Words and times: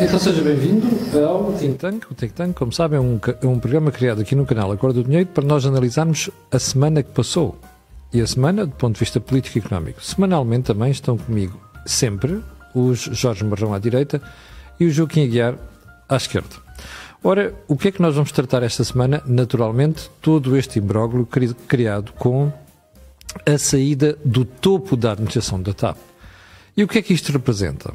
Então 0.00 0.18
seja 0.18 0.42
bem-vindo 0.42 0.86
ao 1.24 1.52
Think 1.52 1.78
Tank. 1.78 2.10
O 2.10 2.14
Think 2.14 2.34
Tank, 2.34 2.54
como 2.54 2.72
sabem, 2.72 2.98
é 2.98 3.00
um, 3.00 3.20
é 3.40 3.46
um 3.46 3.60
programa 3.60 3.92
criado 3.92 4.20
aqui 4.20 4.34
no 4.34 4.44
canal 4.44 4.72
Acordo 4.72 5.02
do 5.02 5.08
Dinheiro 5.08 5.28
para 5.28 5.44
nós 5.44 5.64
analisarmos 5.64 6.30
a 6.50 6.58
semana 6.58 7.02
que 7.02 7.12
passou. 7.12 7.56
E 8.12 8.20
a 8.20 8.26
semana 8.26 8.66
do 8.66 8.72
ponto 8.72 8.94
de 8.94 9.00
vista 9.00 9.20
político 9.20 9.56
e 9.56 9.60
económico. 9.60 10.02
Semanalmente 10.02 10.64
também 10.64 10.90
estão 10.90 11.16
comigo 11.16 11.60
sempre 11.86 12.42
os 12.74 13.00
Jorge 13.00 13.44
Marrão 13.44 13.72
à 13.72 13.78
direita 13.78 14.20
e 14.80 14.86
o 14.86 14.90
Joaquim 14.90 15.24
Aguiar 15.24 15.54
à 16.08 16.16
esquerda. 16.16 16.56
Ora, 17.22 17.54
o 17.68 17.76
que 17.76 17.88
é 17.88 17.92
que 17.92 18.02
nós 18.02 18.14
vamos 18.16 18.32
tratar 18.32 18.62
esta 18.62 18.82
semana? 18.82 19.22
Naturalmente, 19.24 20.10
todo 20.20 20.56
este 20.56 20.78
imbróglio 20.78 21.26
criado 21.68 22.12
com 22.12 22.52
a 23.46 23.58
saída 23.58 24.18
do 24.24 24.44
topo 24.44 24.96
da 24.96 25.12
administração 25.12 25.62
da 25.62 25.72
TAP. 25.72 25.96
E 26.76 26.82
o 26.82 26.88
que 26.88 26.98
é 26.98 27.02
que 27.02 27.14
isto 27.14 27.32
representa? 27.32 27.94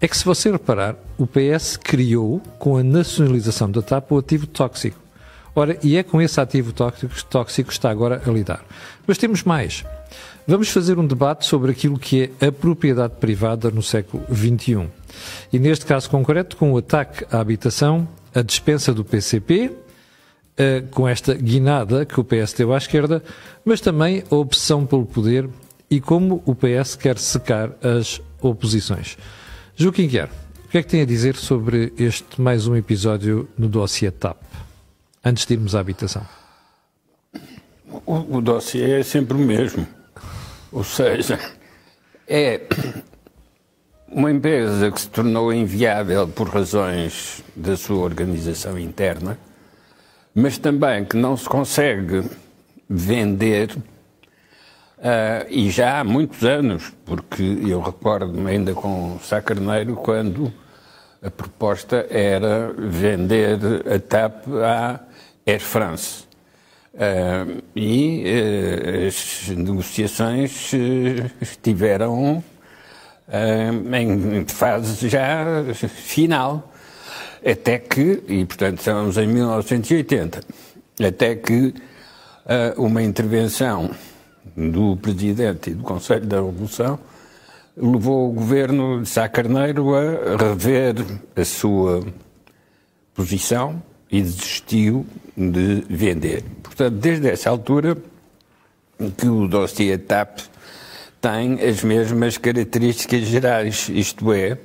É 0.00 0.06
que, 0.06 0.16
se 0.16 0.24
você 0.24 0.50
reparar, 0.50 0.94
o 1.18 1.26
PS 1.26 1.76
criou, 1.76 2.40
com 2.58 2.76
a 2.76 2.84
nacionalização 2.84 3.68
da 3.68 3.82
TAP, 3.82 4.12
o 4.12 4.18
ativo 4.18 4.46
tóxico. 4.46 4.98
Ora, 5.56 5.76
e 5.82 5.96
é 5.96 6.04
com 6.04 6.22
esse 6.22 6.40
ativo 6.40 6.72
tóxico, 6.72 7.12
tóxico 7.24 7.68
que 7.68 7.74
está 7.74 7.90
agora 7.90 8.22
a 8.24 8.30
lidar. 8.30 8.64
Mas 9.06 9.18
temos 9.18 9.42
mais. 9.42 9.84
Vamos 10.46 10.68
fazer 10.68 10.98
um 11.00 11.06
debate 11.06 11.44
sobre 11.46 11.72
aquilo 11.72 11.98
que 11.98 12.30
é 12.40 12.46
a 12.46 12.52
propriedade 12.52 13.14
privada 13.16 13.72
no 13.72 13.82
século 13.82 14.24
XXI. 14.32 14.88
E 15.52 15.58
neste 15.58 15.84
caso 15.84 16.08
concreto, 16.08 16.56
com 16.56 16.72
o 16.72 16.78
ataque 16.78 17.26
à 17.30 17.40
habitação 17.40 18.06
a 18.32 18.40
dispensa 18.40 18.94
do 18.94 19.04
PCP, 19.04 19.72
eh, 20.56 20.84
com 20.92 21.08
esta 21.08 21.34
guinada 21.34 22.06
que 22.06 22.20
o 22.20 22.24
PS 22.24 22.52
deu 22.52 22.72
à 22.72 22.78
esquerda, 22.78 23.22
mas 23.64 23.80
também 23.80 24.22
a 24.30 24.34
obsessão 24.36 24.86
pelo 24.86 25.06
poder 25.06 25.48
e 25.90 26.00
como 26.00 26.40
o 26.46 26.54
PS 26.54 26.94
quer 26.94 27.18
secar 27.18 27.72
as 27.82 28.20
oposições. 28.40 29.18
Joaquim 29.80 30.08
Guiar, 30.08 30.28
o 30.64 30.68
que 30.70 30.78
é 30.78 30.82
que 30.82 30.88
tem 30.88 31.02
a 31.02 31.04
dizer 31.04 31.36
sobre 31.36 31.92
este 31.96 32.40
mais 32.40 32.66
um 32.66 32.74
episódio 32.74 33.48
no 33.56 33.68
dossiê 33.68 34.10
TAP, 34.10 34.36
antes 35.24 35.46
de 35.46 35.54
irmos 35.54 35.76
à 35.76 35.78
habitação? 35.78 36.26
O, 38.04 38.38
o 38.38 38.40
dossiê 38.40 38.98
é 38.98 39.02
sempre 39.04 39.36
o 39.36 39.40
mesmo. 39.40 39.86
Ou 40.72 40.82
seja, 40.82 41.38
é 42.26 42.62
uma 44.08 44.32
empresa 44.32 44.90
que 44.90 45.00
se 45.00 45.08
tornou 45.10 45.52
inviável 45.52 46.26
por 46.26 46.48
razões 46.48 47.44
da 47.54 47.76
sua 47.76 47.98
organização 47.98 48.76
interna, 48.76 49.38
mas 50.34 50.58
também 50.58 51.04
que 51.04 51.16
não 51.16 51.36
se 51.36 51.48
consegue 51.48 52.28
vender, 52.90 53.76
uh, 54.98 55.46
e 55.48 55.70
já 55.70 56.00
há 56.00 56.04
muitos 56.04 56.42
anos, 56.44 56.92
porque 57.04 57.42
eu 57.42 57.80
recordo-me 57.80 58.50
ainda 58.50 58.74
com 58.74 59.18
Sá 59.22 59.40
Carneiro, 59.40 59.96
quando 59.96 60.52
a 61.22 61.30
proposta 61.30 62.06
era 62.10 62.72
vender 62.76 63.58
a 63.92 63.98
TAP 63.98 64.46
à 64.62 65.00
Air 65.46 65.60
France. 65.60 66.26
Uh, 66.94 67.62
e 67.76 68.24
uh, 68.24 69.06
as 69.06 69.48
negociações 69.48 70.70
tiveram 71.62 72.42
em 73.92 74.46
fase 74.46 75.08
já 75.08 75.44
final. 75.74 76.72
Até 77.44 77.78
que, 77.78 78.24
e 78.26 78.44
portanto 78.44 78.78
estamos 78.78 79.16
em 79.16 79.28
1980, 79.28 80.40
até 81.06 81.36
que 81.36 81.72
uma 82.76 83.00
intervenção 83.00 83.90
do 84.56 84.96
Presidente 84.96 85.70
e 85.70 85.74
do 85.74 85.82
Conselho 85.82 86.26
da 86.26 86.36
Revolução 86.36 86.98
levou 87.76 88.28
o 88.28 88.32
governo 88.32 89.02
de 89.02 89.08
Sá 89.08 89.28
Carneiro 89.28 89.94
a 89.94 90.36
rever 90.36 90.96
a 91.36 91.44
sua 91.44 92.04
posição 93.14 93.80
e 94.10 94.20
desistiu 94.20 95.06
de 95.36 95.84
vender. 95.88 96.44
Portanto, 96.62 96.94
desde 96.94 97.28
essa 97.28 97.50
altura 97.50 97.96
que 99.16 99.28
o 99.28 99.46
dossiê 99.46 99.96
TAP 99.96 100.40
tem 101.20 101.60
as 101.60 101.84
mesmas 101.84 102.36
características 102.36 103.22
gerais, 103.22 103.88
isto 103.88 104.32
é, 104.32 104.58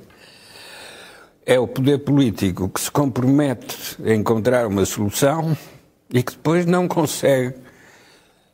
é 1.46 1.58
o 1.58 1.68
poder 1.68 1.98
político 1.98 2.68
que 2.68 2.80
se 2.80 2.90
compromete 2.90 3.96
a 4.04 4.12
encontrar 4.12 4.66
uma 4.66 4.84
solução 4.84 5.56
e 6.12 6.22
que 6.22 6.32
depois 6.32 6.66
não 6.66 6.88
consegue 6.88 7.54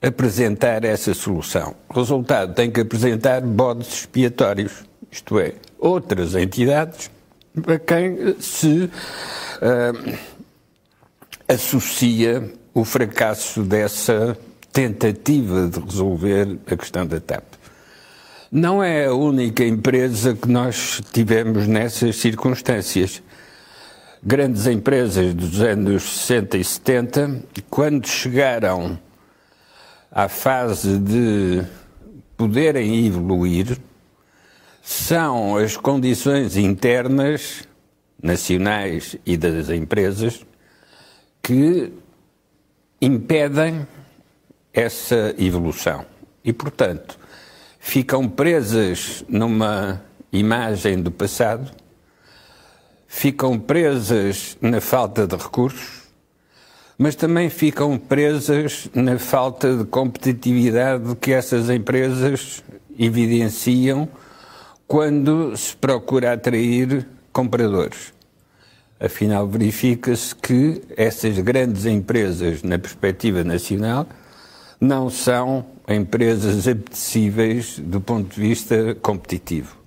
apresentar 0.02 0.84
essa 0.84 1.12
solução. 1.12 1.74
Resultado 1.92 2.54
tem 2.54 2.70
que 2.70 2.80
apresentar 2.80 3.40
bodes 3.42 4.00
expiatórios, 4.00 4.84
isto 5.10 5.38
é, 5.38 5.54
outras 5.78 6.34
entidades 6.34 7.10
a 7.66 7.78
quem 7.78 8.36
se 8.40 8.84
uh, 9.60 10.18
associa 11.48 12.52
o 12.72 12.84
fracasso 12.84 13.62
dessa 13.62 14.38
tentativa 14.72 15.68
de 15.68 15.80
resolver 15.80 16.58
a 16.66 16.76
questão 16.76 17.06
da 17.06 17.20
TAP. 17.20 17.44
Não 18.52 18.82
é 18.82 19.06
a 19.06 19.14
única 19.14 19.64
empresa 19.64 20.34
que 20.34 20.48
nós 20.48 21.00
tivemos 21.12 21.66
nessas 21.66 22.16
circunstâncias. 22.16 23.22
Grandes 24.22 24.66
empresas 24.66 25.34
dos 25.34 25.60
anos 25.60 26.02
60 26.02 26.58
e 26.58 26.64
70, 26.64 27.42
quando 27.68 28.06
chegaram 28.06 28.98
à 30.10 30.28
fase 30.28 30.98
de 30.98 31.64
poderem 32.36 33.06
evoluir, 33.06 33.78
são 34.82 35.56
as 35.56 35.76
condições 35.76 36.56
internas, 36.56 37.68
nacionais 38.22 39.16
e 39.24 39.36
das 39.36 39.68
empresas, 39.68 40.44
que 41.42 41.92
impedem 43.00 43.86
essa 44.72 45.34
evolução. 45.38 46.04
E, 46.44 46.52
portanto, 46.52 47.18
ficam 47.78 48.28
presas 48.28 49.24
numa 49.28 50.02
imagem 50.32 51.02
do 51.02 51.10
passado, 51.10 51.70
ficam 53.06 53.58
presas 53.58 54.56
na 54.60 54.80
falta 54.80 55.26
de 55.26 55.36
recursos, 55.36 55.99
mas 57.02 57.14
também 57.14 57.48
ficam 57.48 57.96
presas 57.96 58.90
na 58.92 59.18
falta 59.18 59.74
de 59.74 59.84
competitividade 59.84 61.16
que 61.16 61.32
essas 61.32 61.70
empresas 61.70 62.62
evidenciam 62.98 64.06
quando 64.86 65.56
se 65.56 65.74
procura 65.74 66.34
atrair 66.34 67.08
compradores. 67.32 68.12
Afinal, 69.00 69.48
verifica-se 69.48 70.36
que 70.36 70.82
essas 70.94 71.38
grandes 71.38 71.86
empresas, 71.86 72.62
na 72.62 72.78
perspectiva 72.78 73.42
nacional, 73.42 74.06
não 74.78 75.08
são 75.08 75.64
empresas 75.88 76.68
apetecíveis 76.68 77.78
do 77.78 77.98
ponto 78.02 78.34
de 78.34 78.40
vista 78.42 78.94
competitivo. 79.00 79.79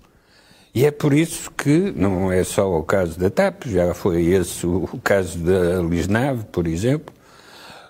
E 0.73 0.85
é 0.85 0.91
por 0.91 1.13
isso 1.13 1.51
que 1.51 1.91
não 1.95 2.31
é 2.31 2.43
só 2.43 2.79
o 2.79 2.83
caso 2.83 3.19
da 3.19 3.29
TAP, 3.29 3.65
já 3.67 3.93
foi 3.93 4.25
esse 4.25 4.65
o, 4.65 4.99
caso 5.03 5.37
da 5.37 5.81
Lisnave, 5.81 6.45
por 6.45 6.65
exemplo, 6.65 7.13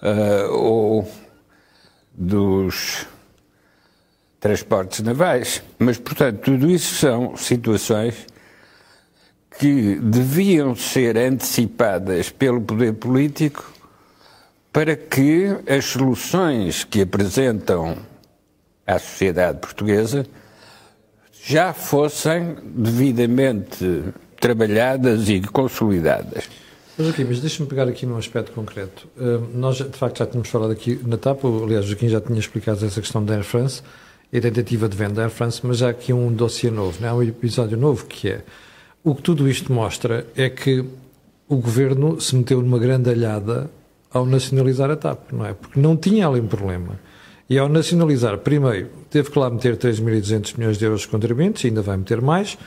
uh, 0.01 0.51
ou 0.51 1.09
dos 2.13 3.07
transportes 4.37 4.99
navais. 4.99 5.63
Mas, 5.79 5.97
portanto, 5.97 6.41
tudo 6.41 6.69
isso 6.69 6.95
são 6.95 7.37
situações 7.37 8.27
que 9.57 9.95
deviam 9.95 10.75
ser 10.75 11.17
antecipadas 11.17 12.29
pelo 12.29 12.59
poder 12.59 12.93
político 12.95 13.71
para 14.73 14.95
que 14.95 15.55
as 15.67 15.85
soluções 15.85 16.83
que 16.83 17.01
apresentam 17.01 17.95
à 18.85 18.99
sociedade 18.99 19.59
portuguesa 19.59 20.25
já 21.45 21.73
fossem 21.73 22.55
devidamente 22.63 24.03
trabalhadas 24.39 25.27
e 25.29 25.41
consolidadas. 25.41 26.49
Mas 26.97 27.09
aqui, 27.09 27.23
mas 27.23 27.39
deixa-me 27.39 27.67
pegar 27.67 27.87
aqui 27.87 28.05
num 28.05 28.17
aspecto 28.17 28.51
concreto. 28.51 29.07
Uh, 29.17 29.45
nós, 29.53 29.77
de 29.77 29.97
facto, 29.97 30.19
já 30.19 30.25
tínhamos 30.27 30.47
falado 30.49 30.71
aqui 30.71 30.99
na 31.05 31.17
TAP, 31.17 31.43
aliás, 31.43 31.85
o 31.85 31.87
Joaquim 31.89 32.07
já 32.07 32.21
tinha 32.21 32.39
explicado 32.39 32.85
essa 32.85 33.01
questão 33.01 33.23
da 33.25 33.33
Air 33.33 33.43
France 33.43 33.81
e 34.31 34.37
a 34.37 34.41
tentativa 34.41 34.87
de 34.87 34.95
venda 34.95 35.15
da 35.15 35.23
Air 35.23 35.31
France, 35.31 35.59
mas 35.63 35.81
há 35.81 35.89
aqui 35.89 36.13
um 36.13 36.31
dossiê 36.31 36.69
novo, 36.69 36.97
não 37.01 37.09
é? 37.09 37.13
um 37.13 37.23
episódio 37.23 37.77
novo 37.77 38.05
que 38.05 38.29
é. 38.29 38.43
O 39.03 39.13
que 39.13 39.21
tudo 39.21 39.49
isto 39.49 39.73
mostra 39.73 40.25
é 40.35 40.49
que 40.49 40.85
o 41.49 41.57
governo 41.57 42.21
se 42.21 42.35
meteu 42.35 42.61
numa 42.61 42.79
grande 42.79 43.09
alhada 43.09 43.69
ao 44.11 44.25
nacionalizar 44.25 44.89
a 44.91 44.95
TAP, 44.95 45.31
não 45.33 45.45
é? 45.45 45.53
Porque 45.53 45.79
não 45.79 45.97
tinha 45.97 46.27
ali 46.27 46.39
um 46.39 46.47
problema. 46.47 46.99
E 47.53 47.59
ao 47.59 47.69
nacionalizar, 47.69 48.39
primeiro, 48.39 48.87
teve 49.11 49.29
que 49.29 49.37
lá 49.37 49.47
meter 49.47 49.77
3.200 49.77 50.57
milhões 50.57 50.75
de 50.75 50.85
euros 50.85 51.01
de 51.01 51.07
contribuintes, 51.07 51.63
ainda 51.63 51.83
vai 51.83 51.95
meter 51.95 52.19
mais, 52.19 52.57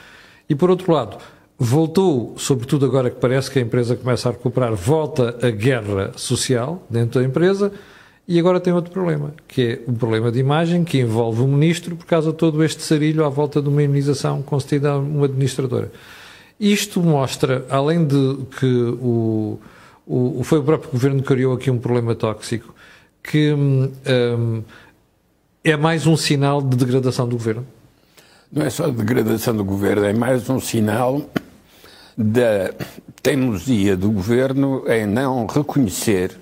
e 0.48 0.54
por 0.54 0.70
outro 0.70 0.92
lado, 0.92 1.18
voltou, 1.58 2.36
sobretudo 2.38 2.86
agora 2.86 3.10
que 3.10 3.18
parece 3.18 3.50
que 3.50 3.58
a 3.58 3.62
empresa 3.62 3.96
começa 3.96 4.28
a 4.28 4.32
recuperar, 4.32 4.76
volta 4.76 5.36
a 5.42 5.50
guerra 5.50 6.12
social 6.14 6.86
dentro 6.88 7.20
da 7.20 7.26
empresa, 7.26 7.72
e 8.28 8.38
agora 8.38 8.60
tem 8.60 8.72
outro 8.72 8.92
problema, 8.92 9.34
que 9.48 9.60
é 9.60 9.90
o 9.90 9.92
problema 9.92 10.30
de 10.30 10.38
imagem 10.38 10.84
que 10.84 11.00
envolve 11.00 11.42
o 11.42 11.48
ministro 11.48 11.96
por 11.96 12.06
causa 12.06 12.30
de 12.30 12.38
todo 12.38 12.62
este 12.62 12.80
sarilho 12.80 13.24
à 13.24 13.28
volta 13.28 13.60
de 13.60 13.68
uma 13.68 13.82
imunização 13.82 14.40
concedida 14.40 14.92
a 14.92 14.98
uma 14.98 15.24
administradora. 15.24 15.90
Isto 16.60 17.02
mostra, 17.02 17.66
além 17.68 18.06
de 18.06 18.38
que 18.60 18.66
o, 19.02 19.58
o, 20.06 20.44
foi 20.44 20.60
o 20.60 20.62
próprio 20.62 20.92
governo 20.92 21.22
que 21.22 21.26
criou 21.26 21.54
aqui 21.54 21.72
um 21.72 21.78
problema 21.78 22.14
tóxico, 22.14 22.75
que 23.26 23.52
um, 23.52 23.93
é 25.64 25.76
mais 25.76 26.06
um 26.06 26.17
sinal 26.17 26.62
de 26.62 26.76
degradação 26.76 27.28
do 27.28 27.37
governo? 27.37 27.67
Não 28.52 28.64
é 28.64 28.70
só 28.70 28.87
de 28.87 28.96
degradação 28.96 29.56
do 29.56 29.64
governo, 29.64 30.05
é 30.05 30.12
mais 30.12 30.49
um 30.49 30.61
sinal 30.61 31.20
da 32.17 32.73
teimosia 33.20 33.96
do 33.96 34.11
governo 34.11 34.84
em 34.87 35.06
não 35.06 35.46
reconhecer 35.46 36.38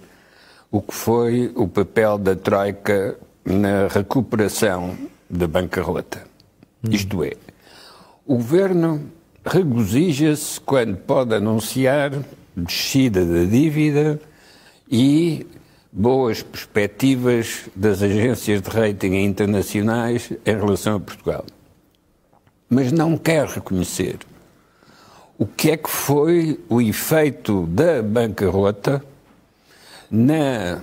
o 0.71 0.83
que 0.83 0.95
foi 0.95 1.51
o 1.57 1.67
papel 1.67 2.19
da 2.19 2.37
Troika 2.37 3.17
na 3.45 3.89
recuperação 3.89 4.95
da 5.29 5.49
bancarrota. 5.49 6.23
Hum. 6.85 6.91
Isto 6.93 7.25
é, 7.25 7.33
o 8.27 8.37
governo 8.37 9.11
regozija-se 9.45 10.61
quando 10.61 10.97
pode 10.97 11.35
anunciar 11.35 12.13
descida 12.57 13.25
da 13.25 13.45
dívida 13.45 14.21
e 14.91 15.47
boas 15.97 16.43
perspectivas 16.43 17.71
das 17.77 18.03
agências 18.03 18.61
de 18.61 18.69
rating 18.69 19.15
internacionais 19.15 20.33
em 20.45 20.57
relação 20.57 20.97
a 20.97 21.01
Portugal. 21.01 21.45
Mas 22.69 22.91
não 22.91 23.17
quer 23.17 23.47
reconhecer 23.47 24.19
o 25.39 25.47
que 25.47 25.71
é 25.71 25.77
que 25.77 25.89
foi 25.89 26.61
o 26.69 26.83
efeito 26.83 27.65
da 27.67 28.03
bancarrota 28.03 29.05
na 30.11 30.83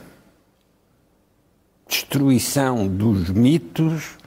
destruição 1.90 2.88
dos 2.88 3.30
mitos 3.30 4.18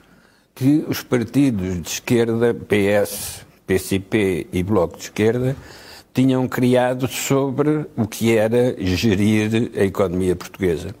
que 0.53 0.85
os 0.87 1.01
partidos 1.01 1.81
de 1.81 1.89
esquerda, 1.89 2.53
PS, 2.53 3.43
PCP 3.65 4.47
e 4.53 4.61
Bloco 4.61 4.97
de 4.97 5.05
Esquerda, 5.05 5.55
tinham 6.15 6.47
criado 6.47 7.09
sobre 7.09 7.85
o 7.97 8.07
que 8.07 8.37
era 8.37 8.73
gerir 8.79 9.69
a 9.75 9.83
economia 9.83 10.33
portuguesa. 10.33 10.95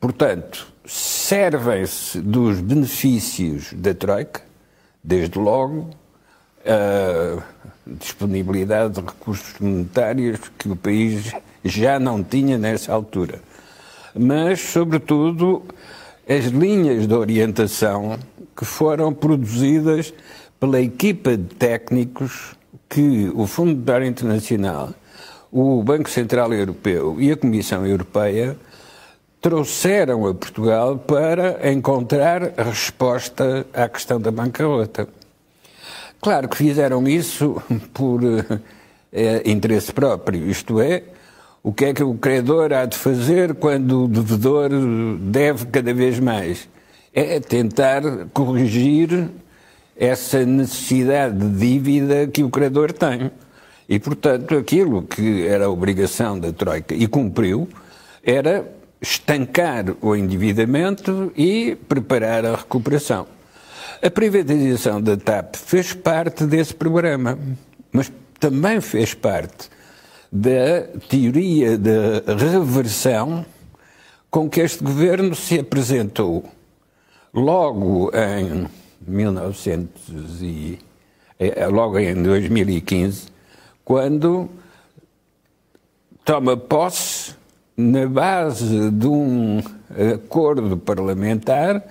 Portanto, 0.00 0.68
servem-se 0.86 2.20
dos 2.20 2.60
benefícios 2.60 3.72
da 3.72 3.92
Troika, 3.92 4.40
desde 5.02 5.36
logo, 5.36 5.90
a 6.64 7.42
disponibilidade 7.84 8.94
de 8.94 9.00
recursos 9.00 9.58
monetários 9.58 10.38
que 10.56 10.68
o 10.68 10.76
país 10.76 11.32
já 11.64 11.98
não 11.98 12.22
tinha 12.22 12.56
nessa 12.56 12.92
altura. 12.92 13.40
Mas, 14.14 14.60
sobretudo, 14.60 15.64
as 16.28 16.44
linhas 16.44 17.08
de 17.08 17.14
orientação 17.14 18.16
que 18.56 18.64
foram 18.64 19.12
produzidas 19.12 20.14
pela 20.60 20.80
equipa 20.80 21.36
de 21.36 21.52
técnicos 21.56 22.53
que 22.88 23.30
o 23.34 23.46
Fundo 23.46 23.72
Monetário 23.72 24.06
Internacional, 24.06 24.90
o 25.50 25.82
Banco 25.82 26.10
Central 26.10 26.52
Europeu 26.52 27.16
e 27.20 27.30
a 27.30 27.36
Comissão 27.36 27.86
Europeia 27.86 28.56
trouxeram 29.40 30.26
a 30.26 30.34
Portugal 30.34 30.98
para 30.98 31.70
encontrar 31.70 32.58
a 32.58 32.62
resposta 32.62 33.66
à 33.72 33.88
questão 33.88 34.20
da 34.20 34.30
bancarrota. 34.30 35.06
Claro 36.20 36.48
que 36.48 36.56
fizeram 36.56 37.06
isso 37.06 37.62
por 37.92 38.22
é, 39.12 39.42
interesse 39.48 39.92
próprio, 39.92 40.48
isto 40.48 40.80
é, 40.80 41.02
o 41.62 41.72
que 41.72 41.86
é 41.86 41.94
que 41.94 42.02
o 42.02 42.14
credor 42.14 42.72
há 42.72 42.84
de 42.84 42.96
fazer 42.96 43.54
quando 43.54 44.04
o 44.04 44.08
devedor 44.08 44.70
deve 45.18 45.66
cada 45.66 45.94
vez 45.94 46.18
mais? 46.18 46.68
É 47.12 47.38
tentar 47.40 48.02
corrigir 48.34 49.30
essa 49.96 50.44
necessidade 50.44 51.38
de 51.38 51.56
dívida 51.56 52.26
que 52.26 52.42
o 52.42 52.50
credor 52.50 52.92
tem. 52.92 53.30
E, 53.88 53.98
portanto, 53.98 54.56
aquilo 54.56 55.02
que 55.02 55.46
era 55.46 55.66
a 55.66 55.70
obrigação 55.70 56.38
da 56.38 56.52
Troika 56.52 56.94
e 56.94 57.06
cumpriu 57.06 57.68
era 58.22 58.66
estancar 59.00 59.94
o 60.00 60.16
endividamento 60.16 61.30
e 61.36 61.76
preparar 61.88 62.46
a 62.46 62.56
recuperação. 62.56 63.26
A 64.02 64.10
privatização 64.10 65.00
da 65.00 65.16
TAP 65.16 65.56
fez 65.56 65.92
parte 65.92 66.44
desse 66.44 66.74
programa, 66.74 67.38
mas 67.92 68.10
também 68.40 68.80
fez 68.80 69.14
parte 69.14 69.68
da 70.32 70.82
teoria 71.08 71.78
da 71.78 72.34
reversão 72.34 73.44
com 74.30 74.50
que 74.50 74.60
este 74.60 74.82
governo 74.82 75.34
se 75.34 75.60
apresentou 75.60 76.44
logo 77.32 78.10
em 78.12 78.66
1900 79.06 80.42
e, 80.42 80.78
eh, 81.38 81.66
logo 81.66 81.98
em 81.98 82.22
2015, 82.22 83.28
quando 83.84 84.48
toma 86.24 86.56
posse 86.56 87.34
na 87.76 88.06
base 88.06 88.90
de 88.90 89.06
um 89.06 89.62
acordo 90.14 90.76
parlamentar 90.76 91.82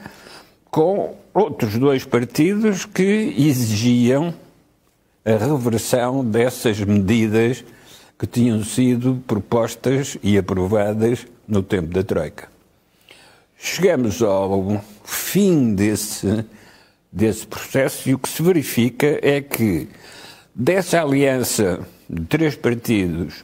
com 0.72 1.16
outros 1.34 1.78
dois 1.78 2.04
partidos 2.06 2.86
que 2.86 3.04
exigiam 3.38 4.34
a 5.26 5.32
reversão 5.32 6.24
dessas 6.24 6.80
medidas 6.80 7.64
que 8.18 8.28
tinham 8.28 8.64
sido 8.64 9.22
propostas 9.28 10.18
e 10.24 10.38
aprovadas 10.38 11.26
no 11.48 11.62
tempo 11.62 11.94
da 11.94 12.04
Troika. 12.04 12.48
Chegamos 13.58 14.22
ao 14.22 14.82
fim 15.04 15.74
desse, 15.74 16.46
desse 17.14 17.46
processo 17.46 18.10
e 18.10 18.16
o 18.16 18.18
que 18.18 18.28
se 18.28 18.42
verifica 18.42 19.20
é 19.22 19.40
que 19.40 19.88
dessa 20.56 21.00
aliança 21.00 21.80
de 22.10 22.26
três 22.26 22.56
partidos 22.56 23.44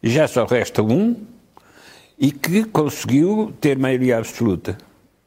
já 0.00 0.28
só 0.28 0.44
resta 0.44 0.80
um 0.80 1.16
e 2.16 2.30
que 2.30 2.64
conseguiu 2.64 3.52
ter 3.60 3.76
maioria 3.76 4.18
absoluta. 4.18 4.78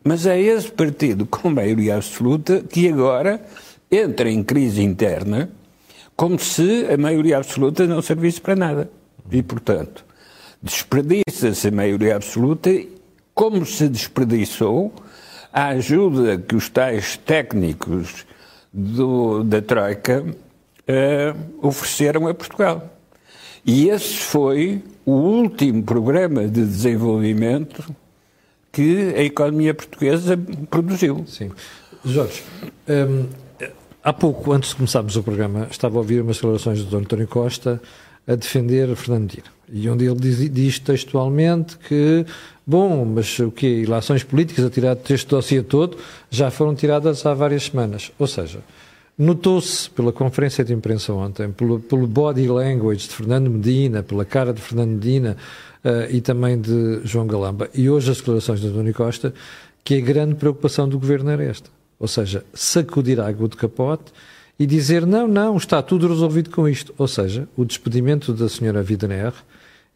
Mas 0.02 0.26
é 0.26 0.40
esse 0.40 0.72
partido 0.72 1.26
com 1.26 1.50
maioria 1.50 1.98
absoluta 1.98 2.62
que 2.62 2.88
agora 2.88 3.44
entra 3.92 4.30
em 4.30 4.42
crise 4.42 4.82
interna 4.82 5.52
como 6.16 6.40
se 6.40 6.86
a 6.92 6.98
maioria 6.98 7.38
absoluta 7.38 7.86
não 7.86 8.02
servisse 8.02 8.40
para 8.40 8.56
nada. 8.56 8.90
E, 9.32 9.42
portanto, 9.42 10.06
desperdiça-se 10.62 11.68
a 11.68 11.72
maioria 11.72 12.16
absoluta 12.16 12.70
como 13.34 13.66
se 13.66 13.90
desperdiçou 13.90 14.94
a 15.54 15.68
ajuda 15.68 16.38
que 16.38 16.56
os 16.56 16.68
tais 16.68 17.16
técnicos 17.16 18.26
do, 18.74 19.44
da 19.44 19.62
Troika 19.62 20.24
uh, 20.24 21.68
ofereceram 21.68 22.28
a 22.28 22.34
Portugal. 22.34 22.90
E 23.64 23.88
esse 23.90 24.18
foi 24.18 24.84
o 25.06 25.12
último 25.12 25.84
programa 25.84 26.48
de 26.48 26.66
desenvolvimento 26.66 27.96
que 28.72 29.14
a 29.16 29.24
economia 29.24 29.74
portuguesa 29.74 30.36
produziu. 30.70 31.24
Sim. 31.28 31.52
Jorge, 32.04 32.44
hum, 32.90 33.28
há 34.04 34.12
pouco, 34.12 34.52
antes 34.52 34.72
de 34.72 34.76
começarmos 34.78 35.16
o 35.16 35.24
programa, 35.24 35.68
estava 35.70 35.96
a 35.96 36.00
ouvir 36.00 36.22
umas 36.22 36.38
declarações 36.38 36.84
do 36.84 36.98
António 36.98 37.28
Costa 37.28 37.82
a 38.28 38.36
defender 38.36 38.94
Fernando 38.96 39.22
Medina. 39.24 39.48
E 39.72 39.90
onde 39.90 40.06
ele 40.06 40.20
diz, 40.20 40.50
diz, 40.52 40.80
textualmente 40.80 41.78
que, 41.78 42.26
bom, 42.66 43.06
mas 43.06 43.40
o 43.40 43.52
que 43.52 43.68
Ilações 43.68 44.24
políticas 44.24 44.66
a 44.66 44.70
tirar 44.70 44.96
deste 44.96 45.28
dossiê 45.28 45.62
todo 45.62 45.98
já 46.30 46.50
foram 46.50 46.76
tiradas 46.76 47.26
há 47.26 47.34
várias 47.34 47.64
semanas. 47.64 48.12
Ou 48.18 48.28
seja, 48.28 48.60
notou-se 49.18 49.90
pela 49.90 50.12
conferência 50.12 50.64
de 50.64 50.74
imprensa 50.74 51.14
ontem, 51.14 51.52
pelo, 51.52 51.80
pelo 51.80 52.08
body 52.08 52.48
language 52.48 53.08
de 53.08 53.16
Fernando 53.16 53.50
Medina, 53.50 54.04
pela 54.04 54.26
cara 54.26 54.54
de 54.54 54.62
Fernando 54.62 54.92
Medina, 54.92 55.38
uh, 55.84 56.10
e 56.10 56.22
também 56.22 56.60
de 56.60 57.02
João 57.04 57.28
Galamba, 57.28 57.70
e 57.74 57.90
hoje 57.90 58.12
as 58.12 58.18
declarações 58.18 58.60
de 58.60 58.68
António 58.68 58.94
Costa, 58.94 59.34
que 59.84 59.98
a 59.98 60.02
grande 60.02 60.36
preocupação 60.36 60.88
do 60.88 60.98
governo 60.98 61.30
era 61.30 61.44
esta. 61.44 61.70
Ou 62.00 62.08
seja, 62.08 62.44
sacudir 62.54 63.20
a 63.20 63.28
água 63.28 63.48
do 63.48 63.58
capote 63.58 64.12
e 64.58 64.66
dizer 64.66 65.06
não, 65.06 65.28
não, 65.28 65.58
está 65.58 65.82
tudo 65.82 66.08
resolvido 66.08 66.50
com 66.50 66.68
isto. 66.68 66.94
Ou 66.98 67.08
seja, 67.08 67.48
o 67.56 67.66
despedimento 67.66 68.34
da 68.34 68.50
senhora 68.50 68.84
Widener 68.84 69.34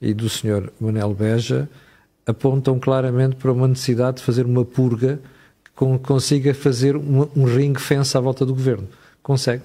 e 0.02 0.14
do 0.14 0.30
senhor 0.30 0.72
Manel 0.80 1.14
Beja 1.14 1.70
apontam 2.28 2.78
claramente 2.78 3.38
para 3.38 3.52
uma 3.52 3.68
necessidade 3.68 4.18
de 4.18 4.24
fazer 4.24 4.46
uma 4.46 4.66
purga 4.66 5.20
que 5.64 6.00
consiga 6.00 6.54
fazer 6.54 6.98
um, 6.98 7.28
um 7.36 7.46
ring 7.46 7.74
fence 7.76 8.18
à 8.18 8.20
volta 8.20 8.46
do 8.46 8.54
governo. 8.54 8.88
Consegue? 9.24 9.64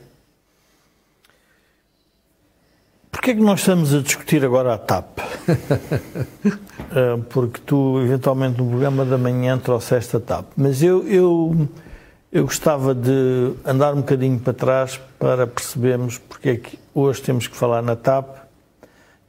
Porquê 3.11 3.33
é 3.33 3.35
que 3.35 3.40
nós 3.40 3.61
estamos 3.61 3.95
a 3.95 4.00
discutir 4.00 4.45
agora 4.45 4.75
a 4.75 4.78
TAP? 4.78 5.19
Eh, 6.95 7.16
porque 7.31 7.61
tu, 7.64 8.00
eventualmente, 8.00 8.61
no 8.61 8.69
programa 8.69 9.04
da 9.04 9.19
manhã 9.19 9.59
trouxeste 9.59 10.16
a 10.16 10.21
TAP. 10.21 10.47
Mas 10.57 10.83
eu, 10.83 11.07
eu, 11.07 11.69
eu 12.33 12.45
gostava 12.45 12.95
de 12.95 13.52
andar 13.64 13.92
um 13.92 13.99
bocadinho 13.99 14.38
para 14.38 14.52
trás 14.52 15.00
para 15.19 15.47
percebermos 15.47 16.19
porque 16.19 16.49
é 16.49 16.57
que 16.57 16.78
hoje 16.95 17.23
temos 17.23 17.47
que 17.47 17.57
falar 17.57 17.83
na 17.83 17.97
TAP 17.97 18.38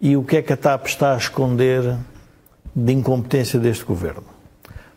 e 0.02 0.18
o 0.18 0.24
que 0.24 0.38
é 0.38 0.42
que 0.42 0.54
a 0.54 0.58
TAP 0.58 0.88
está 0.88 1.14
a 1.14 1.18
esconder 1.18 1.98
de 2.76 2.94
incompetência 2.94 3.60
deste 3.60 3.86
governo. 3.86 4.24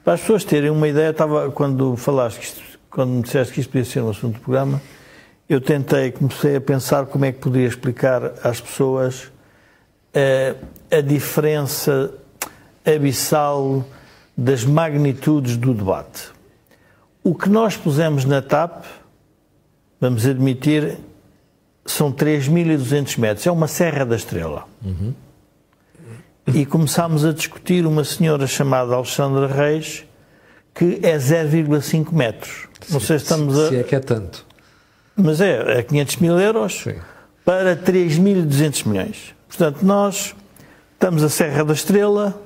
Para 0.04 0.14
as 0.14 0.20
pessoas 0.20 0.44
terem 0.44 0.70
uma 0.70 0.86
ideia, 0.86 1.10
estava, 1.10 1.50
quando 1.50 1.96
falaste, 1.96 2.42
isto, 2.42 2.62
quando 2.90 3.10
me 3.10 3.22
disseste 3.22 3.52
que 3.52 3.60
isto 3.60 3.70
podia 3.70 3.84
ser 3.84 4.02
um 4.02 4.10
assunto 4.10 4.34
do 4.34 4.40
programa, 4.40 4.80
eu 5.48 5.60
tentei, 5.60 6.10
comecei 6.12 6.56
a 6.56 6.60
pensar 6.60 7.06
como 7.06 7.24
é 7.24 7.32
que 7.32 7.38
podia 7.38 7.66
explicar 7.66 8.32
às 8.42 8.60
pessoas 8.60 9.24
uh, 9.24 10.66
a 10.90 11.00
diferença 11.00 12.12
abissal 12.84 13.84
das 14.36 14.64
magnitudes 14.64 15.56
do 15.56 15.74
debate. 15.74 16.30
O 17.22 17.34
que 17.34 17.48
nós 17.48 17.76
pusemos 17.76 18.24
na 18.24 18.40
TAP, 18.40 18.84
vamos 20.00 20.26
admitir, 20.26 20.98
são 21.84 22.12
3.200 22.12 23.18
metros. 23.18 23.46
É 23.46 23.50
uma 23.50 23.66
Serra 23.66 24.04
da 24.04 24.16
Estrela. 24.16 24.64
Uhum. 24.84 25.14
E 26.54 26.64
começámos 26.64 27.24
a 27.24 27.32
discutir 27.32 27.86
uma 27.86 28.04
senhora 28.04 28.46
chamada 28.46 28.94
Alexandra 28.94 29.46
Reis, 29.46 30.04
que 30.74 31.00
é 31.02 31.16
0,5 31.16 32.12
metros. 32.12 32.68
Não 32.88 33.00
sei 33.00 33.18
se 33.18 33.24
estamos 33.24 33.58
a. 33.58 33.68
Se 33.68 33.76
é 33.76 33.82
que 33.82 33.96
é 33.96 34.00
tanto. 34.00 34.46
Mas 35.16 35.40
é, 35.40 35.78
é 35.78 35.82
500 35.82 36.16
mil 36.18 36.38
euros 36.38 36.82
Sim. 36.82 36.94
para 37.44 37.74
3.200 37.74 38.86
milhões. 38.86 39.34
Portanto, 39.48 39.82
nós 39.82 40.34
estamos 40.92 41.22
a 41.22 41.28
Serra 41.28 41.64
da 41.64 41.72
Estrela 41.72 42.40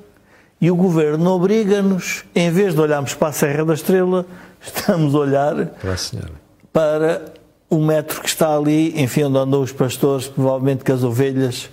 e 0.59 0.71
o 0.71 0.75
governo 0.75 1.31
obriga-nos, 1.31 2.23
em 2.33 2.49
vez 2.49 2.73
de 2.73 2.79
olharmos 2.79 3.13
para 3.13 3.27
a 3.27 3.31
Serra 3.31 3.65
da 3.65 3.73
Estrela, 3.73 4.25
estamos 4.61 5.13
a 5.13 5.17
olhar 5.17 5.65
para, 5.65 5.93
a 5.93 5.97
senhora. 5.97 6.31
para 6.71 7.33
o 7.69 7.77
metro 7.77 8.21
que 8.21 8.27
está 8.27 8.55
ali, 8.55 9.01
enfim, 9.01 9.23
onde 9.23 9.37
andam 9.37 9.61
os 9.61 9.71
pastores, 9.71 10.27
provavelmente 10.27 10.83
com 10.83 10.93
as 10.93 11.03
ovelhas, 11.03 11.69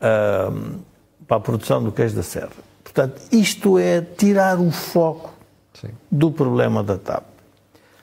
uh, 0.00 0.80
para 1.28 1.36
a 1.36 1.40
produção 1.40 1.84
do 1.84 1.92
queijo 1.92 2.16
da 2.16 2.22
serra. 2.22 2.50
Portanto, 2.82 3.20
isto 3.30 3.78
é 3.78 4.00
tirar 4.00 4.58
o 4.58 4.70
foco 4.70 5.32
Sim. 5.78 5.90
do 6.10 6.32
problema 6.32 6.82
da 6.82 6.96
TAP. 6.96 7.24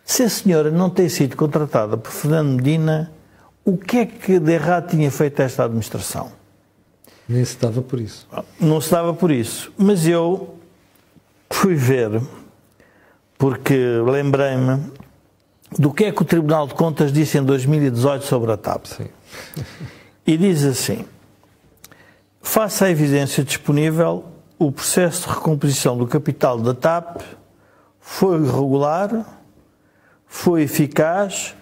Se 0.05 0.21
a 0.21 0.29
senhora 0.29 0.69
não 0.69 0.89
tem 0.91 1.09
sido 1.09 1.35
contratada 1.35 1.97
por 1.97 2.11
Fernando 2.11 2.55
Medina, 2.55 3.11
o 3.65 3.75
que 3.75 3.97
é 3.97 4.05
que 4.05 4.39
de 4.39 4.51
errado 4.53 4.91
tinha 4.91 5.09
feito 5.09 5.41
esta 5.41 5.65
administração? 5.65 6.31
Nem 7.27 7.43
se 7.43 7.57
dava 7.57 7.81
por 7.81 7.99
isso. 7.99 8.27
Não 8.59 8.79
se 8.79 8.91
dava 8.91 9.11
por 9.11 9.31
isso. 9.31 9.73
Mas 9.75 10.07
eu 10.07 10.55
fui 11.49 11.73
ver, 11.73 12.21
porque 13.39 13.75
lembrei-me 14.05 14.79
do 15.79 15.91
que 15.91 16.05
é 16.05 16.11
que 16.11 16.21
o 16.21 16.25
Tribunal 16.25 16.67
de 16.67 16.75
Contas 16.75 17.11
disse 17.11 17.39
em 17.39 17.43
2018 17.43 18.23
sobre 18.23 18.51
a 18.51 18.57
TAP. 18.57 18.85
Sim. 18.85 19.07
E 20.27 20.37
diz 20.37 20.63
assim: 20.63 21.03
face 22.45 22.83
à 22.83 22.89
evidência 22.89 23.43
disponível, 23.43 24.23
o 24.57 24.71
processo 24.71 25.27
de 25.27 25.33
recomposição 25.33 25.97
do 25.97 26.07
capital 26.07 26.57
da 26.59 26.73
TAP 26.73 27.21
foi 27.99 28.39
regular 28.39 29.25
foi 30.27 30.61
eficaz, 30.61 31.55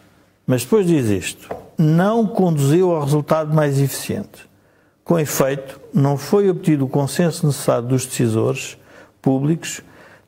mas 0.46 0.64
depois 0.64 0.86
diz 0.86 1.08
isto: 1.08 1.50
não 1.78 2.28
conduziu 2.28 2.92
ao 2.92 3.02
resultado 3.02 3.54
mais 3.54 3.80
eficiente. 3.80 4.48
Com 5.04 5.18
efeito, 5.18 5.80
não 5.94 6.18
foi 6.18 6.50
obtido 6.50 6.86
o 6.86 6.90
consenso 6.90 7.48
necessário 7.48 7.88
dos 7.88 8.06
decisores 8.06 8.78
públicos, 9.22 9.82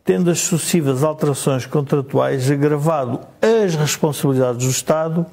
tendo 0.03 0.31
as 0.31 0.39
sucessivas 0.39 1.03
alterações 1.03 1.65
contratuais 1.65 2.49
agravado 2.49 3.19
as 3.41 3.75
responsabilidades 3.75 4.65
do 4.65 4.71
Estado 4.71 5.25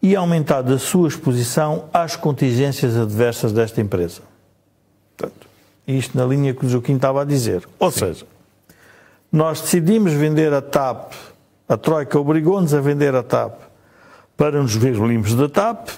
e 0.00 0.16
aumentado 0.16 0.72
a 0.72 0.78
sua 0.78 1.08
exposição 1.08 1.84
às 1.92 2.16
contingências 2.16 2.96
adversas 2.96 3.52
desta 3.52 3.80
empresa. 3.80 4.31
Isto 5.86 6.16
na 6.16 6.24
linha 6.24 6.54
que 6.54 6.64
o 6.64 6.68
Joaquim 6.68 6.96
estava 6.96 7.22
a 7.22 7.24
dizer. 7.24 7.68
Ou 7.78 7.90
Sim. 7.90 7.98
seja, 7.98 8.26
nós 9.30 9.60
decidimos 9.60 10.12
vender 10.12 10.52
a 10.52 10.62
TAP 10.62 11.12
a 11.72 11.76
Troika 11.78 12.18
obrigou-nos 12.18 12.74
a 12.74 12.82
vender 12.82 13.14
a 13.14 13.22
TAP 13.22 13.54
para 14.36 14.60
nos 14.60 14.76
ver 14.76 14.94
limpos 14.96 15.34
da 15.34 15.48
TAP. 15.48 15.88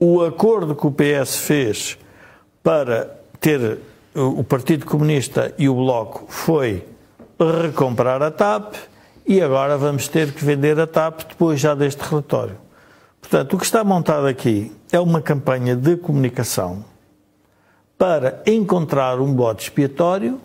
O 0.00 0.22
acordo 0.22 0.74
que 0.74 0.86
o 0.86 0.90
PS 0.90 1.36
fez 1.36 1.98
para 2.62 3.14
ter 3.38 3.78
o 4.14 4.42
Partido 4.42 4.86
Comunista 4.86 5.52
e 5.58 5.68
o 5.68 5.74
Bloco 5.74 6.24
foi 6.28 6.82
recomprar 7.38 8.22
a 8.22 8.30
TAP 8.30 8.74
e 9.26 9.42
agora 9.42 9.76
vamos 9.76 10.08
ter 10.08 10.32
que 10.32 10.42
vender 10.42 10.80
a 10.80 10.86
TAP 10.86 11.28
depois 11.28 11.60
já 11.60 11.74
deste 11.74 12.00
relatório. 12.00 12.56
Portanto, 13.20 13.52
o 13.52 13.58
que 13.58 13.64
está 13.66 13.84
montado 13.84 14.26
aqui 14.26 14.72
é 14.90 14.98
uma 14.98 15.20
campanha 15.20 15.76
de 15.76 15.98
comunicação 15.98 16.82
para 17.98 18.42
encontrar 18.46 19.20
um 19.20 19.32
bode 19.32 19.62
expiatório 19.62 20.40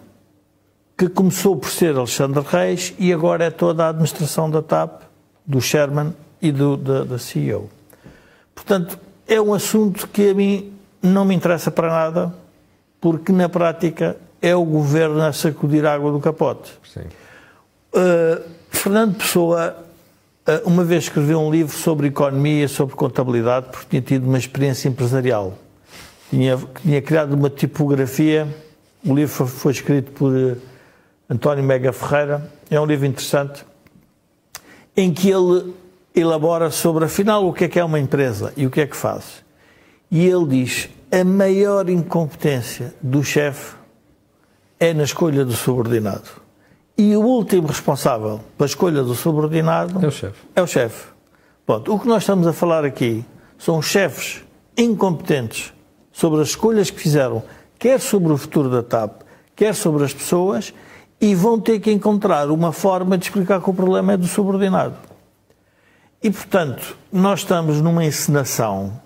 que 0.98 1.10
começou 1.10 1.56
por 1.56 1.70
ser 1.70 1.98
Alexandre 1.98 2.44
Reis 2.48 2.94
e 3.00 3.12
agora 3.12 3.46
é 3.46 3.50
toda 3.50 3.86
a 3.86 3.90
administração 3.90 4.50
da 4.50 4.62
TAP, 4.62 5.02
do 5.46 5.60
Sherman 5.60 6.14
e 6.42 6.52
do, 6.52 6.78
da, 6.78 7.04
da 7.04 7.18
CEO. 7.18 7.70
Portanto, 8.54 9.00
é 9.28 9.42
um 9.42 9.54
assunto 9.54 10.08
que 10.08 10.30
a 10.30 10.34
mim 10.34 10.72
não 11.02 11.26
me 11.26 11.34
interessa 11.34 11.72
para 11.72 11.90
nada, 11.90 12.34
porque 13.00 13.32
na 13.32 13.50
prática 13.50 14.16
é 14.42 14.56
o 14.56 14.64
governo 14.64 15.22
a 15.22 15.34
sacudir 15.34 15.86
a 15.86 15.94
água 15.94 16.12
do 16.12 16.20
capote. 16.20 16.72
Uh, 17.94 18.42
Fernando 18.70 19.18
Pessoa, 19.18 19.76
uh, 20.48 20.68
uma 20.68 20.84
vez 20.84 21.06
escreveu 21.06 21.40
um 21.40 21.52
livro 21.52 21.76
sobre 21.76 22.08
economia, 22.08 22.68
sobre 22.68 22.96
contabilidade, 22.96 23.68
porque 23.72 23.88
tinha 23.90 24.02
tido 24.02 24.28
uma 24.28 24.38
experiência 24.38 24.88
empresarial. 24.88 25.58
Tinha, 26.32 26.58
tinha 26.82 27.02
criado 27.02 27.34
uma 27.34 27.50
tipografia, 27.50 28.48
o 29.06 29.14
livro 29.14 29.46
foi, 29.46 29.74
escrito 29.74 30.14
por 30.14 30.32
António 31.30 31.62
Mega 31.62 31.92
Ferreira. 31.92 32.50
É 32.70 32.80
um 32.80 32.86
livro 32.86 33.06
interessante 33.06 33.66
em 34.96 35.14
que 35.14 35.30
ele 35.30 35.74
elabora 36.16 36.72
sobre, 36.72 37.04
afinal, 37.04 37.46
o 37.46 37.52
que 37.52 37.66
é 37.66 37.68
que 37.68 37.78
é 37.78 37.84
uma 37.84 38.00
empresa 38.00 38.54
e 38.56 38.66
o 38.66 38.70
que 38.72 38.80
é 38.80 38.88
que 38.88 38.96
faz. 38.96 39.44
E 40.10 40.26
ele 40.26 40.46
diz: 40.46 40.90
a 41.12 41.22
maior 41.26 41.90
incompetência 41.90 42.96
do 43.02 43.22
chefe 43.22 43.76
é 44.80 44.94
na 44.94 45.04
escolha 45.04 45.44
do 45.44 45.52
subordinado. 45.52 46.30
E 46.98 47.14
o 47.14 47.22
último 47.24 47.68
responsável 47.68 48.40
pela 48.58 48.68
escolha 48.68 49.04
do 49.04 49.16
subordinado 49.16 50.02
é 50.02 50.08
o 50.08 50.12
chefe. 50.12 50.40
É 50.56 50.62
o 50.62 50.68
chefe. 50.68 51.10
Pronto, 51.66 51.94
o 51.94 52.00
que 52.00 52.08
nós 52.08 52.24
estamos 52.24 52.48
a 52.48 52.54
falar 52.54 52.86
aqui 52.86 53.26
são 53.58 53.82
chefes 53.82 54.46
incompetentes 54.78 55.74
sobre 56.12 56.42
as 56.42 56.50
escolhas 56.50 56.90
que 56.90 57.00
fizeram, 57.00 57.44
quer 57.80 58.00
sobre 58.00 58.32
o 58.32 58.38
futuro 58.38 58.70
da 58.70 58.84
TAP, 58.84 59.22
quer 59.56 59.74
sobre 59.74 60.04
as 60.04 60.14
pessoas, 60.14 60.74
e 61.20 61.36
vão 61.36 61.60
ter 61.60 61.80
que 61.80 61.92
encontrar 61.92 62.50
uma 62.50 62.72
forma 62.72 63.18
de 63.18 63.26
explicar 63.26 63.62
que 63.62 63.70
o 63.70 63.74
problema 63.74 64.14
é 64.14 64.18
do 64.18 64.26
subordinado. 64.26 64.96
E, 66.24 66.30
portanto, 66.30 66.98
nós 67.12 67.40
estamos 67.40 67.82
numa 67.82 68.04
encenação 68.04 69.00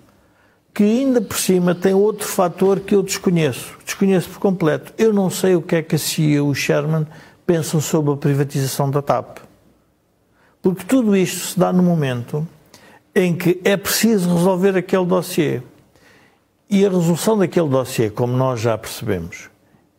que 0.72 0.82
ainda 0.82 1.22
por 1.22 1.38
cima 1.38 1.74
tem 1.74 1.94
outro 1.94 2.26
fator 2.26 2.80
que 2.80 2.94
eu 2.94 3.02
desconheço. 3.02 3.74
Desconheço 3.84 4.28
por 4.28 4.38
completo. 4.38 4.92
Eu 4.98 5.10
não 5.10 5.30
sei 5.30 5.56
o 5.56 5.62
que 5.62 5.76
é 5.76 5.82
que 5.82 5.94
a 5.94 5.98
CIA 5.98 6.36
e 6.36 6.40
o 6.40 6.54
Sherman 6.54 7.06
pensam 7.46 7.80
sobre 7.80 8.12
a 8.12 8.16
privatização 8.16 8.90
da 8.90 9.00
TAP. 9.00 9.38
Porque 10.60 10.84
tudo 10.84 11.16
isto 11.16 11.46
se 11.46 11.58
dá 11.58 11.72
no 11.72 11.82
momento 11.82 12.46
em 13.14 13.34
que 13.34 13.58
é 13.64 13.76
preciso 13.78 14.34
resolver 14.34 14.76
aquele 14.76 15.06
dossiê. 15.06 15.62
E 16.68 16.84
a 16.84 16.88
resolução 16.88 17.38
daquele 17.38 17.68
dossiê, 17.68 18.10
como 18.10 18.36
nós 18.36 18.60
já 18.60 18.76
percebemos, 18.76 19.48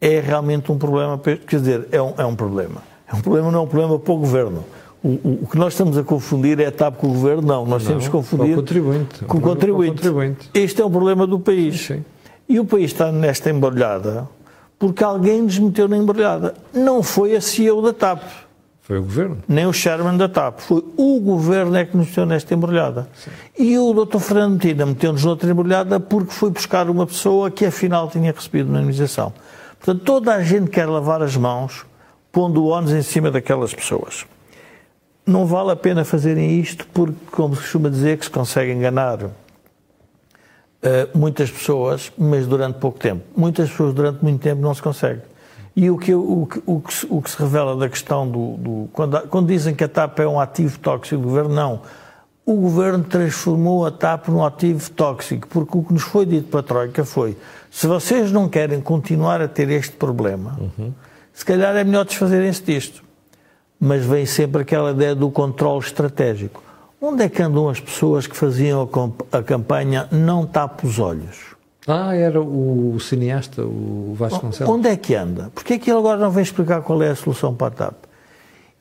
é 0.02 0.20
realmente 0.20 0.72
um 0.72 0.78
problema, 0.78 1.18
quer 1.18 1.60
dizer, 1.60 1.88
é 1.92 2.02
um, 2.02 2.14
é 2.18 2.26
um 2.26 2.36
problema. 2.36 2.82
É 3.08 3.16
um 3.16 3.22
problema, 3.22 3.52
não 3.52 3.60
é 3.60 3.62
um 3.64 3.68
problema 3.68 3.98
para 3.98 4.14
o 4.14 4.18
governo. 4.18 4.66
O, 5.02 5.08
o, 5.08 5.40
o, 5.44 5.48
que 5.48 5.58
nós 5.58 5.74
estamos 5.74 5.98
a 5.98 6.04
confundir 6.04 6.60
é 6.60 6.66
a 6.66 6.72
TAP 6.72 6.98
com 6.98 7.08
o 7.08 7.12
governo, 7.12 7.42
não. 7.42 7.66
Nós 7.66 7.84
não, 7.84 7.90
temos 7.90 8.06
que 8.06 8.12
confundir 8.12 8.48
com 8.48 8.54
o 8.54 8.56
contribuinte. 8.58 9.26
Com 9.26 9.38
o 9.38 9.42
contribuinte. 9.42 9.96
contribuinte. 9.96 10.50
Este 10.54 10.82
é 10.82 10.86
um 10.86 10.92
problema 10.92 11.26
do 11.26 11.40
país. 11.40 11.80
Sim, 11.80 11.96
sim. 11.96 12.06
E 12.50 12.60
o 12.60 12.66
país 12.66 12.92
está 12.92 13.12
nesta 13.12 13.50
embrulhada 13.50 14.28
porque 14.80 15.04
alguém 15.04 15.42
nos 15.42 15.58
meteu 15.58 15.88
na 15.88 15.98
embrulhada. 15.98 16.54
Não 16.74 17.02
foi 17.02 17.36
a 17.36 17.42
CEO 17.42 17.82
da 17.82 17.94
TAP. 17.94 18.22
Foi 18.88 19.00
o 19.00 19.02
governo. 19.02 19.38
Nem 19.50 19.66
o 19.66 19.74
Sherman 19.74 20.16
da 20.16 20.30
TAP. 20.30 20.62
Foi 20.62 20.82
o 20.96 21.20
governo 21.20 21.76
é 21.76 21.84
que 21.84 21.98
nos 21.98 22.08
meteu 22.08 22.26
nesta 22.26 22.54
embrulhada. 22.54 23.10
Sim. 23.22 23.32
E 23.60 23.78
o 23.78 23.94
Dr. 23.94 24.20
Fernando 24.20 24.62
Tina 24.62 24.86
meteu-nos 24.86 25.26
noutra 25.26 25.52
embrulhada 25.52 26.00
porque 26.00 26.32
foi 26.32 26.50
buscar 26.50 26.90
uma 26.90 27.06
pessoa 27.06 27.52
que 27.52 27.66
afinal 27.66 28.10
tinha 28.10 28.32
recebido 28.32 28.70
uma 28.70 28.80
indenização. 28.80 29.34
Portanto, 29.78 30.06
toda 30.06 30.34
a 30.34 30.42
gente 30.42 30.72
quer 30.72 30.86
lavar 30.86 31.22
as 31.22 31.36
mãos 31.36 31.86
pondo 32.32 32.64
o 32.64 32.70
ónus 32.70 32.94
em 32.94 33.02
cima 33.02 33.30
daquelas 33.30 33.74
pessoas. 33.74 34.26
Não 35.26 35.46
vale 35.46 35.72
a 35.72 35.76
pena 35.76 36.06
fazerem 36.06 36.58
isto 36.58 36.88
porque, 36.94 37.18
como 37.30 37.58
se 37.58 37.64
costuma 37.64 37.90
dizer, 37.90 38.18
que 38.18 38.24
se 38.24 38.32
consegue 38.32 38.72
enganar 38.72 39.22
uh, 39.22 39.32
muitas 41.14 41.52
pessoas, 41.52 42.10
mas 42.18 42.48
durante 42.48 42.80
pouco 42.80 42.98
tempo. 42.98 43.22
Muitas 43.36 43.70
pessoas 43.70 43.94
durante 43.94 44.24
muito 44.24 44.42
tempo 44.42 44.62
não 44.62 44.74
se 44.74 44.82
consegue. 44.82 45.24
E 45.78 45.92
o 45.92 45.98
que, 46.00 46.12
o, 46.12 46.48
que, 46.48 46.64
o, 46.66 46.82
que, 46.82 47.08
o 47.08 47.22
que 47.22 47.30
se 47.30 47.38
revela 47.38 47.76
da 47.76 47.88
questão 47.88 48.28
do. 48.28 48.58
do 48.58 48.90
quando, 48.92 49.22
quando, 49.28 49.48
dizem 49.48 49.76
que 49.76 49.84
a 49.84 49.88
TAP 49.88 50.22
é 50.22 50.28
um 50.28 50.40
ativo 50.40 50.80
tóxico 50.80 51.22
do 51.22 51.28
governo, 51.28 51.54
não. 51.54 51.82
O 52.44 52.56
governo 52.56 53.04
transformou 53.04 53.86
a 53.86 53.92
TAP 53.92 54.30
num 54.30 54.44
ativo 54.44 54.90
tóxico, 54.90 55.48
porque 55.48 55.78
o 55.78 55.84
que 55.84 55.94
nos 55.94 56.02
foi 56.02 56.26
dito 56.26 56.48
para 56.50 56.62
a 56.62 56.64
Troika 56.64 57.06
foi: 57.06 57.38
se 57.70 57.86
vocês 57.86 58.32
não 58.32 58.50
querem 58.50 58.82
continuar 58.82 59.40
a 59.40 59.48
ter 59.48 59.70
este 59.70 59.96
problema, 59.96 60.58
uhum. 60.60 60.92
se 61.32 61.46
calhar 61.46 61.76
é 61.76 61.84
melhor 61.84 62.06
desfazerem-se 62.06 62.64
disto. 62.64 63.04
Mas 63.80 64.04
vem 64.04 64.26
sempre 64.26 64.64
aquela 64.64 64.90
ideia 64.90 65.14
do 65.14 65.30
controle 65.30 65.86
estratégico. 65.86 66.64
Onde 67.00 67.22
é 67.22 67.30
que 67.30 67.40
andam 67.40 67.70
as 67.70 67.80
pessoas 67.80 68.26
que 68.26 68.36
faziam 68.36 68.90
a 69.32 69.44
campanha 69.44 70.08
Não 70.12 70.44
Tape 70.44 70.88
os 70.88 70.98
Olhos? 70.98 71.57
Ah, 71.88 72.14
era 72.14 72.42
o 72.42 73.00
cineasta, 73.00 73.64
o 73.64 74.14
Vasconcelos. 74.14 74.74
Onde 74.74 74.90
é 74.90 74.98
que 74.98 75.16
anda? 75.16 75.50
Porquê 75.56 75.76
é 75.76 75.80
que 75.80 75.90
ele 75.90 75.98
agora 75.98 76.20
não 76.20 76.30
vem 76.30 76.44
explicar 76.44 76.82
qual 76.82 77.02
é 77.02 77.10
a 77.10 77.16
solução 77.16 77.56
para 77.56 77.68
a 77.68 77.72
TAP? 77.72 77.96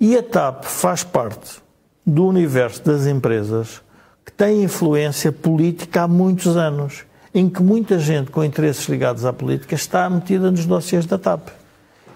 E 0.01 0.17
a 0.17 0.23
TAP 0.23 0.65
faz 0.65 1.05
parte 1.05 1.63
do 2.05 2.27
universo 2.27 2.85
das 2.85 3.07
empresas 3.07 3.81
que 4.25 4.33
tem 4.33 4.65
influência 4.65 5.31
política 5.31 6.03
há 6.03 6.09
muitos 6.09 6.57
anos, 6.57 7.05
em 7.33 7.49
que 7.49 7.63
muita 7.63 7.99
gente 7.99 8.33
com 8.33 8.43
interesses 8.43 8.89
ligados 8.89 9.25
à 9.25 9.33
política 9.33 9.77
está 9.77 10.11
metida 10.11 10.51
nos 10.51 10.67
dossiês 10.67 11.07
da 11.07 11.17
TAP. 11.17 11.49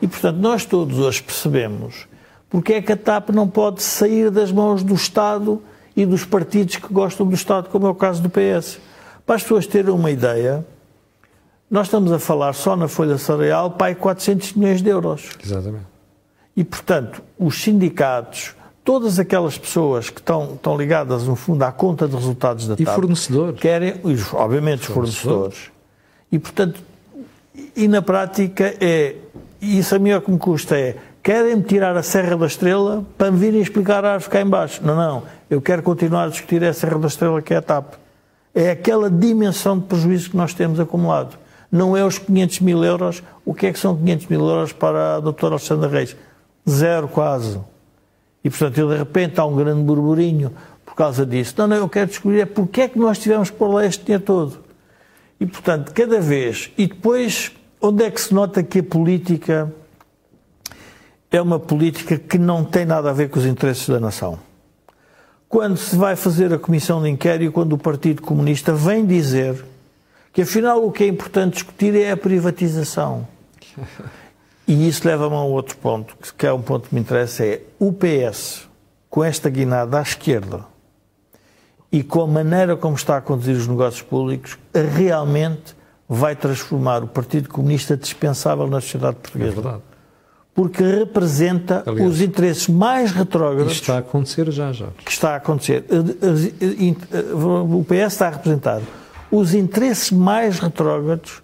E, 0.03 0.09
portanto, 0.09 0.39
nós 0.39 0.65
todos 0.65 0.99
hoje 0.99 1.23
percebemos 1.23 2.09
porque 2.51 2.75
é 2.75 2.83
que 2.83 2.93
a 2.93 2.97
TAP 2.97 3.31
não 3.31 3.49
pode 3.49 3.81
sair 3.81 4.29
das 4.29 4.51
mãos 4.51 4.83
do 4.83 4.95
Estado 4.95 5.63
e 5.97 6.05
dos 6.05 6.25
partidos 6.25 6.77
que 6.77 6.93
gostam 6.93 7.25
do 7.25 7.35
Estado, 7.35 7.69
como 7.69 7.87
é 7.87 7.91
o 7.91 7.95
caso 7.95 8.21
do 8.21 8.29
PS. 8.29 8.81
Para 9.25 9.37
as 9.37 9.43
pessoas 9.43 9.69
terem 9.69 9.93
uma 9.93 10.11
ideia, 10.11 10.67
nós 11.71 11.87
estamos 11.87 12.11
a 12.11 12.19
falar 12.19 12.53
só 12.53 12.75
na 12.75 12.89
folha 12.89 13.17
salarial 13.17 13.71
para 13.71 13.95
400 13.95 14.55
milhões 14.55 14.83
de 14.83 14.91
euros. 14.91 15.31
Exatamente. 15.43 15.85
E, 16.57 16.65
portanto, 16.65 17.23
os 17.39 17.63
sindicatos, 17.63 18.57
todas 18.85 19.21
aquelas 19.21 19.57
pessoas 19.57 20.11
que 20.11 20.19
estão, 20.19 20.55
estão 20.55 20.77
ligadas, 20.77 21.29
no 21.29 21.37
fundo, 21.37 21.63
à 21.63 21.71
conta 21.71 22.09
de 22.09 22.17
resultados 22.17 22.67
da 22.67 22.75
TAP... 22.75 22.81
E 22.81 22.87
fornecedores. 22.87 23.61
Querem, 23.61 24.01
obviamente, 24.33 24.81
os 24.81 24.87
fornecedores. 24.87 25.71
E, 26.33 26.41
portanto, 26.41 26.83
e 27.77 27.87
na 27.87 28.03
prática 28.03 28.75
é... 28.81 29.15
E 29.63 29.79
isso 29.79 29.95
a 29.95 29.99
mim 29.99 30.11
é 30.11 30.21
que 30.21 30.31
me 30.31 30.39
custa 30.39 30.77
é... 30.77 30.97
Querem-me 31.23 31.63
tirar 31.63 31.97
a 31.97 32.03
Serra 32.03 32.37
da 32.37 32.47
Estrela 32.47 33.05
para 33.17 33.31
me 33.31 33.39
virem 33.39 33.61
explicar 33.61 34.05
a 34.05 34.15
árvore 34.15 34.31
cá 34.31 34.41
embaixo. 34.41 34.81
Não, 34.83 34.97
não. 34.97 35.23
Eu 35.49 35.61
quero 35.61 35.83
continuar 35.83 36.25
a 36.25 36.29
discutir 36.29 36.65
a 36.65 36.73
Serra 36.73 36.99
da 36.99 37.07
Estrela 37.07 37.41
que 37.41 37.55
é 37.55 37.59
a 37.59 37.63
TAP. 37.63 37.95
É 38.55 38.71
aquela 38.71 39.09
dimensão 39.09 39.79
de 39.79 39.85
prejuízo 39.85 40.31
que 40.31 40.37
nós 40.37 40.53
temos 40.53 40.81
acumulado 40.81 41.39
não 41.71 41.97
é 41.97 42.05
os 42.05 42.19
500 42.19 42.61
mil 42.61 42.85
euros. 42.85 43.23
O 43.45 43.55
que 43.55 43.67
é 43.67 43.73
que 43.73 43.79
são 43.79 43.97
500 43.97 44.27
mil 44.27 44.41
euros 44.41 44.73
para 44.73 45.17
a 45.17 45.21
doutora 45.21 45.55
Alexandra 45.55 45.89
Reis? 45.89 46.17
Zero 46.69 47.09
quase. 47.09 47.61
E, 48.43 48.51
portanto, 48.51 48.89
de 48.89 48.97
repente 48.97 49.39
há 49.39 49.45
um 49.45 49.55
grande 49.55 49.83
burburinho 49.83 50.53
por 50.85 50.95
causa 50.95 51.25
disso. 51.25 51.55
Não, 51.59 51.67
não, 51.69 51.77
eu 51.77 51.89
quero 51.89 52.09
descobrir 52.09 52.41
é 52.41 52.47
porque 52.47 52.83
é 52.83 52.89
que 52.89 52.99
nós 52.99 53.19
tivemos 53.19 53.51
que 53.51 53.57
pôr 53.57 53.69
lá 53.69 53.87
este 53.87 54.05
dinheiro 54.05 54.25
todo. 54.25 54.59
E, 55.39 55.47
portanto, 55.47 55.93
cada 55.93 56.21
vez. 56.21 56.71
E 56.77 56.87
depois, 56.87 57.53
onde 57.81 58.05
é 58.05 58.11
que 58.11 58.21
se 58.21 58.35
nota 58.35 58.63
que 58.63 58.81
a 58.81 58.83
política 58.83 59.73
é 61.31 61.41
uma 61.41 61.61
política 61.61 62.19
que 62.19 62.39
não 62.39 62.65
tem 62.65 62.85
nada 62.85 63.11
a 63.11 63.13
ver 63.13 63.31
com 63.31 63.39
os 63.39 63.47
interesses 63.47 63.89
da 63.89 64.01
nação? 64.01 64.39
Quando 65.49 65.77
se 65.77 65.97
vai 65.97 66.17
fazer 66.17 66.53
a 66.53 66.59
comissão 66.59 67.03
de 67.03 67.09
inquérito, 67.09 67.53
quando 67.53 67.73
o 67.73 67.79
Partido 67.79 68.23
Comunista 68.23 68.73
vem 68.73 69.05
dizer 69.05 69.65
que 70.33 70.43
afinal 70.43 70.85
o 70.85 70.93
que 70.93 71.05
é 71.05 71.07
importante 71.07 71.55
discutir 71.55 71.95
é 71.95 72.11
a 72.13 72.17
privatização. 72.17 73.27
E 74.67 74.89
isso 74.89 75.07
leva-me 75.07 75.35
a 75.35 75.41
um 75.41 75.51
outro 75.51 75.77
ponto, 75.79 76.17
que 76.37 76.47
é 76.47 76.53
um 76.53 76.63
ponto 76.63 76.89
que 76.89 76.95
me 76.95 77.01
interessa, 77.01 77.45
é 77.45 77.63
o 77.79 77.93
PS, 77.93 78.69
com 79.09 79.25
esta 79.25 79.51
guinada 79.51 79.99
à 79.99 80.03
esquerda 80.03 80.65
e 81.91 82.05
com 82.05 82.23
a 82.23 82.27
maneira 82.27 82.77
como 82.77 82.95
está 82.95 83.17
a 83.17 83.21
conduzir 83.21 83.57
os 83.57 83.67
negócios 83.67 84.03
públicos, 84.03 84.57
realmente 84.95 85.75
vai 86.09 86.37
transformar 86.37 87.03
o 87.03 87.09
Partido 87.09 87.49
Comunista 87.49 87.97
dispensável 87.97 88.69
na 88.69 88.81
sociedade 88.81 89.17
portuguesa. 89.17 89.51
É 89.51 89.55
verdade. 89.55 89.83
Porque 90.55 90.83
representa 90.83 91.83
Aliás, 91.87 92.11
os 92.11 92.21
interesses 92.21 92.69
mais 92.69 93.11
retrógrados. 93.13 93.73
Isto 93.73 93.83
está 93.83 93.97
a 93.97 93.99
acontecer 93.99 94.51
já, 94.51 94.73
já. 94.73 94.87
Que 95.05 95.11
está 95.11 95.31
a 95.31 95.37
acontecer. 95.37 95.85
O 97.73 97.85
PS 97.85 98.13
está 98.13 98.29
a 98.29 98.31
representar 98.31 98.81
os 99.31 99.55
interesses 99.55 100.11
mais 100.11 100.59
retrógrados 100.59 101.43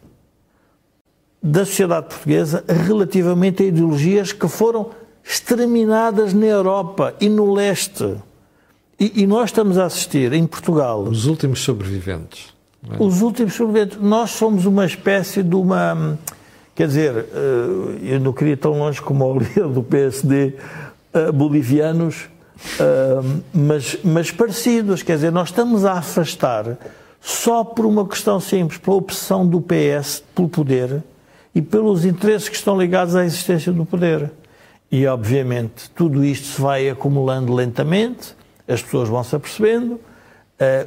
da 1.42 1.64
sociedade 1.64 2.08
portuguesa 2.08 2.64
relativamente 2.66 3.62
a 3.62 3.66
ideologias 3.66 4.32
que 4.32 4.48
foram 4.48 4.90
exterminadas 5.24 6.32
na 6.32 6.46
Europa 6.46 7.14
e 7.20 7.28
no 7.28 7.52
leste. 7.52 8.16
E, 8.98 9.22
e 9.22 9.26
nós 9.26 9.50
estamos 9.50 9.78
a 9.78 9.84
assistir 9.84 10.32
em 10.32 10.46
Portugal. 10.46 11.02
Os 11.02 11.26
últimos 11.26 11.60
sobreviventes. 11.60 12.54
É? 12.90 13.02
Os 13.02 13.22
últimos 13.22 13.54
sobreviventes. 13.54 13.98
Nós 14.00 14.30
somos 14.30 14.64
uma 14.66 14.86
espécie 14.86 15.42
de 15.42 15.54
uma. 15.54 16.18
Quer 16.74 16.86
dizer, 16.88 17.14
eh, 17.16 18.14
eu 18.14 18.20
não 18.20 18.32
queria 18.32 18.52
ir 18.54 18.56
tão 18.56 18.78
longe 18.78 19.00
como 19.00 19.24
o 19.24 19.38
líder 19.38 19.68
do 19.68 19.82
PSD 19.82 20.54
eh, 21.12 21.32
bolivianos, 21.32 22.28
eh, 22.78 23.20
mas, 23.52 23.98
mas 24.02 24.30
parecidos. 24.30 25.02
Quer 25.02 25.16
dizer, 25.16 25.32
nós 25.32 25.48
estamos 25.48 25.84
a 25.84 25.94
afastar 25.94 26.76
só 27.26 27.64
por 27.64 27.84
uma 27.84 28.06
questão 28.06 28.38
simples, 28.38 28.78
pela 28.78 28.98
obsessão 28.98 29.44
do 29.44 29.60
PS 29.60 30.22
pelo 30.32 30.48
poder 30.48 31.02
e 31.52 31.60
pelos 31.60 32.04
interesses 32.04 32.48
que 32.48 32.54
estão 32.54 32.80
ligados 32.80 33.16
à 33.16 33.24
existência 33.24 33.72
do 33.72 33.84
poder. 33.84 34.30
E, 34.92 35.04
obviamente, 35.08 35.90
tudo 35.90 36.24
isto 36.24 36.46
se 36.46 36.60
vai 36.60 36.88
acumulando 36.88 37.52
lentamente, 37.52 38.36
as 38.68 38.80
pessoas 38.80 39.08
vão 39.08 39.24
se 39.24 39.34
apercebendo, 39.34 39.94
uh, 39.94 40.00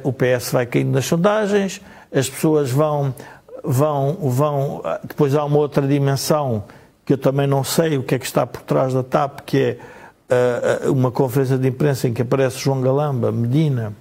o 0.02 0.14
PS 0.14 0.50
vai 0.50 0.64
caindo 0.64 0.92
nas 0.92 1.04
sondagens, 1.04 1.82
as 2.10 2.30
pessoas 2.30 2.70
vão, 2.70 3.14
vão, 3.62 4.14
vão. 4.22 4.82
Depois 5.04 5.34
há 5.34 5.44
uma 5.44 5.58
outra 5.58 5.86
dimensão 5.86 6.64
que 7.04 7.12
eu 7.12 7.18
também 7.18 7.46
não 7.46 7.62
sei 7.62 7.98
o 7.98 8.02
que 8.02 8.14
é 8.14 8.18
que 8.18 8.24
está 8.24 8.46
por 8.46 8.62
trás 8.62 8.94
da 8.94 9.02
TAP, 9.02 9.40
que 9.40 9.58
é 9.58 10.86
uh, 10.86 10.90
uma 10.90 11.10
conferência 11.10 11.58
de 11.58 11.68
imprensa 11.68 12.08
em 12.08 12.14
que 12.14 12.22
aparece 12.22 12.56
João 12.60 12.80
Galamba, 12.80 13.30
Medina, 13.30 13.92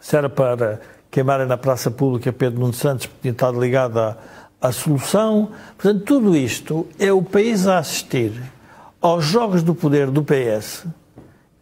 se 0.00 0.16
era 0.16 0.30
para 0.30 0.93
queimarem 1.14 1.46
na 1.46 1.56
praça 1.56 1.92
pública 1.92 2.32
Pedro 2.32 2.58
Nuno 2.58 2.72
Santos, 2.72 3.06
porque 3.06 3.20
tinha 3.22 3.30
estado 3.30 3.60
ligado 3.60 4.00
à, 4.00 4.16
à 4.60 4.72
solução. 4.72 5.50
Portanto, 5.78 6.04
tudo 6.04 6.36
isto 6.36 6.88
é 6.98 7.12
o 7.12 7.22
país 7.22 7.68
a 7.68 7.78
assistir 7.78 8.32
aos 9.00 9.24
jogos 9.24 9.62
do 9.62 9.76
poder 9.76 10.10
do 10.10 10.24
PS 10.24 10.84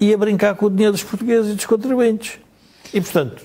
e 0.00 0.14
a 0.14 0.16
brincar 0.16 0.54
com 0.54 0.66
o 0.66 0.70
dinheiro 0.70 0.92
dos 0.92 1.04
portugueses 1.04 1.52
e 1.52 1.54
dos 1.54 1.66
contribuintes. 1.66 2.38
E, 2.94 3.00
portanto, 3.02 3.42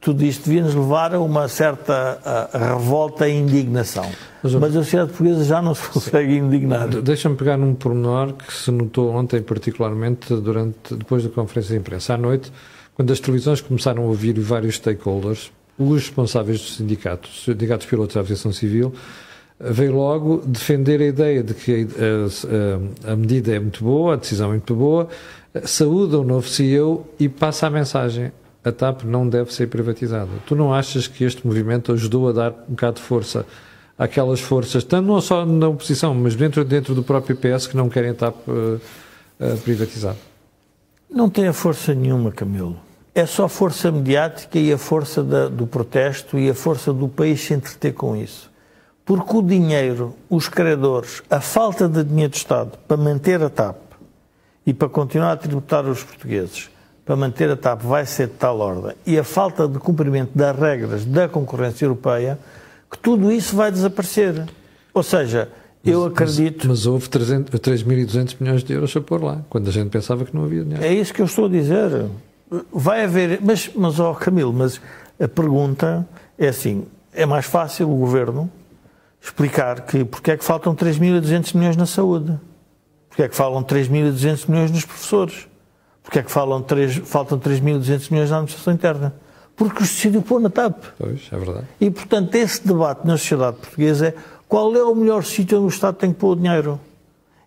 tudo 0.00 0.24
isto 0.24 0.46
devia-nos 0.46 0.74
levar 0.74 1.14
a 1.14 1.20
uma 1.20 1.46
certa 1.46 2.18
a, 2.24 2.56
a 2.56 2.74
revolta 2.74 3.28
e 3.28 3.38
indignação. 3.38 4.10
Mas, 4.42 4.52
Mas 4.52 4.76
a 4.76 4.82
sociedade 4.82 5.10
portuguesa 5.10 5.44
já 5.44 5.62
não 5.62 5.76
se 5.76 5.88
consegue 5.88 6.34
indignar. 6.34 6.88
Deixa-me 6.88 7.36
pegar 7.36 7.56
num 7.56 7.72
pormenor 7.72 8.32
que 8.32 8.52
se 8.52 8.72
notou 8.72 9.12
ontem, 9.12 9.40
particularmente 9.40 10.34
durante, 10.34 10.96
depois 10.96 11.22
da 11.22 11.30
conferência 11.30 11.72
de 11.72 11.80
imprensa. 11.80 12.14
À 12.14 12.16
noite, 12.16 12.50
quando 12.96 13.12
as 13.12 13.20
televisões 13.20 13.60
começaram 13.60 14.04
a 14.04 14.06
ouvir 14.06 14.40
vários 14.40 14.76
stakeholders, 14.76 15.52
os 15.78 16.04
responsáveis 16.04 16.60
dos 16.60 16.76
sindicatos, 16.76 17.30
os 17.38 17.44
sindicatos 17.44 17.86
pilotos 17.86 18.14
da 18.14 18.22
aviação 18.22 18.50
civil, 18.50 18.94
veio 19.60 19.94
logo 19.94 20.38
defender 20.46 21.02
a 21.02 21.04
ideia 21.04 21.42
de 21.42 21.52
que 21.52 21.86
a, 21.98 23.10
a, 23.10 23.12
a, 23.12 23.16
medida 23.16 23.54
é 23.54 23.60
muito 23.60 23.84
boa, 23.84 24.14
a 24.14 24.16
decisão 24.16 24.46
é 24.48 24.52
muito 24.52 24.74
boa, 24.74 25.08
saúda 25.64 26.18
o 26.18 26.24
novo 26.24 26.48
CEO 26.48 27.06
e 27.20 27.28
passa 27.28 27.66
a 27.66 27.70
mensagem: 27.70 28.32
a 28.64 28.72
TAP 28.72 29.04
não 29.04 29.28
deve 29.28 29.52
ser 29.52 29.68
privatizada. 29.68 30.30
Tu 30.46 30.56
não 30.56 30.72
achas 30.72 31.06
que 31.06 31.22
este 31.22 31.46
movimento 31.46 31.92
ajudou 31.92 32.30
a 32.30 32.32
dar 32.32 32.52
um 32.66 32.72
bocado 32.72 32.96
de 32.96 33.02
força 33.02 33.44
àquelas 33.98 34.40
forças, 34.40 34.84
tanto 34.84 35.06
não 35.06 35.20
só 35.20 35.44
na 35.44 35.68
oposição, 35.68 36.14
mas 36.14 36.34
dentro, 36.34 36.64
dentro 36.64 36.94
do 36.94 37.02
próprio 37.02 37.36
PS 37.36 37.66
que 37.66 37.76
não 37.76 37.90
querem 37.90 38.10
a 38.10 38.14
TAP 38.14 38.36
uh, 38.48 38.80
uh, 39.40 39.58
privatizada? 39.58 40.18
Não 41.10 41.28
tem 41.28 41.46
a 41.46 41.52
força 41.52 41.94
nenhuma, 41.94 42.32
Camilo 42.32 42.85
é 43.16 43.24
só 43.24 43.48
força 43.48 43.90
mediática 43.90 44.58
e 44.58 44.70
a 44.70 44.76
força 44.76 45.24
da, 45.24 45.48
do 45.48 45.66
protesto 45.66 46.38
e 46.38 46.50
a 46.50 46.54
força 46.54 46.92
do 46.92 47.08
país 47.08 47.40
se 47.40 47.54
entreter 47.54 47.94
com 47.94 48.14
isso. 48.14 48.50
Porque 49.06 49.34
o 49.34 49.40
dinheiro, 49.40 50.14
os 50.28 50.50
credores, 50.50 51.22
a 51.30 51.40
falta 51.40 51.88
de 51.88 52.04
dinheiro 52.04 52.32
do 52.32 52.36
Estado 52.36 52.72
para 52.86 52.98
manter 52.98 53.42
a 53.42 53.48
TAP 53.48 53.78
e 54.66 54.74
para 54.74 54.90
continuar 54.90 55.32
a 55.32 55.36
tributar 55.38 55.86
os 55.86 56.02
portugueses, 56.02 56.68
para 57.06 57.16
manter 57.16 57.48
a 57.48 57.56
TAP 57.56 57.80
vai 57.84 58.04
ser 58.04 58.26
de 58.26 58.34
tal 58.34 58.58
ordem, 58.58 58.94
e 59.06 59.18
a 59.18 59.24
falta 59.24 59.66
de 59.66 59.78
cumprimento 59.78 60.32
das 60.34 60.54
regras 60.54 61.06
da 61.06 61.26
concorrência 61.26 61.86
europeia, 61.86 62.38
que 62.90 62.98
tudo 62.98 63.32
isso 63.32 63.56
vai 63.56 63.72
desaparecer. 63.72 64.44
Ou 64.92 65.02
seja, 65.02 65.48
eu 65.82 66.02
mas, 66.02 66.12
acredito. 66.12 66.68
Mas, 66.68 66.80
mas 66.80 66.86
houve 66.86 67.08
3.200 67.08 68.36
milhões 68.38 68.62
de 68.62 68.74
euros 68.74 68.94
a 68.94 69.00
pôr 69.00 69.24
lá, 69.24 69.40
quando 69.48 69.68
a 69.68 69.72
gente 69.72 69.88
pensava 69.88 70.26
que 70.26 70.36
não 70.36 70.44
havia 70.44 70.64
dinheiro. 70.64 70.84
É 70.84 70.92
isso 70.92 71.14
que 71.14 71.22
eu 71.22 71.26
estou 71.26 71.46
a 71.46 71.48
dizer. 71.48 72.10
Vai 72.72 73.04
haver. 73.04 73.40
Mas, 73.42 73.70
mas 73.74 73.98
oh, 73.98 74.14
Camilo, 74.14 74.52
mas 74.52 74.80
a 75.20 75.28
pergunta 75.28 76.06
é 76.38 76.48
assim: 76.48 76.86
é 77.12 77.26
mais 77.26 77.46
fácil 77.46 77.90
o 77.90 77.96
governo 77.96 78.50
explicar 79.20 79.80
que 79.82 80.04
porque 80.04 80.30
é 80.30 80.36
que 80.36 80.44
faltam 80.44 80.74
3.200 80.74 81.56
milhões 81.56 81.76
na 81.76 81.86
saúde? 81.86 82.38
Porque 83.08 83.22
é 83.22 83.28
que 83.28 83.34
falam 83.34 83.62
3.200 83.62 84.48
milhões 84.48 84.70
nos 84.70 84.84
professores? 84.84 85.48
Porque 86.02 86.20
é 86.20 86.22
que 86.22 86.30
falam 86.30 86.62
3, 86.62 86.96
faltam 86.98 87.38
3.200 87.38 88.12
milhões 88.12 88.30
na 88.30 88.36
administração 88.36 88.72
interna? 88.72 89.14
Porque 89.56 89.82
os 89.82 89.88
decidiu 89.88 90.22
pôr 90.22 90.40
na 90.40 90.50
TAP. 90.50 90.84
Pois, 90.98 91.28
é 91.32 91.36
verdade. 91.36 91.66
E, 91.80 91.90
portanto, 91.90 92.34
esse 92.34 92.64
debate 92.64 93.06
na 93.06 93.16
sociedade 93.16 93.56
portuguesa 93.56 94.08
é 94.08 94.14
qual 94.46 94.76
é 94.76 94.84
o 94.84 94.94
melhor 94.94 95.24
sítio 95.24 95.58
onde 95.58 95.66
o 95.66 95.68
Estado 95.70 95.96
tem 95.96 96.12
que 96.12 96.20
pôr 96.20 96.32
o 96.32 96.36
dinheiro. 96.36 96.78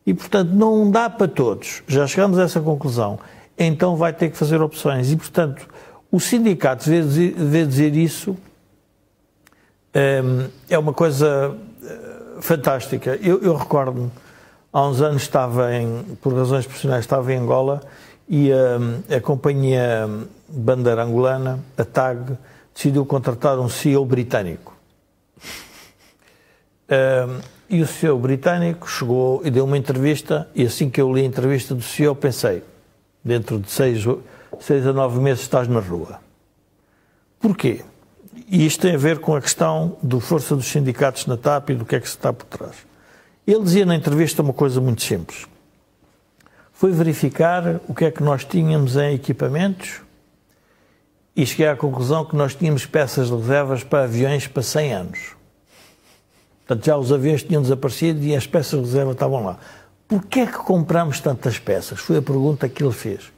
E, 0.05 0.13
portanto, 0.13 0.49
não 0.49 0.89
dá 0.89 1.09
para 1.09 1.27
todos. 1.27 1.83
Já 1.87 2.07
chegamos 2.07 2.39
a 2.39 2.43
essa 2.43 2.59
conclusão 2.59 3.19
então 3.65 3.97
vai 3.97 4.13
ter 4.13 4.29
que 4.29 4.37
fazer 4.37 4.61
opções. 4.61 5.11
E, 5.11 5.17
portanto, 5.17 5.67
o 6.09 6.19
sindicato 6.19 6.89
vê 6.89 7.65
dizer, 7.65 7.95
isso 7.95 8.37
um, 9.93 10.47
é 10.69 10.77
uma 10.77 10.93
coisa 10.93 11.49
uh, 11.51 12.41
fantástica. 12.41 13.19
Eu, 13.21 13.41
eu 13.41 13.55
recordo-me, 13.55 14.09
há 14.71 14.87
uns 14.87 15.01
anos 15.01 15.23
estava 15.23 15.75
em, 15.75 16.03
por 16.21 16.33
razões 16.33 16.65
profissionais, 16.65 17.03
estava 17.03 17.33
em 17.33 17.37
Angola 17.37 17.81
e 18.27 18.49
um, 18.51 19.15
a 19.15 19.19
companhia 19.19 20.09
bandeira 20.47 21.03
angolana, 21.03 21.59
a 21.77 21.83
TAG, 21.83 22.37
decidiu 22.73 23.05
contratar 23.05 23.59
um 23.59 23.67
CEO 23.67 24.05
britânico. 24.05 24.77
Um, 26.89 27.41
e 27.69 27.81
o 27.81 27.87
CEO 27.87 28.17
britânico 28.17 28.89
chegou 28.89 29.41
e 29.43 29.51
deu 29.51 29.65
uma 29.65 29.77
entrevista, 29.77 30.47
e 30.55 30.65
assim 30.65 30.89
que 30.89 30.99
eu 30.99 31.13
li 31.13 31.21
a 31.21 31.25
entrevista 31.25 31.75
do 31.75 31.83
CEO, 31.83 32.15
pensei: 32.15 32.63
dentro 33.23 33.59
de 33.59 33.69
seis, 33.69 34.03
seis 34.59 34.85
a 34.87 34.93
nove 34.93 35.19
meses 35.19 35.41
estás 35.41 35.67
na 35.67 35.79
rua. 35.79 36.19
Porquê? 37.39 37.83
E 38.47 38.65
isto 38.65 38.81
tem 38.81 38.95
a 38.95 38.97
ver 38.97 39.19
com 39.19 39.35
a 39.35 39.41
questão 39.41 39.97
da 40.01 40.19
força 40.19 40.55
dos 40.55 40.65
sindicatos 40.65 41.25
na 41.25 41.37
TAP 41.37 41.71
e 41.71 41.75
do 41.75 41.85
que 41.85 41.95
é 41.95 41.99
que 41.99 42.07
se 42.07 42.15
está 42.15 42.33
por 42.33 42.45
trás. 42.45 42.75
Ele 43.45 43.63
dizia 43.63 43.85
na 43.85 43.95
entrevista 43.95 44.41
uma 44.41 44.53
coisa 44.53 44.79
muito 44.79 45.01
simples. 45.01 45.47
Foi 46.71 46.91
verificar 46.91 47.81
o 47.87 47.93
que 47.93 48.05
é 48.05 48.11
que 48.11 48.23
nós 48.23 48.45
tínhamos 48.45 48.95
em 48.95 49.13
equipamentos 49.13 50.01
e 51.35 51.45
cheguei 51.45 51.67
à 51.67 51.75
conclusão 51.75 52.25
que 52.25 52.35
nós 52.35 52.55
tínhamos 52.55 52.85
peças 52.85 53.27
de 53.27 53.35
reservas 53.35 53.83
para 53.83 54.03
aviões 54.03 54.47
para 54.47 54.61
100 54.63 54.93
anos. 54.93 55.19
Portanto, 56.65 56.85
já 56.85 56.97
os 56.97 57.11
aviões 57.11 57.41
tinham 57.41 57.61
desaparecido 57.61 58.23
e 58.23 58.35
as 58.35 58.45
peças 58.45 58.79
de 58.79 58.85
reserva 58.85 59.11
estavam 59.11 59.43
lá. 59.43 59.57
Porquê 60.09 60.39
é 60.39 60.45
que 60.47 60.57
compramos 60.57 61.19
tantas 61.19 61.59
peças? 61.59 61.99
Foi 61.99 62.17
a 62.17 62.21
pergunta 62.21 62.67
que 62.67 62.83
ele 62.83 62.91
fez. 62.91 63.31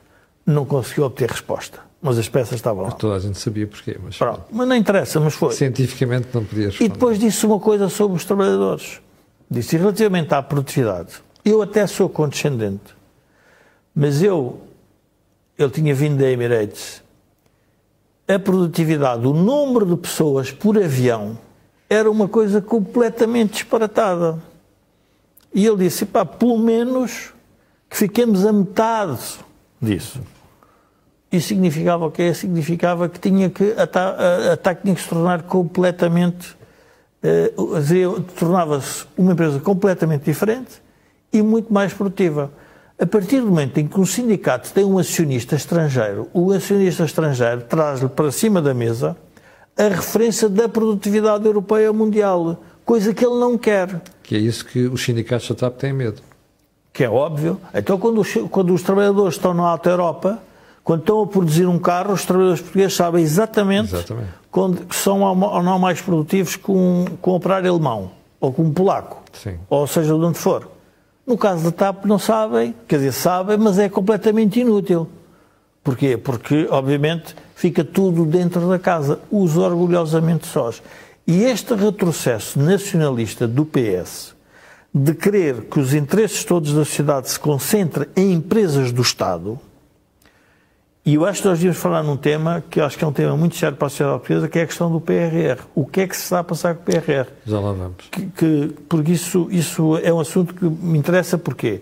Não 0.46 0.66
conseguiu 0.66 1.04
obter 1.04 1.30
resposta, 1.30 1.80
mas 2.02 2.18
as 2.18 2.30
peças 2.30 2.54
estavam 2.54 2.84
lá. 2.84 2.92
Toda 2.92 3.16
a 3.18 3.20
gente 3.20 3.38
sabia 3.38 3.68
porquê, 3.68 4.00
mas... 4.02 4.18
Pronto, 4.18 4.44
mas 4.50 4.68
não 4.68 4.76
interessa, 4.76 5.20
mas 5.20 5.34
foi. 5.34 5.52
Cientificamente 5.54 6.30
não 6.34 6.46
podia 6.46 6.68
responder. 6.68 6.86
E 6.86 6.90
depois 6.90 7.20
disse 7.20 7.46
uma 7.46 7.60
coisa 7.60 7.90
sobre 7.90 8.16
os 8.16 8.24
trabalhadores. 8.24 9.02
Disse, 9.50 9.76
relativamente 9.76 10.34
à 10.34 10.42
produtividade, 10.42 11.22
eu 11.44 11.62
até 11.62 11.86
sou 11.86 12.08
condescendente, 12.08 12.96
mas 13.94 14.24
eu, 14.24 14.62
ele 15.60 15.70
tinha 15.70 15.94
vindo 15.94 16.18
da 16.18 16.32
Emirates, 16.32 17.04
a 18.26 18.40
produtividade, 18.40 19.28
o 19.28 19.34
número 19.34 19.86
de 19.86 19.98
pessoas 19.98 20.52
por 20.52 20.82
avião 20.82 21.38
era 21.90 22.10
uma 22.10 22.30
coisa 22.30 22.62
completamente 22.62 23.56
disparatada. 23.56 24.42
E 25.54 25.66
ele 25.66 25.78
disse: 25.78 26.06
pá, 26.06 26.26
pelo 26.26 26.58
menos 26.58 27.34
que 27.90 27.98
fiquemos 27.98 28.46
a 28.46 28.54
metade 28.54 29.20
disso. 29.82 30.22
Isso 31.32 31.48
significava 31.48 32.06
o 32.06 32.12
quê? 32.12 32.34
Significava 32.34 33.08
que 33.08 33.20
tinha 33.20 33.50
que 33.50 33.74
a 33.78 34.58
TAC 34.58 34.82
tinha 34.84 34.96
que 34.96 35.02
se 35.02 35.10
tornar 35.10 35.44
completamente. 35.44 36.60
Uh, 37.24 38.22
tornava-se 38.36 39.06
uma 39.16 39.34
empresa 39.34 39.60
completamente 39.60 40.24
diferente 40.24 40.82
e 41.32 41.42
muito 41.42 41.72
mais 41.72 41.94
produtiva. 41.94 42.52
A 43.00 43.06
partir 43.06 43.42
do 43.42 43.48
momento 43.48 43.80
em 43.80 43.88
que 43.88 44.00
um 44.00 44.06
sindicato 44.06 44.72
tem 44.74 44.84
um 44.84 44.98
acionista 44.98 45.56
estrangeiro, 45.56 46.28
o 46.34 46.52
acionista 46.52 47.04
estrangeiro 47.04 47.62
traz-lhe 47.62 48.10
para 48.10 48.32
cima 48.32 48.62
da 48.62 48.74
mesa 48.74 49.16
a 49.78 49.84
referência 49.84 50.50
da 50.50 50.68
produtividade 50.68 51.46
europeia 51.46 51.94
mundial 51.94 52.58
coisa 52.86 53.14
que 53.14 53.26
ele 53.26 53.40
não 53.40 53.58
quer. 53.58 54.02
Que 54.32 54.38
é 54.38 54.40
isso 54.40 54.64
que 54.64 54.88
os 54.88 55.04
sindicatos 55.04 55.50
da 55.50 55.56
TAP 55.56 55.76
têm 55.76 55.92
medo. 55.92 56.22
Que 56.94 57.04
é 57.04 57.10
óbvio. 57.10 57.60
Então, 57.74 58.00
quando 58.00 58.22
os, 58.22 58.34
quando 58.50 58.74
os 58.74 58.82
trabalhadores 58.82 59.36
estão 59.36 59.54
na 59.54 59.64
Alta 59.64 59.90
Europa, 59.90 60.40
quando 60.86 61.02
estão 61.02 61.22
a 61.22 61.28
produzir 61.28 61.66
um 61.66 61.78
carro, 61.78 62.14
os 62.14 62.24
trabalhadores 62.24 62.62
portugueses 62.62 62.94
sabem 62.94 63.22
exatamente, 63.22 63.94
exatamente. 63.94 64.30
Quando, 64.50 64.86
que 64.86 64.96
são 64.96 65.20
ou 65.20 65.62
não 65.62 65.78
mais 65.78 66.02
produtivos 66.02 66.56
que 66.56 66.72
um, 66.72 67.04
que 67.22 67.30
um 67.30 67.34
operário 67.34 67.70
alemão 67.70 68.12
ou 68.40 68.54
com 68.54 68.62
um 68.62 68.72
polaco, 68.72 69.22
Sim. 69.34 69.60
ou 69.70 69.86
seja, 69.86 70.14
de 70.14 70.24
onde 70.24 70.38
for. 70.38 70.66
No 71.28 71.38
caso 71.38 71.66
da 71.66 71.72
TAP, 71.74 72.06
não 72.06 72.18
sabem, 72.18 72.74
quer 72.88 73.00
dizer, 73.00 73.12
sabem, 73.12 73.58
mas 73.58 73.78
é 73.78 73.90
completamente 73.90 74.62
inútil. 74.62 75.10
Porquê? 75.84 76.16
Porque, 76.16 76.70
obviamente, 76.72 77.36
fica 77.54 77.84
tudo 77.84 78.24
dentro 78.24 78.70
da 78.70 78.80
casa, 78.80 79.20
os 79.30 79.58
orgulhosamente 79.58 80.48
sós. 80.48 80.82
E 81.32 81.46
este 81.46 81.74
retrocesso 81.76 82.60
nacionalista 82.60 83.48
do 83.48 83.66
PS 83.66 84.36
de 84.94 85.14
querer 85.14 85.62
que 85.62 85.80
os 85.80 85.94
interesses 85.94 86.44
todos 86.44 86.74
da 86.74 86.84
sociedade 86.84 87.30
se 87.30 87.40
concentrem 87.40 88.06
em 88.18 88.34
empresas 88.34 88.92
do 88.92 89.02
Estado, 89.02 89.58
e 91.06 91.16
eu 91.16 91.26
acho 91.26 91.42
que 91.42 91.48
nós 91.48 91.58
devíamos 91.58 91.82
falar 91.82 92.04
num 92.04 92.18
tema 92.18 92.62
que 92.70 92.82
acho 92.82 92.98
que 92.98 93.06
é 93.06 93.08
um 93.08 93.14
tema 93.14 93.38
muito 93.38 93.56
sério 93.56 93.78
para 93.78 93.88
a 93.88 93.90
sociedade 93.90 94.20
portuguesa, 94.20 94.50
que 94.50 94.60
é 94.60 94.64
a 94.64 94.68
questão 94.68 94.92
do 94.92 95.00
PRR. 95.00 95.64
O 95.74 95.86
que 95.86 96.02
é 96.02 96.08
que 96.08 96.18
se 96.18 96.24
está 96.24 96.40
a 96.40 96.44
passar 96.44 96.76
com 96.76 96.82
o 96.82 96.84
PRR? 96.84 97.30
Já 97.46 97.62
lá 97.62 97.72
vamos. 97.72 98.10
Que, 98.12 98.26
que, 98.26 98.76
porque 98.90 99.14
isso, 99.14 99.48
isso 99.52 99.98
é 100.04 100.12
um 100.12 100.20
assunto 100.20 100.54
que 100.54 100.66
me 100.66 100.98
interessa 100.98 101.38
porquê? 101.38 101.80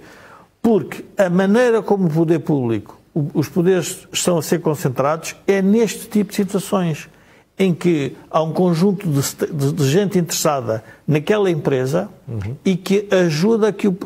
Porque 0.62 1.04
a 1.18 1.28
maneira 1.28 1.82
como 1.82 2.06
o 2.06 2.12
poder 2.12 2.38
público, 2.38 3.00
os 3.34 3.50
poderes 3.50 4.08
estão 4.14 4.38
a 4.38 4.44
ser 4.44 4.62
concentrados 4.62 5.36
é 5.48 5.60
neste 5.60 6.08
tipo 6.08 6.30
de 6.30 6.36
situações 6.36 7.10
em 7.60 7.74
que 7.74 8.16
há 8.32 8.42
um 8.42 8.54
conjunto 8.54 9.06
de, 9.06 9.22
de, 9.54 9.74
de 9.74 9.90
gente 9.90 10.18
interessada 10.18 10.82
naquela 11.06 11.52
empresa 11.52 12.08
uhum. 12.26 12.56
e 12.64 12.78
que 12.78 13.06
ajuda 13.12 13.74
que 13.74 13.86
o, 13.90 13.98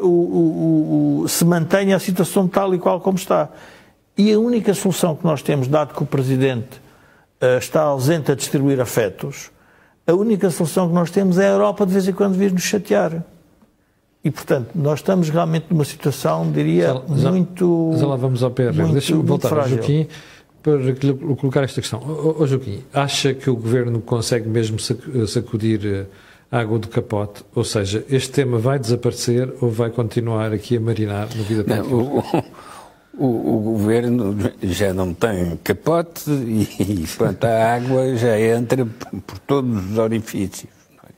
o, 0.00 1.22
o, 1.22 1.28
se 1.28 1.44
mantenha 1.44 1.96
a 1.96 1.98
situação 1.98 2.46
tal 2.46 2.72
e 2.72 2.78
qual 2.78 3.00
como 3.00 3.18
está. 3.18 3.48
E 4.16 4.32
a 4.32 4.38
única 4.38 4.72
solução 4.74 5.16
que 5.16 5.24
nós 5.24 5.42
temos, 5.42 5.66
dado 5.66 5.92
que 5.92 6.00
o 6.04 6.06
Presidente 6.06 6.80
uh, 7.42 7.58
está 7.58 7.82
ausente 7.82 8.30
a 8.30 8.36
distribuir 8.36 8.80
afetos, 8.80 9.50
a 10.06 10.12
única 10.12 10.48
solução 10.50 10.86
que 10.86 10.94
nós 10.94 11.10
temos 11.10 11.36
é 11.36 11.48
a 11.48 11.50
Europa 11.50 11.84
de 11.84 11.92
vez 11.92 12.06
em 12.06 12.12
quando 12.12 12.34
vir 12.34 12.52
nos 12.52 12.62
chatear. 12.62 13.24
E, 14.22 14.30
portanto, 14.30 14.70
nós 14.74 15.00
estamos 15.00 15.28
realmente 15.30 15.66
numa 15.68 15.84
situação, 15.84 16.50
diria, 16.50 17.02
já, 17.16 17.30
muito. 17.30 17.92
Já 17.96 18.06
lá 18.06 18.16
vamos 18.16 18.42
ao 18.42 18.50
PR. 18.50 18.70
Deixa-me 18.92 19.22
voltar 19.22 19.52
ao 19.58 19.68
Joaquim 19.68 20.06
para 20.64 20.78
colocar 21.36 21.62
esta 21.62 21.82
questão. 21.82 22.00
Ô, 22.00 22.46
Joaquim, 22.46 22.82
acha 22.90 23.34
que 23.34 23.50
o 23.50 23.54
Governo 23.54 24.00
consegue 24.00 24.48
mesmo 24.48 24.78
sacudir 25.28 25.80
eh, 25.84 26.06
a 26.50 26.60
água 26.60 26.78
do 26.78 26.88
capote? 26.88 27.44
Ou 27.54 27.62
seja, 27.62 28.02
este 28.08 28.32
tema 28.32 28.56
vai 28.56 28.78
desaparecer 28.78 29.52
ou 29.60 29.70
vai 29.70 29.90
continuar 29.90 30.54
aqui 30.54 30.78
a 30.78 30.80
marinar 30.80 31.28
na 31.36 31.42
vida 31.42 31.64
política? 31.64 31.86
Não, 31.86 32.48
o, 33.18 33.26
o, 33.26 33.56
o, 33.56 33.60
Governo 33.74 34.34
já 34.62 34.94
não 34.94 35.12
tem 35.12 35.54
capote 35.62 36.30
e, 36.30 36.62
e 36.80 37.06
quanto 37.14 37.44
à 37.44 37.74
água 37.74 38.16
já 38.16 38.40
entra 38.40 38.86
por 39.26 39.38
todos 39.40 39.90
os 39.90 39.98
orifícios 39.98 40.72
é? 41.06 41.10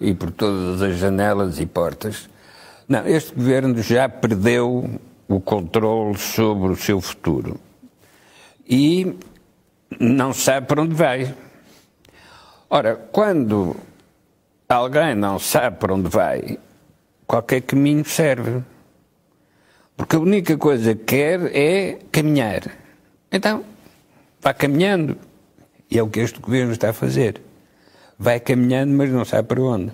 e 0.00 0.14
por 0.14 0.30
todas 0.30 0.82
as 0.82 0.96
janelas 0.98 1.58
e 1.58 1.66
portas. 1.66 2.30
Não, 2.88 3.04
este 3.08 3.34
Governo 3.34 3.82
já 3.82 4.08
perdeu 4.08 4.88
o 5.26 5.40
controle 5.40 6.16
sobre 6.16 6.70
o 6.70 6.76
seu 6.76 7.00
futuro 7.00 7.58
e 8.68 9.16
não 9.98 10.32
sabe 10.32 10.66
para 10.66 10.82
onde 10.82 10.94
vai. 10.94 11.34
Ora, 12.68 12.96
quando 13.10 13.74
alguém 14.68 15.14
não 15.14 15.38
sabe 15.38 15.78
para 15.78 15.94
onde 15.94 16.08
vai, 16.08 16.58
qualquer 17.26 17.62
caminho 17.62 18.04
serve. 18.04 18.62
Porque 19.96 20.16
a 20.16 20.20
única 20.20 20.56
coisa 20.56 20.94
que 20.94 21.04
quer 21.04 21.56
é 21.56 21.98
caminhar. 22.12 22.62
Então, 23.32 23.64
vai 24.40 24.54
caminhando. 24.54 25.16
E 25.90 25.98
é 25.98 26.02
o 26.02 26.08
que 26.08 26.20
este 26.20 26.38
governo 26.38 26.72
está 26.72 26.90
a 26.90 26.92
fazer. 26.92 27.40
Vai 28.18 28.38
caminhando, 28.38 28.92
mas 28.92 29.10
não 29.10 29.24
sabe 29.24 29.48
para 29.48 29.62
onde. 29.62 29.92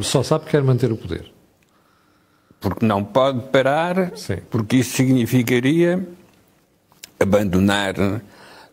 Só 0.00 0.22
sabe 0.22 0.46
que 0.46 0.52
quer 0.52 0.62
manter 0.62 0.90
o 0.90 0.96
poder. 0.96 1.30
Porque 2.58 2.86
não 2.86 3.04
pode 3.04 3.48
parar, 3.48 4.16
Sim. 4.16 4.38
porque 4.48 4.76
isso 4.76 4.96
significaria 4.96 6.02
abandonar 7.22 7.94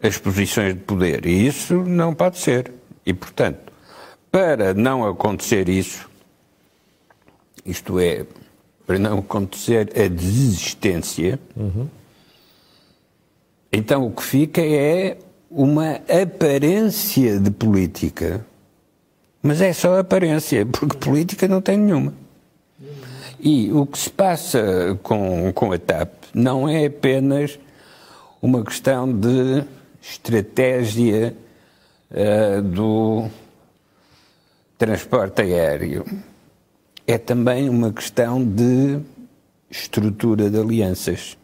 as 0.02 0.18
posições 0.18 0.74
de 0.74 0.82
poder. 0.82 1.26
E 1.26 1.48
isso 1.48 1.76
não 1.76 2.14
pode 2.14 2.38
ser. 2.38 2.72
E, 3.06 3.14
portanto, 3.14 3.72
para 4.32 4.74
não 4.74 5.08
acontecer 5.08 5.68
isso, 5.70 6.10
isto 7.66 8.00
é, 8.00 8.26
para 8.86 9.00
não 9.00 9.20
acontecer 9.20 9.92
a 9.96 10.08
desistência, 10.08 11.40
uhum. 11.56 11.88
então 13.72 14.06
o 14.06 14.12
que 14.12 14.24
fica 14.24 14.62
é 14.62 15.18
uma 15.50 16.00
aparência 16.24 17.40
de 17.40 17.52
política. 17.52 18.46
Mas 19.42 19.62
é 19.62 19.72
só 19.74 19.98
aparência, 19.98 20.66
porque 20.66 20.98
política 20.98 21.48
não 21.48 21.62
tem 21.62 21.78
nenhuma. 21.78 22.14
E 23.40 23.72
o 23.72 23.86
que 23.86 23.98
se 23.98 24.10
passa 24.10 25.00
com, 25.02 25.52
com 25.54 25.72
a 25.72 25.78
TAP 25.78 26.12
não 26.34 26.68
é 26.68 26.86
apenas 26.86 27.58
uma 28.41 28.63
questão 28.63 29.12
de 29.12 29.63
estratégia 30.02 31.36
uh, 32.12 32.62
do 32.62 33.28
transporte 34.78 35.41
aéreo. 35.41 36.06
É 37.06 37.17
também 37.17 37.69
uma 37.69 37.91
questão 37.91 38.43
de 38.43 38.99
estrutura 39.69 40.49
de 40.49 40.58
alianças. 40.58 41.38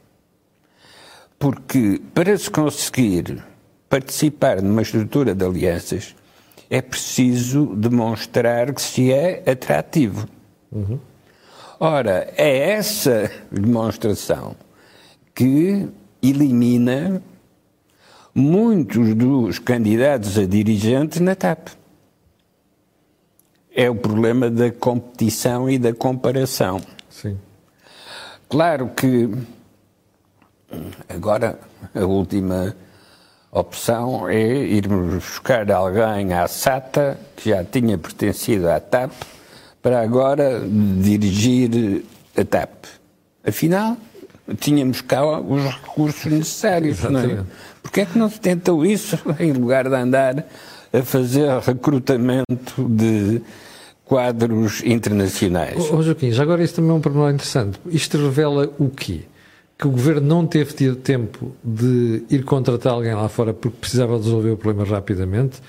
Porque 1.37 2.01
para 2.13 2.37
se 2.37 2.49
conseguir 2.49 3.43
participar 3.89 4.61
numa 4.61 4.81
estrutura 4.81 5.35
de 5.35 5.45
alianças 5.45 6.15
é 6.69 6.81
preciso 6.81 7.75
demonstrar 7.75 8.73
que 8.73 8.81
se 8.81 9.11
é 9.11 9.43
atrativo. 9.45 10.27
Uhum. 10.71 10.99
Ora, 11.79 12.33
é 12.37 12.71
essa 12.71 13.29
demonstração 13.51 14.55
que 15.33 15.87
elimina 16.29 17.21
muitos 18.33 19.13
dos 19.15 19.59
candidatos 19.59 20.37
a 20.37 20.45
dirigentes 20.45 21.21
na 21.21 21.35
TAP. 21.35 21.69
É 23.73 23.89
o 23.89 23.95
problema 23.95 24.49
da 24.49 24.71
competição 24.71 25.69
e 25.69 25.77
da 25.77 25.93
comparação. 25.93 26.81
Sim. 27.09 27.37
Claro 28.49 28.89
que 28.89 29.29
agora 31.09 31.59
a 31.93 32.05
última 32.05 32.75
opção 33.51 34.27
é 34.27 34.43
irmos 34.43 35.13
buscar 35.15 35.69
alguém 35.71 36.33
à 36.33 36.47
SATA 36.47 37.17
que 37.37 37.49
já 37.49 37.63
tinha 37.63 37.97
pertencido 37.97 38.69
à 38.69 38.79
TAP 38.79 39.11
para 39.81 40.01
agora 40.01 40.61
dirigir 41.01 42.03
a 42.35 42.43
TAP. 42.43 42.85
Afinal, 43.45 43.97
tínhamos 44.59 45.01
cá 45.01 45.25
os 45.39 45.63
recursos 45.63 46.31
necessários. 46.31 47.01
Não 47.01 47.19
é? 47.19 47.43
Porquê 47.81 48.01
é 48.01 48.05
que 48.05 48.17
não 48.17 48.29
se 48.29 48.39
tentou 48.39 48.85
isso 48.85 49.17
em 49.39 49.51
lugar 49.51 49.87
de 49.87 49.95
andar 49.95 50.45
a 50.93 51.01
fazer 51.03 51.49
recrutamento 51.59 52.87
de 52.89 53.41
quadros 54.03 54.83
internacionais? 54.83 55.89
Ô, 55.91 56.01
Joaquim, 56.01 56.31
já 56.31 56.43
agora 56.43 56.63
isso 56.63 56.75
também 56.75 56.91
é 56.91 56.93
um 56.93 57.01
pormenor 57.01 57.31
interessante. 57.31 57.79
Isto 57.87 58.17
revela 58.17 58.71
o 58.77 58.89
quê? 58.89 59.21
Que 59.77 59.87
o 59.87 59.91
governo 59.91 60.27
não 60.27 60.47
teve 60.47 60.73
tido 60.73 60.95
tempo 60.95 61.53
de 61.63 62.23
ir 62.29 62.43
contratar 62.43 62.93
alguém 62.93 63.13
lá 63.13 63.27
fora 63.27 63.53
porque 63.53 63.77
precisava 63.79 64.15
resolver 64.15 64.51
o 64.51 64.57
problema 64.57 64.89
rapidamente? 64.89 65.59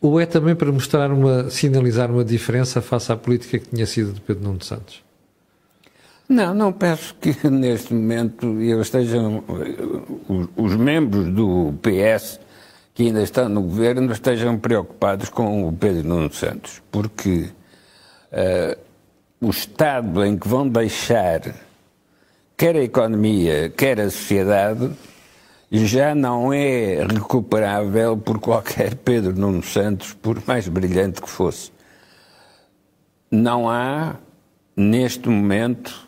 ou 0.00 0.20
é 0.20 0.26
também 0.26 0.54
para 0.54 0.70
mostrar 0.70 1.10
uma, 1.10 1.50
sinalizar 1.50 2.10
uma 2.10 2.24
diferença 2.24 2.80
face 2.80 3.10
à 3.10 3.16
política 3.16 3.58
que 3.58 3.68
tinha 3.68 3.86
sido 3.86 4.12
de 4.12 4.20
Pedro 4.20 4.44
Nuno 4.44 4.62
Santos? 4.62 5.02
Não, 6.28 6.52
não 6.52 6.72
penso 6.72 7.14
que 7.14 7.34
neste 7.48 7.94
momento 7.94 8.60
eles 8.60 8.86
estejam, 8.86 9.44
os, 10.28 10.48
os, 10.56 10.76
membros 10.76 11.28
do 11.28 11.74
PS 11.80 12.40
que 12.94 13.04
ainda 13.04 13.22
estão 13.22 13.48
no 13.48 13.62
governo 13.62 14.10
estejam 14.12 14.58
preocupados 14.58 15.28
com 15.28 15.68
o 15.68 15.72
Pedro 15.72 16.08
Nuno 16.08 16.32
Santos, 16.32 16.82
porque 16.90 17.50
uh, 18.32 18.78
o 19.40 19.50
estado 19.50 20.24
em 20.24 20.36
que 20.36 20.48
vão 20.48 20.66
deixar 20.66 21.54
quer 22.56 22.74
a 22.74 22.82
economia, 22.82 23.68
quer 23.68 24.00
a 24.00 24.10
sociedade, 24.10 24.90
já 25.70 26.14
não 26.14 26.52
é 26.52 27.04
recuperável 27.04 28.16
por 28.16 28.38
qualquer 28.38 28.94
Pedro 29.04 29.38
Nuno 29.38 29.62
Santos, 29.62 30.14
por 30.14 30.42
mais 30.46 30.66
brilhante 30.66 31.20
que 31.20 31.28
fosse. 31.28 31.70
Não 33.30 33.68
há, 33.68 34.16
neste 34.74 35.28
momento, 35.28 36.05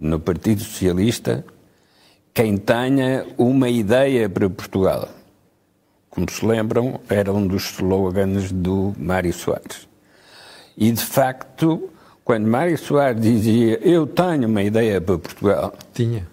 no 0.00 0.18
Partido 0.18 0.62
Socialista, 0.62 1.44
quem 2.32 2.56
tenha 2.56 3.26
uma 3.36 3.68
ideia 3.68 4.28
para 4.28 4.48
Portugal. 4.48 5.08
Como 6.08 6.28
se 6.30 6.44
lembram, 6.44 7.00
era 7.08 7.32
um 7.32 7.46
dos 7.46 7.72
slogans 7.72 8.50
do 8.50 8.94
Mário 8.98 9.32
Soares. 9.32 9.86
E, 10.76 10.90
de 10.90 11.04
facto, 11.04 11.90
quando 12.24 12.46
Mário 12.48 12.78
Soares 12.78 13.20
dizia 13.20 13.78
eu 13.86 14.06
tenho 14.06 14.48
uma 14.48 14.62
ideia 14.62 15.00
para 15.00 15.18
Portugal. 15.18 15.74
Tinha 15.92 16.26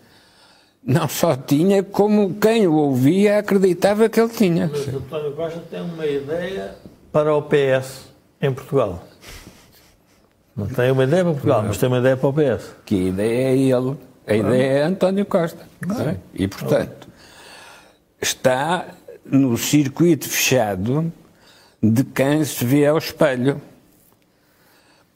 não 0.87 1.09
só 1.09 1.35
tinha, 1.35 1.83
como 1.83 2.35
quem 2.35 2.65
o 2.65 2.75
ouvia 2.75 3.39
acreditava 3.39 4.07
que 4.07 4.21
ele 4.21 4.29
tinha. 4.29 4.69
Mas 4.71 4.87
António 4.87 5.33
Costa 5.33 5.61
tem 5.69 5.81
uma 5.81 6.05
ideia 6.05 6.75
para 7.11 7.35
o 7.35 7.41
PS 7.41 8.05
em 8.41 8.53
Portugal. 8.53 9.03
Não 10.57 10.67
tem 10.67 10.91
uma 10.91 11.03
ideia 11.03 11.23
para 11.23 11.33
Portugal, 11.33 11.63
mas 11.67 11.77
tem 11.77 11.87
uma 11.87 11.99
ideia 11.99 12.17
para 12.17 12.29
o 12.29 12.33
PS. 12.33 12.75
Que 12.85 12.95
a 12.95 13.09
ideia 13.09 13.47
é 13.49 13.57
ele. 13.57 13.97
A 14.25 14.35
ideia 14.35 14.71
é 14.79 14.83
António 14.83 15.25
Costa. 15.25 15.63
É? 16.05 16.15
E, 16.33 16.47
portanto, 16.47 17.07
está 18.19 18.87
no 19.23 19.57
circuito 19.57 20.27
fechado 20.27 21.13
de 21.81 22.03
quem 22.03 22.43
se 22.43 22.65
vê 22.65 22.87
ao 22.87 22.97
espelho. 22.97 23.61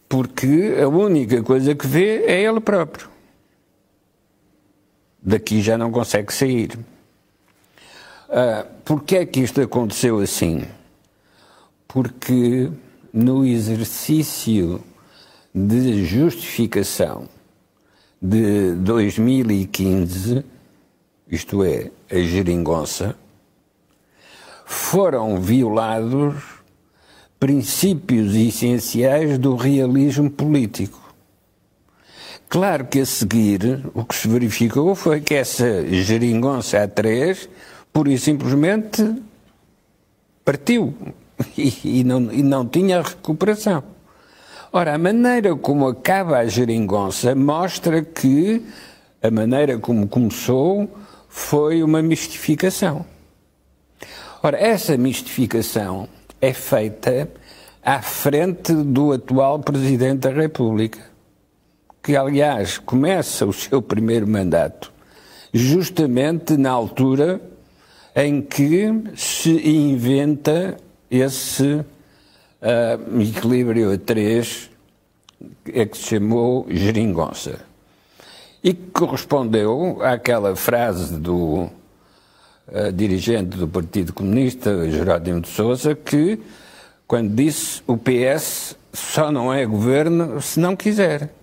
Porque 0.08 0.78
a 0.82 0.88
única 0.88 1.42
coisa 1.42 1.74
que 1.74 1.88
vê 1.88 2.24
é 2.26 2.44
ele 2.44 2.60
próprio 2.60 3.12
daqui 5.22 5.62
já 5.62 5.78
não 5.78 5.92
consegue 5.92 6.34
sair. 6.34 6.78
Uh, 8.28 8.66
Porquê 8.84 9.18
é 9.18 9.26
que 9.26 9.42
isto 9.42 9.62
aconteceu 9.62 10.20
assim? 10.20 10.64
Porque 11.88 12.72
no 13.14 13.46
exercício 13.46 14.82
de 15.54 16.06
justificação 16.06 17.28
de 18.22 18.74
2015, 18.76 20.46
isto 21.30 21.64
é, 21.64 21.92
a 22.10 22.20
geringonça, 22.20 23.16
foram 24.66 25.42
violados 25.42 26.36
princípios 27.40 28.36
essenciais 28.36 29.38
do 29.38 29.56
realismo 29.56 30.30
político. 30.30 31.02
Claro 32.48 32.86
que 32.86 33.00
a 33.00 33.06
seguir 33.06 33.82
o 33.94 34.06
que 34.06 34.16
se 34.16 34.28
verificou 34.28 34.94
foi 34.94 35.22
que 35.22 35.34
essa 35.34 35.88
geringonça 35.88 36.88
A3 36.88 37.50
pura 37.92 38.12
e 38.12 38.18
simplesmente 38.18 39.16
partiu 40.46 40.94
e, 41.58 42.00
e, 42.02 42.04
não, 42.04 42.32
e 42.32 42.44
não 42.44 42.66
tinha 42.68 43.02
recuperação. 43.02 43.84
Ora, 44.74 44.96
a 44.96 44.98
maneira 44.98 45.54
como 45.54 45.86
acaba 45.86 46.38
a 46.38 46.48
geringonça 46.48 47.36
mostra 47.36 48.02
que 48.02 48.66
a 49.22 49.30
maneira 49.30 49.78
como 49.78 50.08
começou 50.08 50.90
foi 51.28 51.84
uma 51.84 52.02
mistificação. 52.02 53.06
Ora, 54.42 54.58
essa 54.58 54.96
mistificação 54.96 56.08
é 56.40 56.54
feita 56.54 57.30
à 57.84 58.02
frente 58.02 58.74
do 58.74 59.12
atual 59.12 59.60
Presidente 59.60 60.20
da 60.20 60.30
República 60.30 61.02
que, 62.02 62.16
aliás, 62.16 62.78
começa 62.78 63.46
o 63.46 63.52
seu 63.52 63.82
primeiro 63.82 64.26
mandato 64.26 64.90
justamente 65.54 66.56
na 66.56 66.72
altura 66.72 67.42
em 68.16 68.42
que 68.42 68.88
se 69.18 69.52
inventa 69.70 70.78
esse 71.10 71.84
uh, 72.62 73.22
equilíbrio 73.22 73.92
a 73.92 73.98
três, 73.98 74.70
é 75.74 75.86
que 75.86 75.98
se 75.98 76.04
chamou 76.04 76.66
geringonça. 76.70 77.60
E 78.64 78.74
que 78.74 78.92
correspondeu 78.92 80.00
àquela 80.02 80.56
frase 80.56 81.18
do 81.18 81.64
uh, 82.68 82.92
dirigente 82.94 83.58
do 83.58 83.68
Partido 83.68 84.14
Comunista, 84.14 84.90
Jerónimo 84.90 85.42
de 85.42 85.50
Sousa, 85.50 85.96
que, 85.96 86.40
quando 87.08 87.34
disse 87.34 87.82
o 87.88 87.98
PS 87.98 88.78
só 88.94 89.32
não 89.32 89.54
é 89.54 89.66
governo 89.66 90.42
se 90.42 90.60
não 90.60 90.76
quiser. 90.76 91.34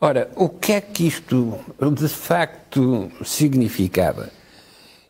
Ora, 0.00 0.30
o 0.36 0.48
que 0.48 0.74
é 0.74 0.80
que 0.80 1.08
isto 1.08 1.58
de 1.96 2.08
facto 2.08 3.10
significava? 3.24 4.30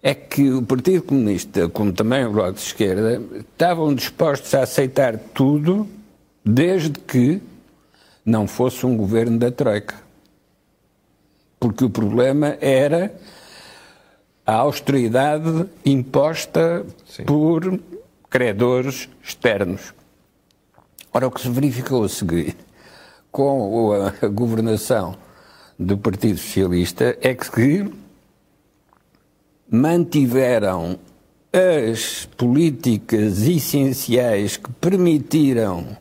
É 0.02 0.14
que 0.14 0.50
o 0.50 0.62
Partido 0.62 1.02
Comunista, 1.02 1.68
como 1.68 1.92
também 1.92 2.24
o 2.24 2.32
Bloco 2.32 2.52
de 2.52 2.61
Esquerda, 2.61 3.20
estavam 3.38 3.94
dispostos 3.94 4.54
a 4.54 4.62
aceitar 4.62 5.18
tudo 5.18 5.88
desde 6.44 6.90
que 6.90 7.42
não 8.24 8.46
fosse 8.46 8.87
um 8.87 8.96
governo 8.96 9.38
da 9.38 9.50
Troika. 9.50 9.96
Porque 11.58 11.84
o 11.84 11.90
problema 11.90 12.56
era 12.61 13.12
a 14.46 14.54
austeridade 14.54 15.66
imposta 15.84 16.87
Sim. 17.06 17.24
por 17.24 17.80
credores 18.30 19.08
externos. 19.22 19.92
Ora, 21.12 21.26
o 21.26 21.30
que 21.30 21.40
se 21.40 21.48
verificou 21.48 22.04
a 22.04 22.08
seguir 22.08 22.56
com 23.30 23.92
a 23.92 24.26
governação 24.28 25.16
do 25.78 25.96
Partido 25.98 26.38
Socialista 26.38 27.16
é 27.20 27.34
que 27.34 27.90
mantiveram 29.70 30.98
as 31.52 32.26
políticas 32.37 33.42
essenciais 33.42 34.57
que 34.57 34.70
permitiram 34.72 35.96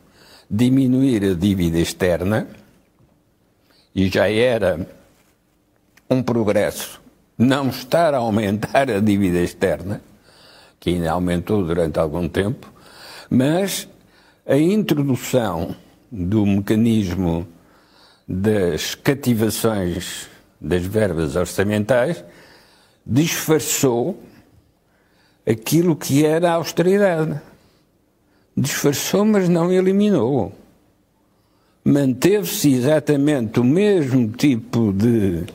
diminuir 0.49 1.23
a 1.23 1.33
dívida 1.33 1.79
externa, 1.79 2.47
e 3.93 4.07
já 4.07 4.29
era 4.29 4.87
um 6.09 6.21
progresso 6.21 7.01
não 7.37 7.69
estar 7.69 8.13
a 8.13 8.17
aumentar 8.17 8.89
a 8.89 8.99
dívida 8.99 9.39
externa, 9.39 10.01
que 10.79 10.91
ainda 10.91 11.11
aumentou 11.11 11.63
durante 11.63 11.99
algum 11.99 12.27
tempo, 12.27 12.71
mas 13.29 13.87
a 14.45 14.57
introdução 14.57 15.75
do 16.11 16.45
mecanismo 16.45 17.47
das 18.27 18.95
cativações 18.95 20.29
das 20.59 20.83
verbas 20.83 21.35
orçamentais 21.35 22.23
disfarçou 23.07 24.19
aquilo 25.47 25.95
que 25.95 26.25
era 26.25 26.51
a 26.51 26.55
austeridade. 26.55 27.39
Disfarçou, 28.55 29.23
mas 29.23 29.47
não 29.47 29.71
eliminou. 29.71 30.51
Manteve-se 31.85 32.73
exatamente 32.73 33.59
o 33.59 33.63
mesmo 33.63 34.29
tipo 34.29 34.91
de 34.91 35.45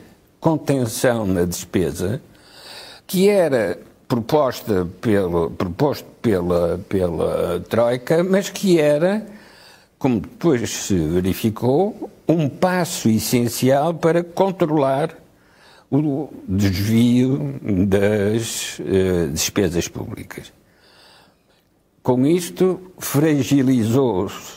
contenção 0.40 1.26
na 1.26 1.44
despesa 1.44 2.22
que 3.06 3.28
era 3.28 3.78
proposta 4.08 4.88
pelo, 5.00 5.50
proposto 5.50 6.06
pela, 6.22 6.78
pela 6.88 7.60
Troika, 7.68 8.24
mas 8.24 8.48
que 8.48 8.80
era, 8.80 9.26
como 9.98 10.20
depois 10.20 10.68
se 10.70 10.96
verificou, 10.96 12.10
um 12.26 12.48
passo 12.48 13.10
essencial 13.10 13.92
para 13.92 14.22
controlar 14.24 15.21
o 15.92 16.32
desvio 16.48 17.60
das 17.86 18.78
uh, 18.78 19.28
despesas 19.30 19.88
públicas. 19.88 20.52
Com 22.02 22.26
isto, 22.26 22.80
fragilizou-se 22.98 24.54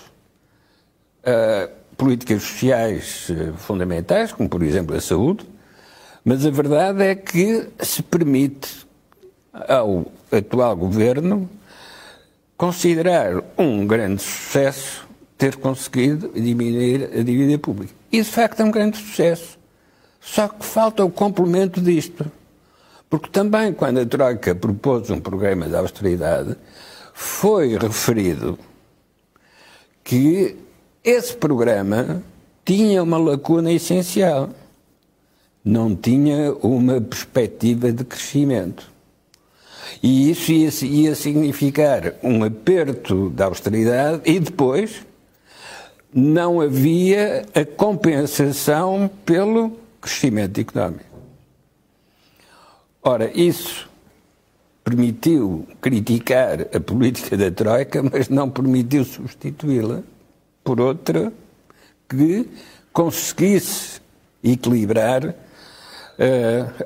uh, 1.25 1.69
políticas 1.97 2.41
sociais 2.41 3.29
uh, 3.29 3.53
fundamentais, 3.57 4.31
como 4.31 4.47
por 4.47 4.63
exemplo 4.63 4.95
a 4.95 5.01
saúde, 5.01 5.45
mas 6.23 6.45
a 6.45 6.49
verdade 6.49 7.03
é 7.03 7.15
que 7.15 7.67
se 7.79 8.01
permite 8.01 8.87
ao 9.53 10.05
atual 10.31 10.75
governo 10.75 11.49
considerar 12.57 13.43
um 13.57 13.85
grande 13.85 14.21
sucesso 14.21 15.05
ter 15.37 15.57
conseguido 15.57 16.31
diminuir 16.33 17.09
a 17.13 17.21
dívida 17.21 17.59
pública. 17.59 17.93
E 18.09 18.21
de 18.21 18.29
facto 18.29 18.61
é 18.61 18.63
um 18.63 18.71
grande 18.71 18.97
sucesso. 18.97 19.54
Só 20.25 20.47
que 20.47 20.65
falta 20.65 21.05
o 21.05 21.11
complemento 21.11 21.79
disto. 21.79 22.29
Porque 23.07 23.29
também, 23.29 23.71
quando 23.71 23.99
a 23.99 24.05
Troika 24.05 24.55
propôs 24.55 25.11
um 25.11 25.19
programa 25.19 25.67
de 25.67 25.75
austeridade, 25.75 26.57
foi 27.13 27.77
referido 27.77 28.57
que 30.03 30.57
esse 31.03 31.35
programa 31.35 32.23
tinha 32.65 33.03
uma 33.03 33.19
lacuna 33.19 33.71
essencial. 33.71 34.49
Não 35.63 35.95
tinha 35.95 36.53
uma 36.55 36.99
perspectiva 36.99 37.91
de 37.91 38.03
crescimento. 38.03 38.91
E 40.01 40.31
isso 40.31 40.51
ia, 40.51 40.69
ia 40.81 41.15
significar 41.15 42.15
um 42.23 42.43
aperto 42.43 43.29
da 43.29 43.45
austeridade 43.45 44.21
e 44.25 44.39
depois 44.39 45.05
não 46.11 46.59
havia 46.59 47.45
a 47.53 47.63
compensação 47.63 49.09
pelo 49.23 49.84
crescimento 50.05 50.61
económico. 50.61 51.03
Ora, 53.01 53.31
isso 53.33 53.89
permitiu 54.83 55.67
criticar 55.81 56.61
a 56.61 56.79
política 56.79 57.35
da 57.35 57.49
Troika, 57.49 58.03
mas 58.03 58.29
não 58.29 58.49
permitiu 58.49 59.03
substituí-la 59.03 60.03
por 60.63 60.79
outra 60.79 61.33
que 62.07 62.47
conseguisse 62.93 63.99
equilibrar 64.43 65.33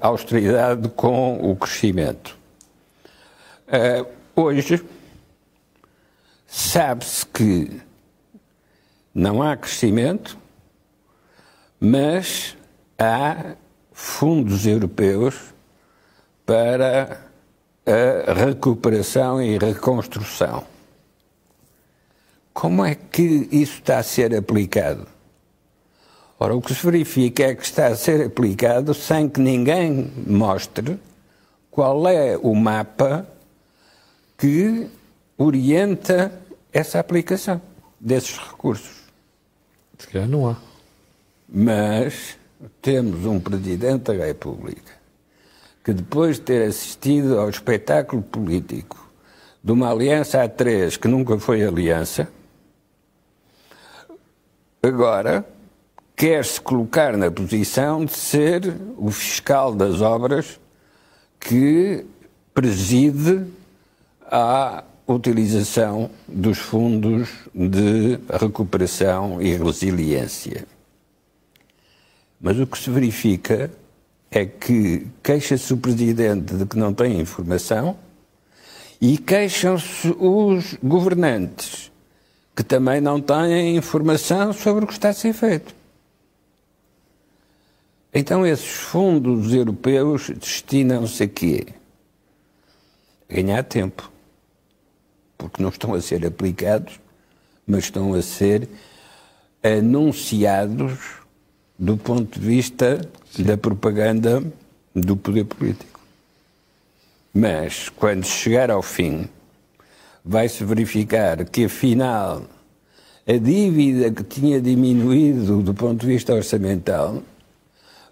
a 0.02 0.08
austeridade 0.08 0.88
com 0.90 1.52
o 1.52 1.56
crescimento. 1.58 2.38
Uh, 3.68 4.08
hoje, 4.36 4.84
sabe-se 6.48 7.26
que 7.26 7.82
não 9.14 9.44
há 9.44 9.56
crescimento, 9.56 10.38
mas 11.80 12.58
há 13.00 13.56
fundos 13.94 14.68
europeus 14.68 15.36
para 16.46 17.22
a 17.86 18.34
recuperação 18.34 19.42
e 19.42 19.58
reconstrução. 19.58 20.66
Como 22.54 22.84
é 22.84 22.94
que 22.96 23.48
isso 23.52 23.76
está 23.76 24.00
a 24.00 24.04
ser 24.04 24.36
aplicado? 24.36 25.08
Ora, 26.38 26.56
o 26.56 26.62
que 26.62 26.74
se 26.74 26.86
verifica 26.86 27.44
é 27.44 27.56
que 27.56 27.64
está 27.64 27.88
a 27.88 27.96
ser 27.96 28.26
aplicado 28.26 28.94
sem 28.94 29.30
que 29.30 29.40
ninguém 29.40 30.12
mostre 30.28 31.00
qual 31.72 32.08
é 32.08 32.38
o 32.38 32.54
mapa 32.56 33.28
que 34.38 34.90
orienta 35.38 36.32
essa 36.72 37.00
aplicação 37.00 37.62
desses 38.00 38.38
recursos. 38.38 39.04
Se 39.98 40.08
calhar 40.08 40.28
não 40.28 40.50
há. 40.50 40.58
Mas 41.48 42.39
temos 42.82 43.26
um 43.26 43.40
Presidente 43.40 44.14
da 44.14 44.26
República 44.26 45.00
que, 45.84 45.94
depois 45.94 46.38
de 46.38 46.44
ter 46.44 46.68
assistido 46.68 47.40
ao 47.40 47.50
espetáculo 47.50 48.22
político 48.22 49.10
de 49.64 49.72
uma 49.72 49.90
aliança 49.92 50.44
a 50.44 50.50
três 50.50 50.98
que 50.98 51.08
nunca 51.08 51.38
foi 51.40 51.64
aliança, 51.64 52.28
agora 54.84 55.46
quer 56.16 56.44
se 56.44 56.60
colocar 56.60 57.16
na 57.16 57.32
posição 57.32 58.04
de 58.04 58.14
ser 58.14 58.76
o 58.98 59.10
fiscal 59.10 59.74
das 59.74 60.02
obras 60.02 60.60
que 61.40 62.06
preside 62.54 63.46
a 64.30 64.84
utilização 65.08 66.10
dos 66.28 66.58
fundos 66.58 67.30
de 67.56 68.20
recuperação 68.30 69.42
e 69.42 69.56
resiliência. 69.56 70.68
Mas 72.40 72.60
o 72.60 72.66
que 72.66 72.78
se 72.78 72.90
verifica 72.90 73.72
é 74.32 74.46
que 74.46 75.08
queixa-se 75.24 75.74
o 75.74 75.78
Presidente 75.78 76.56
de 76.56 76.66
que 76.66 76.78
não 76.78 76.94
tem 76.94 77.20
informação 77.20 77.98
e 79.02 79.18
queixam-se 79.18 80.16
os 80.20 80.76
governantes 80.82 81.92
que 82.56 82.64
também 82.64 83.00
não 83.00 83.22
têm 83.22 83.78
informação 83.78 84.52
sobre 84.52 84.84
o 84.84 84.88
que 84.88 84.94
está 84.94 85.10
a 85.10 85.14
ser 85.14 85.34
feito. 85.34 85.74
Então, 88.14 88.46
esses 88.46 88.68
fundos 88.68 89.54
europeus 89.54 90.30
destinam-se 90.30 91.24
a 91.24 91.28
quê? 91.28 91.68
A 93.30 93.34
ganhar 93.36 93.64
tempo. 93.64 94.12
Porque 95.38 95.62
não 95.62 95.70
estão 95.70 95.94
a 95.94 96.02
ser 96.02 96.26
aplicados, 96.26 97.00
mas 97.66 97.86
estão 97.86 98.14
a 98.14 98.22
ser 98.22 98.68
anunciados 99.64 101.19
do 101.80 101.96
ponto 101.96 102.38
de 102.38 102.46
vista 102.46 103.02
Sim. 103.32 103.44
da 103.44 103.58
propaganda 103.58 104.44
do 104.94 105.16
poder 105.16 105.46
político. 105.46 106.00
Mas, 107.34 107.88
quando 107.88 108.26
chegar 108.26 108.70
ao 108.70 108.82
fim, 108.82 109.30
vai-se 110.26 110.64
verificar 110.66 111.46
que, 111.46 111.66
afinal, 111.66 112.44
a 113.26 113.38
dívida 113.38 114.12
que 114.12 114.24
tinha 114.24 114.60
diminuído 114.60 115.62
do 115.62 115.74
ponto 115.74 116.02
de 116.02 116.08
vista 116.08 116.34
orçamental 116.34 117.24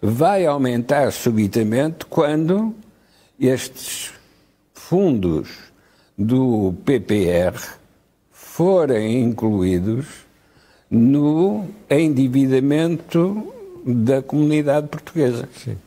vai 0.02 0.46
aumentar 0.46 1.12
subitamente 1.12 2.06
quando 2.06 2.74
estes 3.38 4.14
fundos 4.74 5.50
do 6.18 6.74
PPR 6.86 7.60
forem 8.32 9.24
incluídos 9.24 10.06
no 10.90 11.68
endividamento 11.90 13.57
da 13.88 14.22
comunidade 14.22 14.88
portuguesa. 14.88 15.48
Sim. 15.56 15.78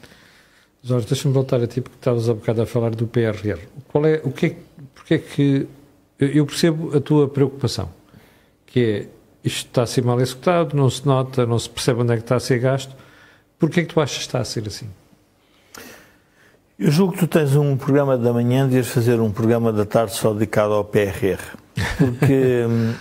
Jorge, 0.83 1.07
deixa-me 1.07 1.35
voltar 1.35 1.61
a 1.63 1.67
ti, 1.67 1.81
porque 1.81 1.97
estavas 1.97 2.29
há 2.29 2.35
bocado 2.35 2.63
a 2.63 2.67
falar 2.67 2.95
do 2.95 3.07
PRR. 3.07 3.59
Qual 3.89 4.07
é, 4.07 4.21
o 4.25 4.33
que 4.33 4.47
é, 4.47 4.57
porque 4.95 5.15
é 5.15 5.19
que, 5.19 5.67
eu 6.19 6.47
percebo 6.47 6.97
a 6.97 7.01
tua 7.01 7.29
preocupação, 7.29 7.91
que 8.67 8.81
é, 8.81 9.09
isto 9.45 9.67
está 9.67 9.83
a 9.83 9.87
ser 9.87 10.03
mal 10.03 10.19
executado, 10.21 10.75
não 10.77 10.89
se 10.89 11.05
nota, 11.07 11.45
não 11.45 11.59
se 11.59 11.69
percebe 11.69 12.01
onde 12.01 12.13
é 12.13 12.17
que 12.17 12.23
está 12.23 12.37
a 12.37 12.41
ser 12.41 12.59
gasto, 12.59 12.95
porquê 13.59 13.81
é 13.81 13.83
que 13.85 13.93
tu 13.93 14.01
achas 14.01 14.19
que 14.19 14.23
está 14.23 14.41
a 14.41 14.45
ser 14.45 14.67
assim? 14.67 14.89
Eu 16.79 16.91
julgo 16.91 17.13
que 17.13 17.19
tu 17.19 17.27
tens 17.27 17.55
um 17.57 17.77
programa 17.77 18.17
da 18.17 18.33
manhã, 18.33 18.65
devias 18.67 18.89
fazer 18.89 19.21
um 19.21 19.31
programa 19.31 19.71
da 19.71 19.85
tarde 19.85 20.15
só 20.15 20.33
dedicado 20.33 20.73
ao 20.73 20.83
PRR, 20.83 21.39
porque 21.99 22.65
hum, 22.67 22.95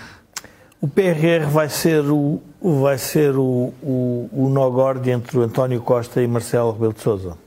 o 0.81 0.87
PRR 0.87 1.47
vai 1.49 1.69
ser 1.69 2.03
o, 2.09 2.41
vai 2.61 2.97
ser 2.97 3.35
o, 3.37 3.73
o, 3.81 4.29
o 4.31 4.49
nó-gorde 4.49 5.09
entre 5.11 5.37
o 5.37 5.41
António 5.41 5.81
Costa 5.81 6.21
e 6.21 6.27
Marcelo 6.27 6.71
Rebelo 6.71 6.93
de 6.93 7.01
Sousa. 7.01 7.37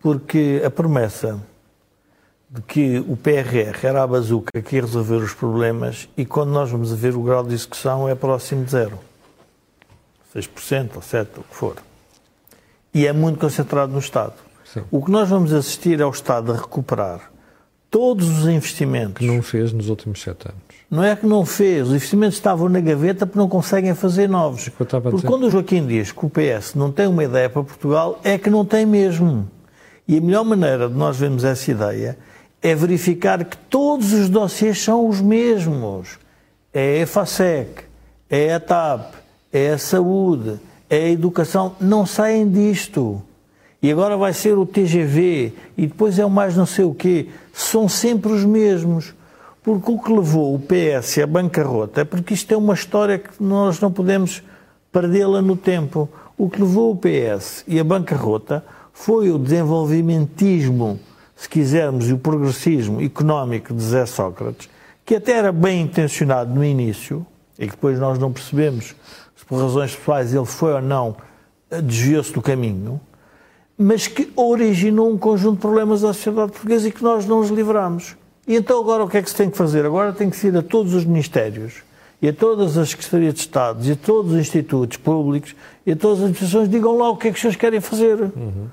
Porque 0.00 0.62
a 0.64 0.70
promessa 0.70 1.40
de 2.48 2.62
que 2.62 2.98
o 3.00 3.16
PRR 3.16 3.86
era 3.86 4.02
a 4.02 4.06
bazuca 4.06 4.62
que 4.62 4.76
ia 4.76 4.82
resolver 4.82 5.16
os 5.16 5.34
problemas 5.34 6.08
e 6.16 6.24
quando 6.24 6.50
nós 6.50 6.70
vamos 6.70 6.92
ver 6.92 7.14
o 7.14 7.22
grau 7.22 7.44
de 7.44 7.54
execução 7.54 8.08
é 8.08 8.14
próximo 8.14 8.64
de 8.64 8.70
zero. 8.70 8.98
6% 10.34 10.96
ou 10.96 11.02
7%, 11.02 11.26
o 11.38 11.42
que 11.42 11.54
for. 11.54 11.76
E 12.94 13.06
é 13.06 13.12
muito 13.12 13.38
concentrado 13.38 13.92
no 13.92 13.98
Estado. 13.98 14.34
Sim. 14.64 14.84
O 14.90 15.04
que 15.04 15.10
nós 15.10 15.28
vamos 15.28 15.52
assistir 15.52 16.00
é 16.00 16.06
o 16.06 16.10
Estado 16.10 16.52
a 16.52 16.56
recuperar 16.56 17.30
todos 17.90 18.28
os 18.28 18.46
investimentos. 18.46 19.18
Que 19.18 19.26
não 19.26 19.42
fez 19.42 19.72
nos 19.72 19.88
últimos 19.88 20.20
sete 20.20 20.48
anos. 20.48 20.67
Não 20.90 21.04
é 21.04 21.14
que 21.14 21.26
não 21.26 21.44
fez, 21.44 21.88
os 21.88 21.94
investimentos 21.94 22.36
estavam 22.36 22.68
na 22.68 22.80
gaveta 22.80 23.26
porque 23.26 23.38
não 23.38 23.48
conseguem 23.48 23.94
fazer 23.94 24.26
novos. 24.26 24.70
Porque 24.70 25.26
quando 25.26 25.44
o 25.44 25.50
Joaquim 25.50 25.86
diz 25.86 26.12
que 26.12 26.24
o 26.24 26.30
PS 26.30 26.74
não 26.74 26.90
tem 26.90 27.06
uma 27.06 27.24
ideia 27.24 27.50
para 27.50 27.62
Portugal, 27.62 28.18
é 28.24 28.38
que 28.38 28.48
não 28.48 28.64
tem 28.64 28.86
mesmo. 28.86 29.46
E 30.06 30.16
a 30.16 30.20
melhor 30.20 30.44
maneira 30.44 30.88
de 30.88 30.94
nós 30.94 31.18
vermos 31.18 31.44
essa 31.44 31.70
ideia 31.70 32.16
é 32.62 32.74
verificar 32.74 33.44
que 33.44 33.56
todos 33.56 34.14
os 34.14 34.30
dossiês 34.30 34.82
são 34.82 35.06
os 35.06 35.20
mesmos. 35.20 36.18
É 36.72 36.80
a 36.80 37.02
EFASEC, 37.02 37.84
é 38.30 38.54
a 38.54 38.60
TAP, 38.60 39.14
é 39.52 39.72
a 39.72 39.78
saúde, 39.78 40.58
é 40.88 40.96
a 40.96 41.10
educação, 41.10 41.76
não 41.78 42.06
saem 42.06 42.50
disto. 42.50 43.22
E 43.82 43.92
agora 43.92 44.16
vai 44.16 44.32
ser 44.32 44.56
o 44.56 44.64
TGV 44.64 45.52
e 45.76 45.86
depois 45.86 46.18
é 46.18 46.24
o 46.24 46.30
mais 46.30 46.56
não 46.56 46.66
sei 46.66 46.86
o 46.86 46.94
quê. 46.94 47.28
São 47.52 47.88
sempre 47.88 48.32
os 48.32 48.44
mesmos. 48.44 49.14
Porque 49.62 49.90
o 49.90 49.98
que 49.98 50.12
levou 50.12 50.54
o 50.54 50.58
PS 50.58 51.18
à 51.18 51.26
bancarrota 51.26 52.02
é 52.02 52.04
porque 52.04 52.34
isto 52.34 52.52
é 52.52 52.56
uma 52.56 52.74
história 52.74 53.18
que 53.18 53.42
nós 53.42 53.80
não 53.80 53.92
podemos 53.92 54.42
perdê-la 54.92 55.42
no 55.42 55.56
tempo. 55.56 56.08
O 56.36 56.48
que 56.48 56.60
levou 56.60 56.92
o 56.92 56.96
PS 56.96 57.64
e 57.66 57.78
a 57.78 57.84
bancarrota 57.84 58.64
foi 58.92 59.30
o 59.30 59.38
desenvolvimentismo, 59.38 60.98
se 61.36 61.48
quisermos, 61.48 62.08
e 62.08 62.12
o 62.12 62.18
progressismo 62.18 63.00
económico 63.00 63.74
de 63.74 63.82
Zé 63.82 64.06
Sócrates, 64.06 64.68
que 65.04 65.16
até 65.16 65.32
era 65.32 65.52
bem 65.52 65.82
intencionado 65.82 66.54
no 66.54 66.64
início, 66.64 67.26
e 67.58 67.66
que 67.66 67.72
depois 67.72 67.98
nós 67.98 68.18
não 68.18 68.32
percebemos 68.32 68.94
se 69.36 69.44
por 69.44 69.60
razões 69.60 69.94
pessoais 69.94 70.34
ele 70.34 70.46
foi 70.46 70.72
ou 70.72 70.82
não, 70.82 71.16
desviou-se 71.84 72.32
do 72.32 72.42
caminho, 72.42 73.00
mas 73.76 74.08
que 74.08 74.32
originou 74.34 75.10
um 75.10 75.16
conjunto 75.16 75.54
de 75.54 75.60
problemas 75.60 76.02
à 76.02 76.12
sociedade 76.12 76.52
portuguesa 76.52 76.88
e 76.88 76.92
que 76.92 77.02
nós 77.02 77.24
não 77.26 77.40
nos 77.40 77.50
livramos. 77.50 78.16
E 78.48 78.56
então 78.56 78.80
agora 78.80 79.04
o 79.04 79.08
que 79.08 79.18
é 79.18 79.22
que 79.22 79.28
se 79.28 79.36
tem 79.36 79.50
que 79.50 79.58
fazer? 79.58 79.84
Agora 79.84 80.12
tem 80.12 80.30
que 80.30 80.46
ir 80.46 80.56
a 80.56 80.62
todos 80.62 80.94
os 80.94 81.04
ministérios 81.04 81.74
e 82.20 82.28
a 82.28 82.32
todas 82.32 82.78
as 82.78 82.88
secretarias 82.88 83.34
de 83.34 83.40
Estado 83.40 83.86
e 83.86 83.92
a 83.92 83.96
todos 83.96 84.32
os 84.32 84.38
institutos 84.38 84.96
públicos 84.96 85.54
e 85.86 85.92
a 85.92 85.96
todas 85.96 86.18
as 86.18 86.24
administrações 86.24 86.68
digam 86.68 86.96
lá 86.96 87.10
o 87.10 87.16
que 87.16 87.28
é 87.28 87.30
que 87.30 87.36
os 87.36 87.40
senhores 87.40 87.60
querem 87.60 87.80
fazer. 87.80 88.18
Uhum. 88.20 88.68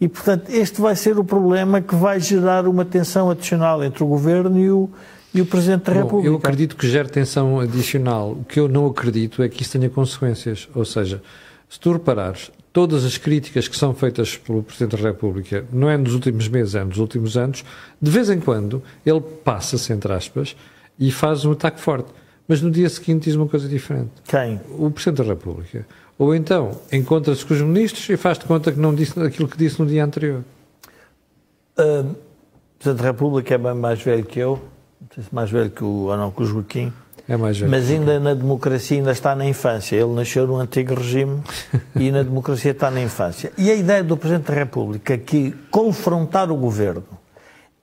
E, 0.00 0.06
portanto, 0.06 0.50
este 0.50 0.80
vai 0.80 0.94
ser 0.94 1.18
o 1.18 1.24
problema 1.24 1.80
que 1.80 1.94
vai 1.94 2.20
gerar 2.20 2.68
uma 2.68 2.84
tensão 2.84 3.30
adicional 3.30 3.82
entre 3.82 4.04
o 4.04 4.06
Governo 4.06 4.58
e 4.58 4.70
o, 4.70 4.88
e 5.34 5.40
o 5.40 5.46
Presidente 5.46 5.84
da 5.84 5.92
República. 5.94 6.28
Bom, 6.30 6.34
eu 6.34 6.36
acredito 6.36 6.76
que 6.76 6.86
gere 6.86 7.08
tensão 7.08 7.58
adicional. 7.58 8.32
O 8.32 8.44
que 8.44 8.60
eu 8.60 8.68
não 8.68 8.86
acredito 8.86 9.42
é 9.42 9.48
que 9.48 9.62
isso 9.62 9.72
tenha 9.72 9.90
consequências. 9.90 10.68
Ou 10.72 10.84
seja, 10.84 11.20
se 11.68 11.80
tu 11.80 11.92
reparares, 11.92 12.52
todas 12.78 13.04
as 13.04 13.18
críticas 13.18 13.66
que 13.66 13.76
são 13.76 13.92
feitas 13.92 14.36
pelo 14.36 14.62
Presidente 14.62 15.02
da 15.02 15.08
República, 15.08 15.64
não 15.72 15.90
é 15.90 15.96
nos 15.96 16.14
últimos 16.14 16.46
meses, 16.46 16.76
é 16.76 16.84
nos 16.84 16.98
últimos 16.98 17.36
anos, 17.36 17.64
de 18.00 18.08
vez 18.08 18.30
em 18.30 18.38
quando 18.38 18.80
ele 19.04 19.20
passa-se, 19.20 19.92
entre 19.92 20.12
aspas, 20.12 20.54
e 20.96 21.10
faz 21.10 21.44
um 21.44 21.50
ataque 21.50 21.80
forte. 21.80 22.08
Mas 22.46 22.62
no 22.62 22.70
dia 22.70 22.88
seguinte 22.88 23.24
diz 23.24 23.34
uma 23.34 23.48
coisa 23.48 23.68
diferente. 23.68 24.10
Quem? 24.28 24.60
O 24.78 24.92
Presidente 24.92 25.26
da 25.26 25.34
República. 25.34 25.84
Ou 26.16 26.32
então 26.36 26.80
encontra-se 26.92 27.44
com 27.44 27.52
os 27.52 27.60
ministros 27.60 28.08
e 28.10 28.16
faz 28.16 28.38
de 28.38 28.44
conta 28.44 28.70
que 28.70 28.78
não 28.78 28.94
disse 28.94 29.18
aquilo 29.18 29.48
que 29.48 29.58
disse 29.58 29.80
no 29.80 29.86
dia 29.86 30.04
anterior. 30.04 30.44
Uh, 31.76 32.02
o 32.02 32.16
Presidente 32.78 33.02
da 33.02 33.08
República 33.10 33.54
é 33.56 33.58
bem 33.58 33.74
mais 33.74 34.00
velho 34.00 34.24
que 34.24 34.38
eu, 34.38 34.52
não 35.00 35.08
sei 35.16 35.24
se 35.24 35.34
mais 35.34 35.50
velho 35.50 35.70
que 35.70 35.82
o, 35.82 36.04
ou 36.04 36.16
não, 36.16 36.30
que 36.30 36.44
o 36.44 36.46
Joaquim. 36.46 36.92
É 37.28 37.36
mais 37.36 37.58
velho. 37.58 37.70
Mas 37.70 37.90
ainda 37.90 38.18
na 38.18 38.32
democracia 38.32 38.96
ainda 38.96 39.12
está 39.12 39.34
na 39.34 39.46
infância. 39.46 39.94
Ele 39.94 40.12
nasceu 40.14 40.46
no 40.46 40.56
antigo 40.56 40.94
regime 40.94 41.42
e 41.94 42.10
na 42.10 42.22
democracia 42.22 42.70
está 42.70 42.90
na 42.90 43.02
infância. 43.02 43.52
E 43.58 43.70
a 43.70 43.74
ideia 43.74 44.02
do 44.02 44.16
Presidente 44.16 44.46
da 44.46 44.54
República 44.54 45.18
que 45.18 45.54
confrontar 45.70 46.50
o 46.50 46.56
governo 46.56 47.04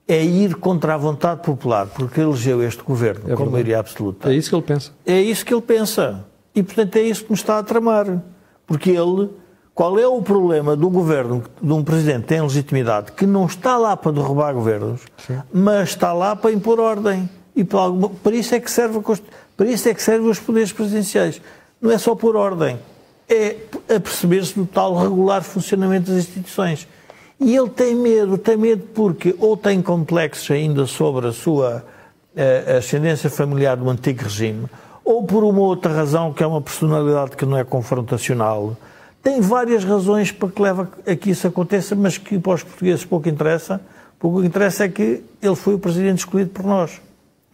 é 0.08 0.22
ir 0.24 0.56
contra 0.56 0.94
a 0.94 0.96
vontade 0.96 1.42
popular, 1.42 1.86
porque 1.86 2.20
elegeu 2.20 2.62
este 2.62 2.82
governo 2.82 3.32
é 3.32 3.36
com 3.36 3.46
maioria 3.46 3.78
absoluta. 3.78 4.30
É 4.30 4.34
isso 4.34 4.50
que 4.50 4.56
ele 4.56 4.62
pensa. 4.62 4.92
É 5.04 5.20
isso 5.20 5.44
que 5.44 5.54
ele 5.54 5.62
pensa. 5.62 6.24
E, 6.54 6.62
portanto, 6.62 6.96
é 6.96 7.02
isso 7.02 7.24
que 7.24 7.30
nos 7.30 7.40
está 7.40 7.58
a 7.58 7.62
tramar. 7.62 8.22
Porque 8.66 8.90
ele, 8.90 9.30
qual 9.74 9.98
é 9.98 10.06
o 10.06 10.22
problema 10.22 10.76
de 10.76 10.84
um 10.84 10.90
governo, 10.90 11.42
de 11.60 11.72
um 11.72 11.82
presidente 11.82 12.22
que 12.22 12.28
tem 12.28 12.40
legitimidade, 12.40 13.12
que 13.12 13.26
não 13.26 13.46
está 13.46 13.76
lá 13.76 13.96
para 13.96 14.12
derrubar 14.12 14.52
governos, 14.52 15.02
Sim. 15.18 15.38
mas 15.52 15.90
está 15.90 16.12
lá 16.12 16.34
para 16.34 16.52
impor 16.52 16.80
ordem. 16.80 17.28
E 17.56 17.64
para, 17.64 17.80
alguma, 17.80 18.10
para, 18.10 18.36
isso 18.36 18.54
é 18.54 18.60
que 18.60 18.70
serve 18.70 19.00
para 19.56 19.66
isso 19.66 19.88
é 19.88 19.94
que 19.94 20.02
servem 20.02 20.28
os 20.28 20.38
poderes 20.38 20.70
presidenciais. 20.70 21.40
Não 21.80 21.90
é 21.90 21.96
só 21.96 22.14
por 22.14 22.36
ordem, 22.36 22.78
é 23.28 23.56
a 23.88 23.98
perceber-se 23.98 24.54
do 24.54 24.66
tal 24.66 24.94
regular 24.94 25.42
funcionamento 25.42 26.10
das 26.10 26.20
instituições. 26.20 26.86
E 27.40 27.56
ele 27.56 27.70
tem 27.70 27.94
medo, 27.94 28.36
tem 28.36 28.56
medo 28.56 28.84
porque 28.94 29.34
ou 29.38 29.56
tem 29.56 29.80
complexos 29.80 30.50
ainda 30.50 30.86
sobre 30.86 31.28
a 31.28 31.32
sua 31.32 31.84
uh, 32.34 32.78
ascendência 32.78 33.30
familiar 33.30 33.76
do 33.76 33.88
antigo 33.88 34.22
regime, 34.22 34.66
ou 35.04 35.24
por 35.24 35.42
uma 35.42 35.60
outra 35.60 35.92
razão, 35.92 36.32
que 36.32 36.42
é 36.42 36.46
uma 36.46 36.60
personalidade 36.60 37.36
que 37.36 37.46
não 37.46 37.56
é 37.56 37.64
confrontacional. 37.64 38.76
Tem 39.22 39.40
várias 39.40 39.84
razões 39.84 40.30
para 40.30 40.48
que 40.48 40.62
leva 40.62 40.90
a 41.06 41.16
que 41.16 41.30
isso 41.30 41.46
aconteça, 41.46 41.94
mas 41.94 42.18
que 42.18 42.38
para 42.38 42.54
os 42.54 42.62
portugueses 42.62 43.04
pouco 43.04 43.28
interessa. 43.28 43.80
Pouco 44.18 44.42
interessa 44.42 44.84
é 44.84 44.88
que 44.88 45.22
ele 45.42 45.56
foi 45.56 45.74
o 45.74 45.78
presidente 45.78 46.18
escolhido 46.18 46.50
por 46.50 46.64
nós. 46.64 47.00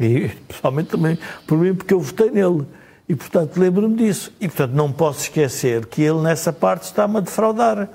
E, 0.04 0.28
pessoalmente, 0.48 0.90
também 0.90 1.18
por 1.46 1.58
mim, 1.58 1.74
porque 1.74 1.94
eu 1.94 2.00
votei 2.00 2.30
nele. 2.30 2.66
E, 3.08 3.14
portanto, 3.14 3.58
lembro-me 3.58 3.96
disso. 3.96 4.32
E, 4.40 4.48
portanto, 4.48 4.72
não 4.72 4.90
posso 4.90 5.20
esquecer 5.22 5.86
que 5.86 6.02
ele, 6.02 6.20
nessa 6.20 6.52
parte, 6.52 6.84
está-me 6.84 7.18
a 7.18 7.20
defraudar. 7.20 7.88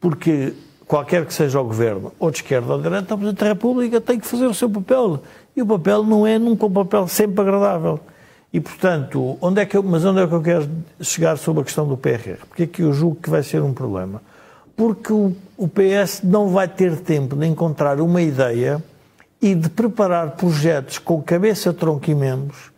Porque 0.00 0.54
qualquer 0.86 1.24
que 1.26 1.34
seja 1.34 1.60
o 1.60 1.64
governo, 1.64 2.12
ou 2.18 2.30
de 2.30 2.38
esquerda 2.38 2.72
ou 2.72 2.78
de 2.78 2.84
direita, 2.84 3.14
o 3.14 3.18
Presidente 3.18 3.40
da 3.40 3.46
República 3.46 4.00
tem 4.00 4.18
que 4.18 4.26
fazer 4.26 4.46
o 4.46 4.54
seu 4.54 4.68
papel. 4.68 5.22
E 5.56 5.62
o 5.62 5.66
papel 5.66 6.02
não 6.04 6.26
é 6.26 6.38
nunca 6.38 6.66
um 6.66 6.72
papel 6.72 7.06
sempre 7.08 7.40
agradável. 7.40 8.00
E, 8.52 8.60
portanto, 8.60 9.38
onde 9.40 9.62
é 9.62 9.66
que 9.66 9.76
eu, 9.76 9.82
mas 9.82 10.04
onde 10.04 10.20
é 10.20 10.26
que 10.26 10.32
eu 10.34 10.42
quero 10.42 10.68
chegar 11.00 11.38
sobre 11.38 11.62
a 11.62 11.64
questão 11.64 11.86
do 11.86 11.96
PRR? 11.96 12.46
Porque 12.46 12.64
é 12.64 12.66
que 12.66 12.82
eu 12.82 12.92
julgo 12.92 13.16
que 13.16 13.30
vai 13.30 13.42
ser 13.42 13.62
um 13.62 13.72
problema? 13.72 14.20
Porque 14.76 15.12
o, 15.12 15.34
o 15.56 15.66
PS 15.68 16.22
não 16.22 16.48
vai 16.48 16.68
ter 16.68 16.98
tempo 16.98 17.34
de 17.34 17.46
encontrar 17.46 18.00
uma 18.00 18.20
ideia 18.20 18.82
e 19.42 19.56
de 19.56 19.68
preparar 19.68 20.36
projetos 20.36 20.98
com 20.98 21.20
cabeça, 21.20 21.72
tronco 21.72 22.08
e 22.08 22.14
membros 22.14 22.70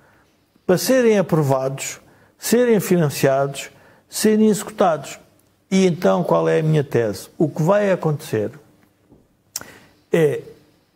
para 0.66 0.78
serem 0.78 1.18
aprovados, 1.18 2.00
serem 2.38 2.80
financiados, 2.80 3.70
serem 4.08 4.48
executados. 4.48 5.18
E 5.70 5.86
então 5.86 6.24
qual 6.24 6.48
é 6.48 6.60
a 6.60 6.62
minha 6.62 6.82
tese? 6.82 7.28
O 7.36 7.48
que 7.48 7.62
vai 7.62 7.90
acontecer 7.92 8.50
é 10.10 10.40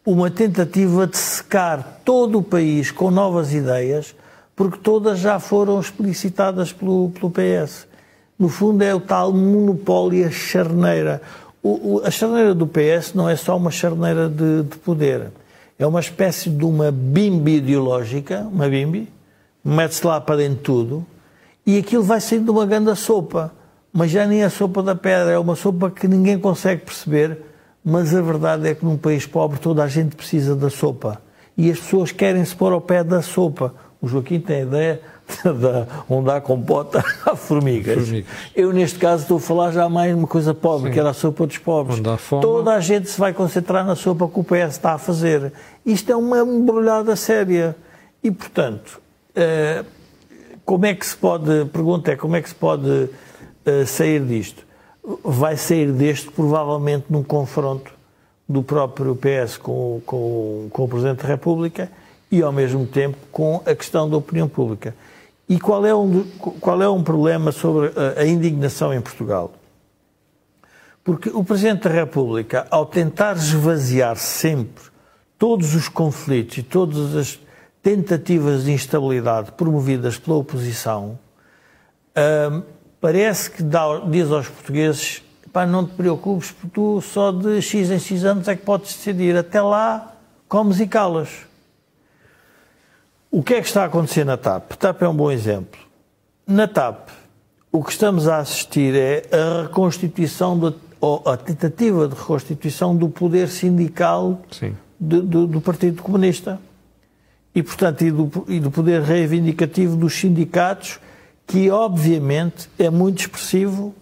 uma 0.06 0.30
tentativa 0.30 1.06
de 1.06 1.18
secar 1.18 2.00
todo 2.02 2.38
o 2.38 2.42
país 2.42 2.90
com 2.90 3.10
novas 3.10 3.52
ideias, 3.52 4.14
porque 4.56 4.78
todas 4.78 5.18
já 5.18 5.38
foram 5.38 5.78
explicitadas 5.78 6.72
pelo, 6.72 7.10
pelo 7.10 7.30
PS. 7.30 7.86
No 8.38 8.48
fundo, 8.48 8.82
é 8.82 8.94
o 8.94 9.00
tal 9.00 9.32
monopólio 9.32 10.26
a 10.26 10.30
charneira. 10.30 11.20
O, 11.62 11.96
o, 11.96 12.02
a 12.04 12.10
charneira 12.10 12.54
do 12.54 12.66
PS 12.66 13.12
não 13.12 13.28
é 13.28 13.36
só 13.36 13.56
uma 13.56 13.70
charneira 13.70 14.28
de, 14.28 14.62
de 14.62 14.78
poder. 14.78 15.30
É 15.78 15.86
uma 15.86 16.00
espécie 16.00 16.50
de 16.50 16.64
uma 16.64 16.90
bimbi 16.90 17.56
ideológica, 17.56 18.40
uma 18.40 18.68
bimbi, 18.68 19.08
mete-se 19.64 20.06
lá 20.06 20.20
para 20.20 20.36
dentro 20.36 20.62
tudo, 20.62 21.06
e 21.64 21.78
aquilo 21.78 22.02
vai 22.02 22.20
saindo 22.20 22.46
de 22.46 22.50
uma 22.50 22.66
grande 22.66 22.94
sopa 22.96 23.52
mas 23.92 24.10
já 24.10 24.26
nem 24.26 24.44
a 24.44 24.50
sopa 24.50 24.82
da 24.82 24.94
pedra, 24.94 25.32
é 25.32 25.38
uma 25.38 25.56
sopa 25.56 25.90
que 25.90 26.06
ninguém 26.06 26.38
consegue 26.38 26.82
perceber, 26.82 27.38
mas 27.84 28.14
a 28.14 28.20
verdade 28.20 28.68
é 28.68 28.74
que 28.74 28.84
num 28.84 28.96
país 28.96 29.26
pobre 29.26 29.58
toda 29.58 29.82
a 29.82 29.88
gente 29.88 30.14
precisa 30.14 30.54
da 30.54 30.68
sopa. 30.70 31.20
E 31.56 31.70
as 31.70 31.80
pessoas 31.80 32.12
querem 32.12 32.44
se 32.44 32.54
pôr 32.54 32.72
ao 32.72 32.80
pé 32.80 33.02
da 33.02 33.22
sopa. 33.22 33.74
O 34.00 34.06
Joaquim 34.06 34.38
tem 34.38 34.58
a 34.58 34.62
ideia 34.62 35.00
de 35.44 35.86
onde 36.08 36.30
há 36.30 36.40
compota, 36.40 37.04
há 37.24 37.36
formigas. 37.36 37.94
formigas. 37.94 38.30
Eu, 38.54 38.72
neste 38.72 38.98
caso, 38.98 39.22
estou 39.22 39.36
a 39.36 39.40
falar 39.40 39.72
já 39.72 39.88
mais 39.88 40.12
de 40.12 40.18
uma 40.18 40.28
coisa 40.28 40.54
pobre, 40.54 40.88
Sim. 40.88 40.94
que 40.94 41.00
era 41.00 41.10
a 41.10 41.14
sopa 41.14 41.46
dos 41.46 41.58
pobres. 41.58 42.00
Fome... 42.18 42.42
Toda 42.42 42.72
a 42.72 42.80
gente 42.80 43.08
se 43.08 43.18
vai 43.18 43.32
concentrar 43.32 43.84
na 43.84 43.94
sopa 43.94 44.28
que 44.28 44.40
o 44.40 44.44
PS 44.44 44.74
está 44.74 44.94
a 44.94 44.98
fazer. 44.98 45.52
Isto 45.84 46.12
é 46.12 46.16
uma 46.16 46.40
embrulhada 46.40 47.14
séria. 47.16 47.76
E, 48.22 48.30
portanto, 48.30 49.00
eh, 49.34 49.84
como 50.64 50.86
é 50.86 50.94
que 50.94 51.06
se 51.06 51.16
pode, 51.16 51.66
pergunta 51.66 52.12
é, 52.12 52.16
como 52.16 52.36
é 52.36 52.42
que 52.42 52.48
se 52.48 52.54
pode 52.54 53.08
sair 53.86 54.24
disto? 54.24 54.64
Vai 55.22 55.56
sair 55.56 55.92
deste 55.92 56.30
provavelmente 56.30 57.06
num 57.10 57.22
confronto 57.22 57.92
do 58.48 58.62
próprio 58.62 59.14
PS 59.14 59.58
com, 59.58 60.00
com, 60.06 60.68
com 60.70 60.84
o 60.84 60.88
Presidente 60.88 61.22
da 61.22 61.28
República 61.28 61.90
e, 62.30 62.42
ao 62.42 62.52
mesmo 62.52 62.86
tempo, 62.86 63.18
com 63.30 63.62
a 63.66 63.74
questão 63.74 64.08
da 64.08 64.16
opinião 64.16 64.48
pública. 64.48 64.94
E 65.48 65.58
qual 65.58 65.86
é 65.86 65.94
um, 65.94 66.24
qual 66.60 66.82
é 66.82 66.88
um 66.88 67.02
problema 67.02 67.50
sobre 67.52 67.90
a, 68.16 68.24
indignação 68.26 68.92
em 68.92 69.00
Portugal? 69.00 69.52
Porque 71.02 71.30
o 71.30 71.42
Presidente 71.42 71.84
da 71.84 71.90
República, 71.90 72.66
ao 72.70 72.84
tentar 72.84 73.36
esvaziar 73.36 74.16
sempre 74.16 74.84
todos 75.38 75.74
os 75.74 75.88
conflitos 75.88 76.58
e 76.58 76.62
todas 76.62 77.16
as 77.16 77.38
tentativas 77.82 78.64
de 78.64 78.72
instabilidade 78.72 79.52
promovidas 79.52 80.18
pela 80.18 80.36
oposição, 80.36 81.18
hum, 82.50 82.62
parece 83.00 83.50
que 83.50 83.62
dá, 83.62 84.00
diz 84.00 84.30
aos 84.30 84.48
portugueses: 84.48 85.22
pá, 85.50 85.64
não 85.64 85.86
te 85.86 85.94
preocupes, 85.94 86.50
porque 86.50 86.74
tu 86.74 87.00
só 87.00 87.32
de 87.32 87.62
X 87.62 87.90
em 87.90 87.98
X 87.98 88.22
anos 88.24 88.48
é 88.48 88.54
que 88.54 88.66
podes 88.66 88.94
decidir. 88.94 89.34
Até 89.34 89.62
lá, 89.62 90.14
comes 90.46 90.78
e 90.78 90.86
calas. 90.86 91.47
O 93.30 93.42
que 93.42 93.54
é 93.54 93.60
que 93.60 93.66
está 93.66 93.82
a 93.82 93.86
acontecer 93.86 94.24
na 94.24 94.38
TAP? 94.38 94.72
A 94.72 94.76
TAP 94.76 95.02
é 95.02 95.08
um 95.08 95.14
bom 95.14 95.30
exemplo. 95.30 95.78
Na 96.46 96.66
TAP, 96.66 97.10
o 97.70 97.84
que 97.84 97.92
estamos 97.92 98.26
a 98.26 98.38
assistir 98.38 98.94
é 98.94 99.22
a 99.30 99.62
reconstituição, 99.64 100.58
de, 100.58 100.74
a 101.26 101.36
tentativa 101.36 102.08
de 102.08 102.14
reconstituição 102.14 102.96
do 102.96 103.10
poder 103.10 103.48
sindical 103.48 104.40
de, 104.98 105.20
do, 105.20 105.46
do, 105.46 105.60
Partido 105.60 106.02
Comunista. 106.02 106.58
E, 107.54 107.62
portanto, 107.62 108.02
e 108.02 108.10
do, 108.10 108.44
e 108.48 108.60
do 108.60 108.70
poder 108.70 109.02
reivindicativo 109.02 109.94
dos 109.94 110.14
sindicatos, 110.14 110.98
que, 111.46 111.70
obviamente, 111.70 112.70
é 112.78 112.88
muito 112.88 113.20
expressivo 113.20 113.94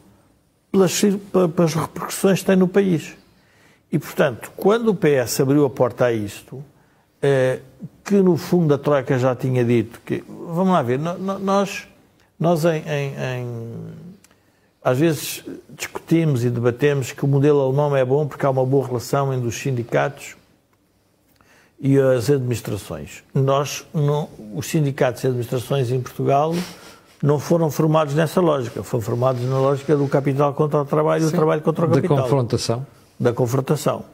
pelas, 0.70 1.00
pelas 1.54 1.74
repercussões 1.74 2.40
que 2.40 2.46
tem 2.46 2.56
no 2.56 2.68
país. 2.68 3.16
E, 3.90 3.98
portanto, 3.98 4.52
quando 4.56 4.90
o 4.90 4.94
PS 4.94 5.40
abriu 5.40 5.64
a 5.64 5.70
porta 5.70 6.04
a 6.04 6.12
isto, 6.12 6.62
eh, 7.20 7.60
que 8.04 8.16
no 8.16 8.36
fundo 8.36 8.74
a 8.74 8.78
Troika 8.78 9.18
já 9.18 9.34
tinha 9.34 9.64
dito 9.64 10.00
que. 10.04 10.24
Vamos 10.28 10.72
lá 10.72 10.82
ver, 10.82 10.98
nós, 10.98 11.86
nós 12.38 12.64
em, 12.64 12.82
em, 12.88 13.14
em, 13.14 13.46
às 14.82 14.98
vezes 14.98 15.44
discutimos 15.70 16.44
e 16.44 16.50
debatemos 16.50 17.12
que 17.12 17.24
o 17.24 17.28
modelo 17.28 17.60
alemão 17.60 17.96
é 17.96 18.04
bom 18.04 18.26
porque 18.26 18.46
há 18.46 18.50
uma 18.50 18.64
boa 18.64 18.86
relação 18.86 19.32
entre 19.34 19.48
os 19.48 19.56
sindicatos 19.56 20.36
e 21.80 21.98
as 21.98 22.30
administrações. 22.30 23.22
Nós, 23.34 23.86
não, 23.92 24.28
os 24.54 24.66
sindicatos 24.66 25.24
e 25.24 25.26
administrações 25.26 25.90
em 25.90 26.00
Portugal 26.00 26.54
não 27.22 27.38
foram 27.38 27.70
formados 27.70 28.14
nessa 28.14 28.40
lógica, 28.40 28.82
foram 28.82 29.02
formados 29.02 29.42
na 29.42 29.58
lógica 29.58 29.96
do 29.96 30.06
capital 30.08 30.54
contra 30.54 30.80
o 30.80 30.84
trabalho 30.84 31.22
e 31.22 31.26
do 31.26 31.32
trabalho 31.32 31.62
contra 31.62 31.86
o 31.86 31.88
capital. 31.88 32.16
Da 32.16 32.22
confrontação. 32.22 32.86
Da 33.18 33.32
confrontação. 33.32 34.04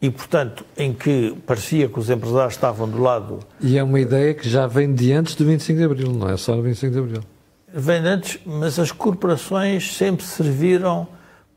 E, 0.00 0.08
portanto, 0.10 0.64
em 0.76 0.94
que 0.94 1.36
parecia 1.46 1.88
que 1.88 1.98
os 1.98 2.08
empresários 2.08 2.54
estavam 2.54 2.88
do 2.88 3.02
lado. 3.02 3.40
E 3.60 3.76
é 3.76 3.82
uma 3.82 4.00
ideia 4.00 4.32
que 4.32 4.48
já 4.48 4.66
vem 4.66 4.94
de 4.94 5.12
antes 5.12 5.34
do 5.34 5.44
25 5.44 5.78
de 5.78 5.84
Abril, 5.84 6.12
não 6.12 6.28
é 6.28 6.36
só 6.36 6.56
no 6.56 6.62
25 6.62 6.92
de 6.92 6.98
Abril. 6.98 7.20
Vem 7.72 8.00
de 8.00 8.08
antes, 8.08 8.40
mas 8.46 8.78
as 8.78 8.90
corporações 8.90 9.94
sempre 9.94 10.24
serviram 10.24 11.06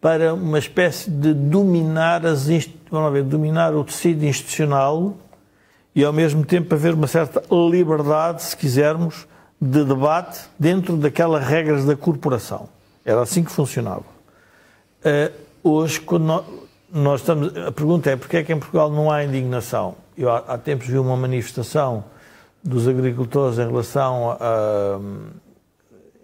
para 0.01 0.33
uma 0.33 0.59
espécie 0.59 1.09
de 1.09 1.33
dominar, 1.33 2.25
as, 2.25 2.47
vamos 2.91 3.13
ver, 3.13 3.23
dominar 3.23 3.73
o 3.73 3.83
tecido 3.85 4.25
institucional 4.25 5.15
e, 5.95 6.03
ao 6.03 6.11
mesmo 6.11 6.45
tempo, 6.45 6.75
haver 6.75 6.93
uma 6.93 7.07
certa 7.07 7.41
liberdade, 7.49 8.43
se 8.43 8.57
quisermos, 8.57 9.25
de 9.61 9.85
debate 9.85 10.41
dentro 10.59 10.97
daquelas 10.97 11.45
regras 11.47 11.85
da 11.85 11.95
corporação. 11.95 12.67
Era 13.05 13.21
assim 13.21 13.43
que 13.43 13.51
funcionava. 13.51 14.03
Uh, 15.05 15.31
hoje, 15.63 16.01
quando 16.01 16.23
nós, 16.23 16.45
nós, 16.93 17.21
estamos. 17.21 17.57
A 17.57 17.71
pergunta 17.71 18.11
é: 18.11 18.15
porquê 18.15 18.37
é 18.37 18.43
que 18.43 18.53
em 18.53 18.59
Portugal 18.59 18.89
não 18.91 19.11
há 19.11 19.23
indignação? 19.23 19.95
Eu 20.17 20.29
há, 20.29 20.37
há 20.47 20.57
tempos 20.57 20.87
vi 20.87 20.97
uma 20.97 21.17
manifestação 21.17 22.03
dos 22.63 22.87
agricultores 22.87 23.57
em 23.57 23.65
relação, 23.65 24.37
a, 24.39 24.99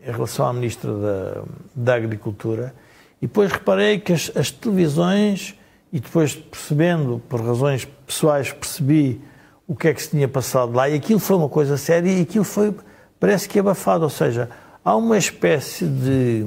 em 0.08 0.12
relação 0.12 0.46
à 0.46 0.54
Ministra 0.54 0.94
da, 0.94 1.42
da 1.76 1.96
Agricultura 1.96 2.74
e 3.22 3.28
depois 3.28 3.52
reparei 3.52 4.00
que 4.00 4.14
as, 4.14 4.32
as 4.36 4.50
televisões, 4.50 5.56
e 5.92 6.00
depois 6.00 6.36
percebendo, 6.36 7.22
por 7.28 7.42
razões 7.42 7.86
pessoais, 8.06 8.52
percebi 8.52 9.22
o 9.68 9.76
que 9.76 9.88
é 9.88 9.94
que 9.94 10.02
se 10.02 10.12
tinha 10.12 10.28
passado 10.28 10.74
lá 10.74 10.88
e 10.90 10.96
aquilo 10.96 11.20
foi 11.20 11.36
uma 11.36 11.50
coisa 11.50 11.78
séria 11.78 12.10
e 12.10 12.22
aquilo 12.22 12.46
foi 12.46 12.74
parece 13.20 13.50
que 13.50 13.60
abafado, 13.60 14.04
ou 14.04 14.10
seja, 14.10 14.50
há 14.84 14.96
uma 14.96 15.18
espécie 15.18 15.86
de 15.86 16.46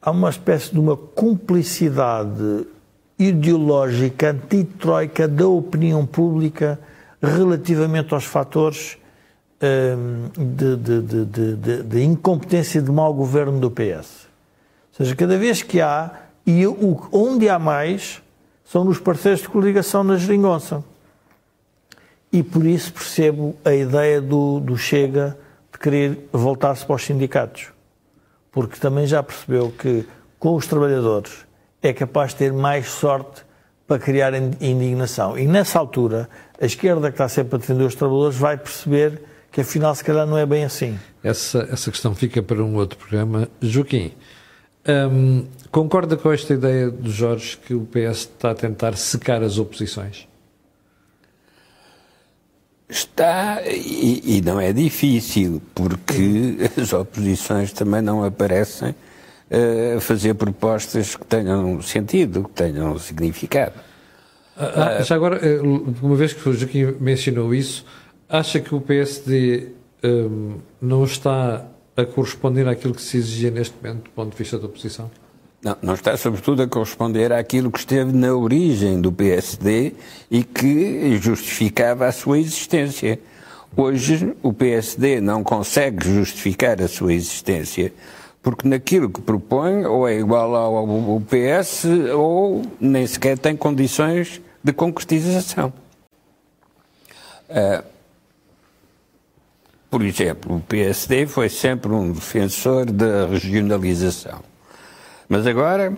há 0.00 0.10
uma 0.10 0.30
espécie 0.30 0.72
de 0.72 0.78
uma 0.78 0.96
cumplicidade 0.96 2.66
ideológica 3.18 4.30
antitroika 4.30 5.28
da 5.28 5.46
opinião 5.46 6.06
pública 6.06 6.78
relativamente 7.22 8.14
aos 8.14 8.24
fatores 8.24 8.96
hum, 9.62 10.30
de, 10.54 10.76
de, 10.76 11.24
de, 11.56 11.82
de, 11.82 12.02
incompetência 12.02 12.80
de 12.80 12.90
mau 12.90 13.12
governo 13.12 13.60
do 13.60 13.70
PS. 13.70 14.26
Ou 14.92 15.04
seja, 15.04 15.14
cada 15.14 15.36
vez 15.36 15.62
que 15.62 15.80
há, 15.80 16.10
e 16.46 16.66
onde 17.12 17.48
há 17.48 17.58
mais, 17.58 18.22
são 18.64 18.84
nos 18.84 18.98
parceiros 18.98 19.42
de 19.42 19.48
coligação 19.48 20.02
na 20.02 20.16
geringonça. 20.16 20.82
E 22.32 22.42
por 22.42 22.64
isso 22.64 22.92
percebo 22.92 23.54
a 23.64 23.74
ideia 23.74 24.20
do, 24.20 24.60
do 24.60 24.78
Chega 24.78 25.36
de 25.72 25.78
querer 25.78 26.28
voltar-se 26.32 26.86
para 26.86 26.96
os 26.96 27.04
sindicatos. 27.04 27.68
Porque 28.52 28.78
também 28.78 29.06
já 29.06 29.22
percebeu 29.22 29.70
que 29.70 30.06
com 30.38 30.54
os 30.56 30.66
trabalhadores 30.66 31.46
é 31.82 31.92
capaz 31.92 32.30
de 32.30 32.36
ter 32.36 32.52
mais 32.52 32.88
sorte 32.88 33.42
para 33.86 33.98
criar 33.98 34.34
indignação. 34.34 35.36
E 35.38 35.46
nessa 35.46 35.78
altura, 35.78 36.28
a 36.60 36.64
esquerda 36.64 37.08
que 37.08 37.14
está 37.14 37.28
sempre 37.28 37.56
a 37.56 37.58
defender 37.58 37.84
os 37.84 37.94
trabalhadores 37.94 38.36
vai 38.36 38.56
perceber 38.56 39.20
que 39.50 39.60
afinal 39.60 39.94
se 39.94 40.04
calhar 40.04 40.26
não 40.26 40.38
é 40.38 40.46
bem 40.46 40.64
assim. 40.64 40.98
Essa, 41.22 41.68
essa 41.70 41.90
questão 41.90 42.14
fica 42.14 42.42
para 42.42 42.62
um 42.62 42.76
outro 42.76 42.98
programa. 42.98 43.48
Joaquim, 43.60 44.12
hum, 45.10 45.44
concorda 45.70 46.16
com 46.16 46.32
esta 46.32 46.54
ideia 46.54 46.90
do 46.90 47.10
Jorge 47.10 47.56
que 47.56 47.74
o 47.74 47.80
PS 47.80 48.20
está 48.20 48.52
a 48.52 48.54
tentar 48.54 48.96
secar 48.96 49.42
as 49.42 49.58
oposições? 49.58 50.29
Está, 52.90 53.62
e, 53.66 54.38
e, 54.38 54.40
não 54.40 54.60
é 54.60 54.72
difícil, 54.72 55.62
porque 55.74 56.56
as 56.80 56.92
oposições 56.92 57.72
também 57.72 58.02
não 58.02 58.24
aparecem 58.24 58.90
uh, 58.90 59.96
a 59.98 60.00
fazer 60.00 60.34
propostas 60.34 61.14
que 61.14 61.24
tenham 61.24 61.80
sentido, 61.82 62.44
que 62.44 62.50
tenham 62.50 62.98
significado. 62.98 63.74
Ah, 64.56 64.98
ah, 64.98 65.02
já 65.02 65.14
agora, 65.14 65.36
eh, 65.36 65.60
uma 66.02 66.16
vez 66.16 66.34
que 66.34 66.46
o 66.46 66.52
Joaquim 66.52 66.96
mencionou 67.00 67.54
isso, 67.54 67.86
acha 68.28 68.60
que 68.60 68.74
o 68.74 68.80
PSD 68.80 69.68
um, 70.04 70.58
não 70.82 71.04
está 71.04 71.66
a 71.96 72.04
corresponder 72.04 72.68
àquilo 72.68 72.94
que 72.94 73.00
se 73.00 73.16
exigia 73.16 73.50
neste 73.50 73.74
momento 73.80 74.04
do 74.04 74.10
ponto 74.10 74.32
de 74.32 74.36
vista 74.36 74.58
da 74.58 74.66
oposição? 74.66 75.10
Não, 75.62 75.76
não 75.82 75.94
está, 75.94 76.16
sobretudo, 76.16 76.62
a 76.62 76.66
corresponder 76.66 77.32
àquilo 77.32 77.70
que 77.70 77.78
esteve 77.78 78.12
na 78.12 78.34
origem 78.34 79.00
do 79.00 79.12
PSD 79.12 79.92
e 80.30 80.42
que 80.42 81.18
justificava 81.20 82.06
a 82.06 82.12
sua 82.12 82.38
existência. 82.38 83.20
Hoje, 83.76 84.34
o 84.42 84.52
PSD 84.52 85.20
não 85.20 85.44
consegue 85.44 86.04
justificar 86.04 86.80
a 86.80 86.88
sua 86.88 87.12
existência 87.12 87.92
porque 88.42 88.66
naquilo 88.66 89.10
que 89.10 89.20
propõe 89.20 89.84
ou 89.84 90.08
é 90.08 90.18
igual 90.18 90.54
ao 90.54 91.20
PS 91.20 91.84
ou 92.14 92.62
nem 92.80 93.06
sequer 93.06 93.38
tem 93.38 93.56
condições 93.56 94.40
de 94.62 94.72
concretização. 94.72 95.72
Uh, 97.48 97.84
por 99.90 100.02
exemplo, 100.02 100.56
o 100.56 100.60
PSD 100.60 101.26
foi 101.26 101.48
sempre 101.48 101.90
um 101.92 102.12
defensor 102.12 102.86
da 102.86 103.26
regionalização. 103.26 104.49
Mas 105.30 105.46
agora 105.46 105.96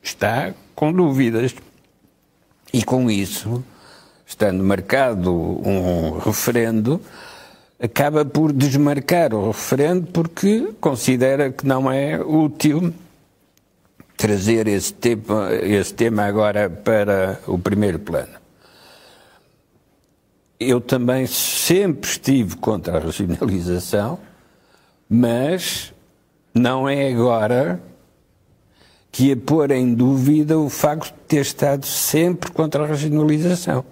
está 0.00 0.54
com 0.76 0.92
dúvidas. 0.92 1.52
E 2.72 2.84
com 2.84 3.10
isso, 3.10 3.64
estando 4.24 4.62
marcado 4.62 5.32
um 5.32 6.20
referendo, 6.20 7.00
acaba 7.80 8.24
por 8.24 8.52
desmarcar 8.52 9.34
o 9.34 9.48
referendo 9.48 10.06
porque 10.06 10.72
considera 10.80 11.50
que 11.50 11.66
não 11.66 11.90
é 11.90 12.20
útil 12.20 12.94
trazer 14.16 14.68
esse 14.68 14.94
tema, 14.94 15.52
esse 15.54 15.92
tema 15.92 16.22
agora 16.22 16.70
para 16.70 17.40
o 17.48 17.58
primeiro 17.58 17.98
plano. 17.98 18.38
Eu 20.60 20.80
também 20.80 21.26
sempre 21.26 22.08
estive 22.08 22.56
contra 22.58 22.98
a 22.98 23.00
regionalização, 23.00 24.20
mas 25.10 25.92
não 26.54 26.88
é 26.88 27.08
agora 27.12 27.82
que 29.14 29.26
ia 29.26 29.36
pôr 29.36 29.70
em 29.70 29.94
dúvida 29.94 30.58
o 30.58 30.68
facto 30.68 31.14
de 31.14 31.20
ter 31.28 31.42
estado 31.42 31.86
sempre 31.86 32.50
contra 32.50 32.82
a 32.82 32.86
regionalização. 32.88 33.84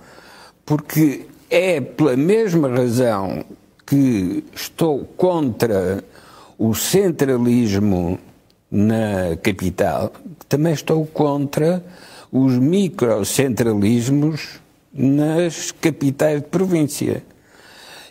Porque 0.67 1.27
é 1.49 1.81
pela 1.81 2.17
mesma 2.17 2.69
razão 2.69 3.45
que 3.87 4.43
estou 4.53 5.05
contra 5.17 6.03
o 6.59 6.75
centralismo 6.75 8.19
na 8.69 9.37
capital, 9.41 10.13
também 10.49 10.73
estou 10.73 11.07
contra 11.07 11.85
os 12.33 12.59
microcentralismos 12.59 14.61
nas 14.93 15.71
capitais 15.71 16.43
de 16.43 16.49
província. 16.49 17.23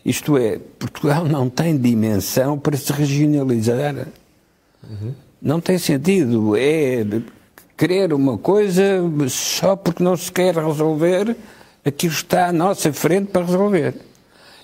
Isto 0.06 0.38
é, 0.38 0.60
Portugal 0.80 1.26
não 1.26 1.50
tem 1.50 1.78
dimensão 1.78 2.58
para 2.58 2.78
se 2.78 2.94
regionalizar. 2.94 4.08
Uhum. 4.90 5.14
Não 5.42 5.60
tem 5.60 5.78
sentido. 5.78 6.56
É 6.56 7.04
querer 7.76 8.14
uma 8.14 8.38
coisa 8.38 8.84
só 9.28 9.76
porque 9.76 10.04
não 10.04 10.16
se 10.16 10.32
quer 10.32 10.56
resolver 10.56 11.36
aquilo 11.84 12.14
que 12.14 12.20
está 12.20 12.48
à 12.48 12.54
nossa 12.54 12.94
frente 12.94 13.32
para 13.32 13.44
resolver. 13.44 13.96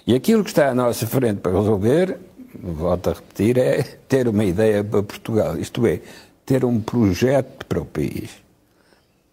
E 0.06 0.14
aquilo 0.14 0.44
que 0.44 0.52
está 0.52 0.70
à 0.70 0.76
nossa 0.76 1.08
frente 1.08 1.40
para 1.40 1.58
resolver, 1.58 2.20
volto 2.62 3.10
a 3.10 3.14
repetir, 3.14 3.58
é 3.58 3.82
ter 4.08 4.28
uma 4.28 4.46
ideia 4.46 4.84
para 4.84 5.02
Portugal. 5.02 5.58
Isto 5.58 5.86
é, 5.88 6.00
ter 6.46 6.64
um 6.64 6.80
projeto 6.80 7.66
para 7.66 7.82
o 7.82 7.86
país. 7.86 8.30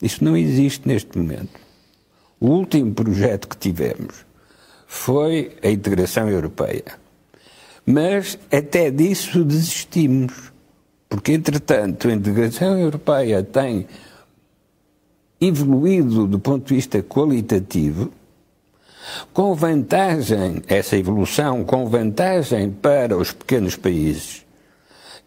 Isso 0.01 0.25
não 0.25 0.37
existe 0.37 0.89
neste 0.89 1.17
momento. 1.19 1.61
O 2.41 2.49
último 2.49 2.93
projeto 2.93 3.49
que 3.49 3.57
tivemos 3.57 4.25
foi 4.87 5.57
a 5.63 5.69
integração 5.69 6.29
europeia. 6.29 6.85
Mas 7.87 8.39
até 8.51 8.91
disso 8.91 9.45
desistimos 9.45 10.54
Porque, 11.15 11.33
entretanto, 11.35 12.09
a 12.09 12.13
integração 12.13 12.77
europeia 12.77 13.41
tem 13.41 13.87
evoluído 15.41 16.27
do 16.27 16.41
ponto 16.41 16.67
de 16.67 16.75
vista 16.75 17.01
qualitativo, 17.05 18.11
com 19.33 19.55
vantagem, 19.55 20.61
essa 20.67 20.97
evolução, 20.97 21.63
com 21.63 21.87
vantagem 21.87 22.69
para 22.69 23.17
os 23.17 23.31
pequenos 23.31 23.77
países 23.77 24.45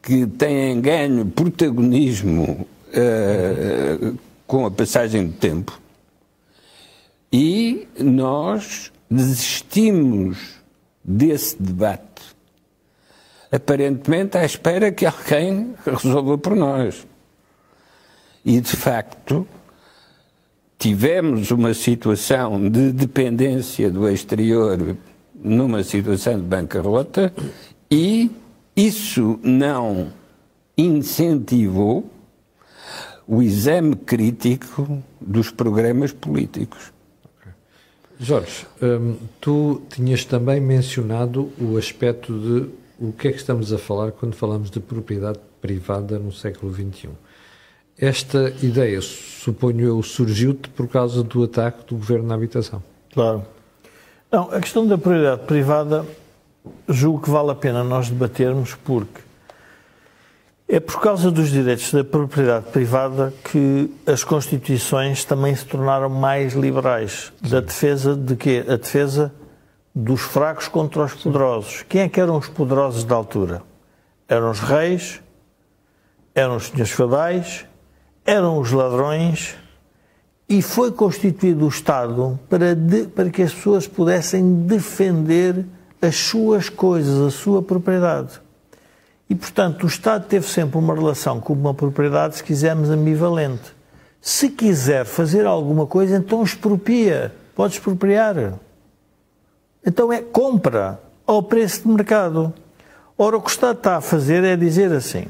que 0.02 0.28
têm 0.28 0.82
ganho 0.82 1.26
protagonismo 1.26 2.68
uh, 2.90 4.18
com 4.46 4.66
a 4.66 4.72
passagem 4.72 5.28
do 5.28 5.34
tempo, 5.34 5.80
e 7.32 7.88
nós 7.98 8.92
desistimos 9.10 10.38
desse 11.02 11.56
debate, 11.62 12.07
aparentemente 13.52 14.38
à 14.38 14.46
espera 14.46 14.92
que 14.92 15.06
alguém 15.06 15.74
resolva 15.86 16.38
por 16.38 16.56
nós. 16.56 17.08
E, 18.44 18.60
de 18.62 18.76
facto, 18.76 19.48
tivemos 20.78 21.52
uma 21.52 21.74
situação 21.74 22.70
de 22.70 22.92
dependência 22.92 23.90
do 23.90 24.08
exterior 24.08 24.96
numa 25.36 25.84
situação 25.84 26.36
de 26.36 26.44
bancarrota 26.44 27.34
e 27.90 28.32
isso 28.76 29.40
não 29.44 30.12
incentivou 30.78 32.10
o 33.28 33.42
exame 33.42 33.96
crítico 33.96 35.04
dos 35.20 35.52
programas 35.52 36.14
políticos. 36.14 36.94
Jorge, 38.20 38.66
hum, 38.82 39.16
tu 39.40 39.82
tinhas 39.90 40.26
também 40.26 40.60
mencionado 40.60 41.52
o 41.60 41.78
aspecto 41.78 42.34
de 42.40 42.70
o 43.00 43.12
que 43.12 43.28
é 43.28 43.32
que 43.32 43.38
estamos 43.38 43.72
a 43.72 43.78
falar 43.78 44.12
quando 44.12 44.36
falamos 44.36 44.70
de 44.70 44.80
propriedade 44.80 45.40
privada 45.62 46.18
no 46.18 46.32
século 46.32 46.74
XXI. 46.74 47.10
Esta 47.98 48.54
ideia, 48.62 49.02
suponho 49.02 49.88
eu, 49.88 50.04
surgiu-te 50.04 50.70
por 50.70 50.88
causa 50.88 51.24
do 51.24 51.44
ataque 51.44 51.86
do 51.88 51.96
governo 51.96 52.28
na 52.28 52.36
habitação. 52.36 52.84
Claro. 53.14 53.44
Não, 54.32 54.52
a 54.52 54.60
questão 54.60 54.86
da 54.86 54.98
propriedade 54.98 55.44
privada 55.46 56.06
julgo 56.88 57.22
que 57.22 57.30
vale 57.30 57.52
a 57.52 57.56
pena 57.56 57.84
nós 57.84 58.10
debatermos 58.10 58.76
porque 58.76 59.22
é 60.70 60.82
por 60.82 61.00
causa 61.00 61.32
dos 61.32 61.50
direitos 61.50 61.94
da 61.94 62.04
propriedade 62.04 62.66
privada 62.72 63.34
que 63.52 63.90
as 64.06 64.24
constituições 64.24 65.24
também 65.24 65.56
se 65.56 65.66
tornaram 65.66 66.10
mais 66.10 66.54
liberais. 66.54 67.32
Da 67.42 67.62
defesa 67.62 68.16
de 68.16 68.36
quê? 68.36 68.66
A 68.68 68.76
defesa 68.76 69.34
dos 69.98 70.22
fracos 70.22 70.68
contra 70.68 71.04
os 71.04 71.14
poderosos. 71.14 71.84
Quem 71.90 72.02
é 72.02 72.10
que 72.10 72.22
eram 72.22 72.38
os 72.38 72.48
poderosos 72.48 73.04
da 73.04 73.16
altura? 73.16 73.64
Eram 74.28 74.52
os 74.52 74.60
reis, 74.60 75.22
eram 76.36 76.58
os 76.58 76.68
senhores 76.68 76.92
feudais, 76.92 77.66
eram 78.24 78.60
os 78.60 78.72
ladrões 78.72 79.56
e 80.48 80.62
foi 80.62 80.92
constituído 80.92 81.66
o 81.66 81.70
Estado 81.70 82.40
para, 82.48 82.76
de, 82.76 83.08
para 83.08 83.30
que 83.32 83.42
as 83.42 83.54
pessoas 83.54 83.88
pudessem 83.88 84.66
defender 84.66 85.66
as 86.00 86.16
suas 86.16 86.70
coisas, 86.70 87.20
a 87.20 87.32
sua 87.32 87.64
propriedade. 87.64 88.40
E, 89.28 89.34
portanto, 89.34 89.84
o 89.84 89.88
Estado 89.88 90.28
teve 90.28 90.48
sempre 90.48 90.78
uma 90.78 90.94
relação 90.94 91.40
com 91.40 91.54
uma 91.54 91.74
propriedade, 91.74 92.38
se 92.38 92.44
quisermos, 92.44 92.90
ambivalente. 92.90 93.76
Se 94.22 94.50
quiser 94.50 95.06
fazer 95.06 95.46
alguma 95.46 95.88
coisa, 95.88 96.18
então 96.18 96.44
expropria. 96.44 97.34
Pode 97.56 97.74
expropriar. 97.74 98.60
Então 99.86 100.12
é 100.12 100.22
compra 100.22 101.00
ao 101.26 101.44
preço 101.44 101.84
de 101.84 101.90
mercado. 101.90 102.54
Ora, 103.18 103.38
o 103.38 103.42
que 103.42 103.50
o 103.50 103.52
Estado 103.52 103.78
está 103.78 103.98
a 103.98 104.02
fazer 104.02 104.44
é 104.44 104.56
dizer 104.56 104.92
assim: 104.92 105.26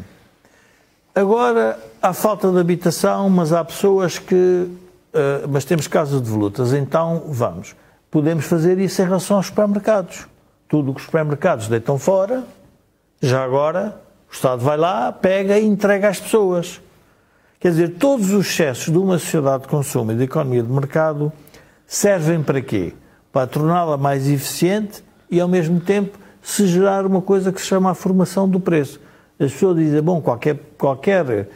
Agora, 1.17 1.79
há 2.01 2.13
falta 2.13 2.51
de 2.51 2.59
habitação, 2.59 3.29
mas 3.29 3.51
há 3.51 3.65
pessoas 3.65 4.19
que. 4.19 4.35
Uh, 4.35 5.47
mas 5.49 5.65
temos 5.65 5.87
casas 5.87 6.21
de 6.21 6.29
volutas, 6.29 6.73
então 6.73 7.23
vamos. 7.27 7.75
Podemos 8.11 8.45
fazer 8.45 8.77
isso 8.77 9.01
em 9.01 9.05
relação 9.05 9.37
aos 9.37 9.47
supermercados. 9.47 10.27
Tudo 10.67 10.91
o 10.91 10.93
que 10.93 10.99
os 10.99 11.05
supermercados 11.05 11.67
deitam 11.67 11.97
fora, 11.97 12.43
já 13.19 13.43
agora 13.43 13.99
o 14.29 14.33
Estado 14.33 14.61
vai 14.61 14.77
lá, 14.77 15.11
pega 15.11 15.57
e 15.57 15.65
entrega 15.65 16.09
às 16.09 16.19
pessoas. 16.19 16.79
Quer 17.59 17.71
dizer, 17.71 17.95
todos 17.95 18.31
os 18.31 18.45
excessos 18.45 18.91
de 18.91 18.97
uma 18.99 19.17
sociedade 19.17 19.63
de 19.63 19.69
consumo 19.69 20.11
e 20.11 20.15
de 20.15 20.23
economia 20.25 20.61
de 20.61 20.71
mercado 20.71 21.31
servem 21.87 22.43
para 22.43 22.61
quê? 22.61 22.93
Para 23.31 23.47
torná-la 23.47 23.97
mais 23.97 24.27
eficiente 24.27 25.03
e, 25.29 25.39
ao 25.39 25.47
mesmo 25.47 25.79
tempo, 25.79 26.17
se 26.41 26.65
gerar 26.65 27.05
uma 27.05 27.21
coisa 27.21 27.51
que 27.51 27.59
se 27.59 27.67
chama 27.67 27.91
a 27.91 27.93
formação 27.93 28.47
do 28.47 28.59
preço. 28.59 28.99
As 29.39 29.51
pessoas 29.51 29.77
dizem, 29.77 30.01
bom, 30.01 30.21
qualquer, 30.21 30.57
qualquer, 30.77 31.49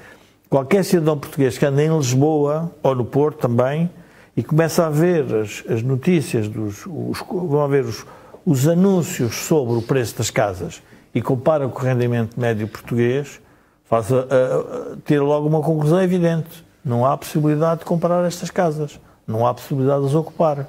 qualquer 0.49 0.83
cidadão 0.83 1.17
português 1.17 1.57
que 1.57 1.65
anda 1.65 1.83
em 1.83 1.95
Lisboa 1.95 2.71
ou 2.83 2.93
no 2.93 3.05
Porto 3.05 3.39
também 3.39 3.89
e 4.35 4.43
começa 4.43 4.85
a 4.85 4.89
ver 4.89 5.33
as, 5.35 5.63
as 5.69 5.81
notícias, 5.81 6.47
dos, 6.47 6.85
os, 6.85 7.23
vão 7.27 7.67
ver 7.67 7.85
os, 7.85 8.05
os 8.45 8.67
anúncios 8.67 9.35
sobre 9.35 9.75
o 9.75 9.81
preço 9.81 10.17
das 10.17 10.29
casas 10.29 10.81
e 11.13 11.21
compara 11.21 11.67
com 11.67 11.79
o 11.79 11.83
rendimento 11.83 12.39
médio 12.39 12.67
português, 12.67 13.41
faz 13.85 14.11
a, 14.11 14.17
a, 14.17 14.19
a, 14.19 14.97
ter 15.03 15.19
logo 15.19 15.47
uma 15.47 15.61
conclusão 15.61 16.01
evidente. 16.01 16.65
Não 16.83 17.05
há 17.05 17.17
possibilidade 17.17 17.79
de 17.79 17.85
comprar 17.85 18.25
estas 18.25 18.49
casas. 18.49 18.99
Não 19.27 19.45
há 19.45 19.53
possibilidade 19.53 20.01
de 20.01 20.07
as 20.07 20.15
ocupar. 20.15 20.67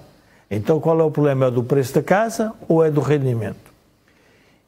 Então 0.55 0.79
qual 0.79 1.01
é 1.01 1.03
o 1.03 1.11
problema? 1.11 1.47
É 1.47 1.51
do 1.51 1.65
preço 1.65 1.95
da 1.95 2.03
casa 2.03 2.53
ou 2.69 2.85
é 2.85 2.91
do 2.91 3.01
rendimento? 3.01 3.73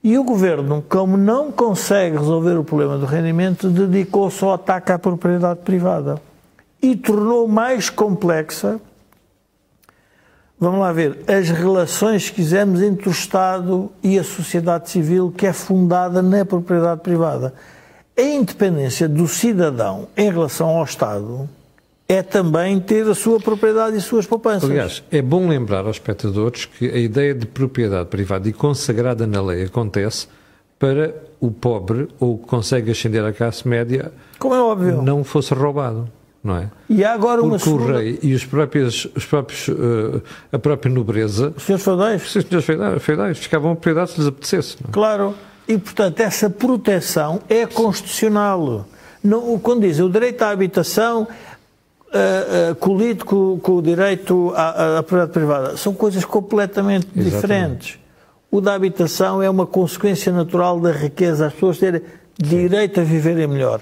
E 0.03 0.16
o 0.16 0.24
governo, 0.24 0.82
como 0.89 1.14
não 1.16 1.53
consegue 1.53 2.16
resolver 2.16 2.57
o 2.57 2.64
problema 2.64 2.97
do 2.97 3.05
rendimento, 3.05 3.68
dedicou 3.68 4.30
só 4.30 4.49
ao 4.49 4.55
ataque 4.55 4.93
à 4.93 4.99
propriedade 4.99 5.61
privada 5.61 6.20
e 6.80 6.97
tornou 6.97 7.47
mais 7.47 7.91
complexa, 7.91 8.80
vamos 10.59 10.80
lá 10.80 10.91
ver, 10.91 11.20
as 11.28 11.51
relações, 11.51 12.30
que 12.30 12.37
quisermos, 12.37 12.80
entre 12.80 13.09
o 13.09 13.12
Estado 13.12 13.91
e 14.03 14.18
a 14.18 14.24
sociedade 14.24 14.89
civil, 14.89 15.32
que 15.37 15.47
é 15.47 15.53
fundada 15.53 16.22
na 16.22 16.47
propriedade 16.47 17.03
privada. 17.03 17.53
A 18.16 18.22
independência 18.22 19.07
do 19.07 19.28
cidadão 19.28 20.09
em 20.16 20.30
relação 20.30 20.68
ao 20.68 20.85
Estado 20.85 21.49
é 22.09 22.23
também 22.23 22.79
ter 22.81 23.09
a 23.09 23.15
sua 23.15 23.41
propriedade 23.41 23.97
e 23.97 23.99
as 23.99 24.05
suas 24.05 24.27
poupanças. 24.27 24.69
Aliás, 24.69 25.03
é 25.11 25.23
bom 25.23 25.49
lembrar 25.49 25.87
aos 25.87 25.97
espectadores 25.97 26.67
que 26.67 26.87
a 26.91 26.99
ideia 26.99 27.35
de 27.35 27.47
propriedade 27.47 28.09
privada 28.09 28.49
e 28.49 28.53
consagrada 28.53 29.27
na 29.27 29.43
lei 29.43 29.65
acontece 29.65 30.29
para 30.79 31.15
o 31.41 31.51
pobre 31.51 32.09
ou 32.21 32.39
que 32.39 32.47
consegue 32.47 32.91
ascender 32.91 33.25
à 33.25 33.33
classe 33.33 33.67
média 33.67 34.13
Como 34.39 34.55
é 34.55 34.61
óbvio. 34.61 35.01
não 35.03 35.25
fosse 35.25 35.55
roubado. 35.55 36.09
Não 36.43 36.59
é? 36.59 36.71
E 36.91 37.03
há 37.03 37.15
agora 37.15 37.41
Porque 37.41 37.53
uma 37.55 37.59
segunda... 37.59 37.85
o 37.85 37.97
rei 37.97 38.19
e 38.23 38.35
os 38.35 38.45
próprios, 38.45 39.09
os 39.17 39.25
próprios 39.25 39.67
uh, 39.69 40.23
a 40.53 40.59
própria 40.59 40.93
nobreza, 40.93 41.55
os 41.57 41.63
senhores 41.63 41.83
feudais, 41.83 42.23
os 42.23 42.33
senhores 42.33 42.65
feudais, 42.67 43.03
feudais 43.03 43.39
ficavam 43.39 43.71
a 43.71 43.75
propriedade 43.75 44.11
se 44.11 44.19
lhes 44.19 44.29
apetecesse. 44.29 44.77
É? 44.87 44.93
Claro. 44.93 45.35
E, 45.67 45.79
portanto, 45.79 46.21
essa 46.21 46.51
proteção 46.51 47.41
é 47.49 47.65
constitucional. 47.65 48.87
Não, 49.23 49.59
quando 49.59 49.81
dizem 49.81 50.05
o 50.05 50.11
direito 50.11 50.43
à 50.43 50.51
habitação 50.51 51.27
uh, 52.15 52.71
uh, 52.71 52.75
colido 52.77 53.25
com, 53.25 53.59
com, 53.59 53.73
o 53.77 53.83
direito 53.83 54.53
à, 54.55 54.99
à, 54.99 55.03
propriedade 55.03 55.33
privada. 55.33 55.77
São 55.77 55.93
coisas 55.93 56.25
completamente 56.25 57.07
Exatamente. 57.15 57.35
diferentes. 57.35 57.99
O 58.51 58.61
da 58.61 58.75
habitação 58.75 59.43
é 59.43 59.51
uma 59.51 59.67
consequência 59.67 60.33
natural 60.33 60.79
da 60.79 60.93
riqueza, 60.93 61.47
as 61.47 61.53
pessoas 61.53 61.79
terem 61.79 62.03
direito 62.39 63.01
a 63.01 63.05
viverem 63.05 63.49
melhor. 63.49 63.81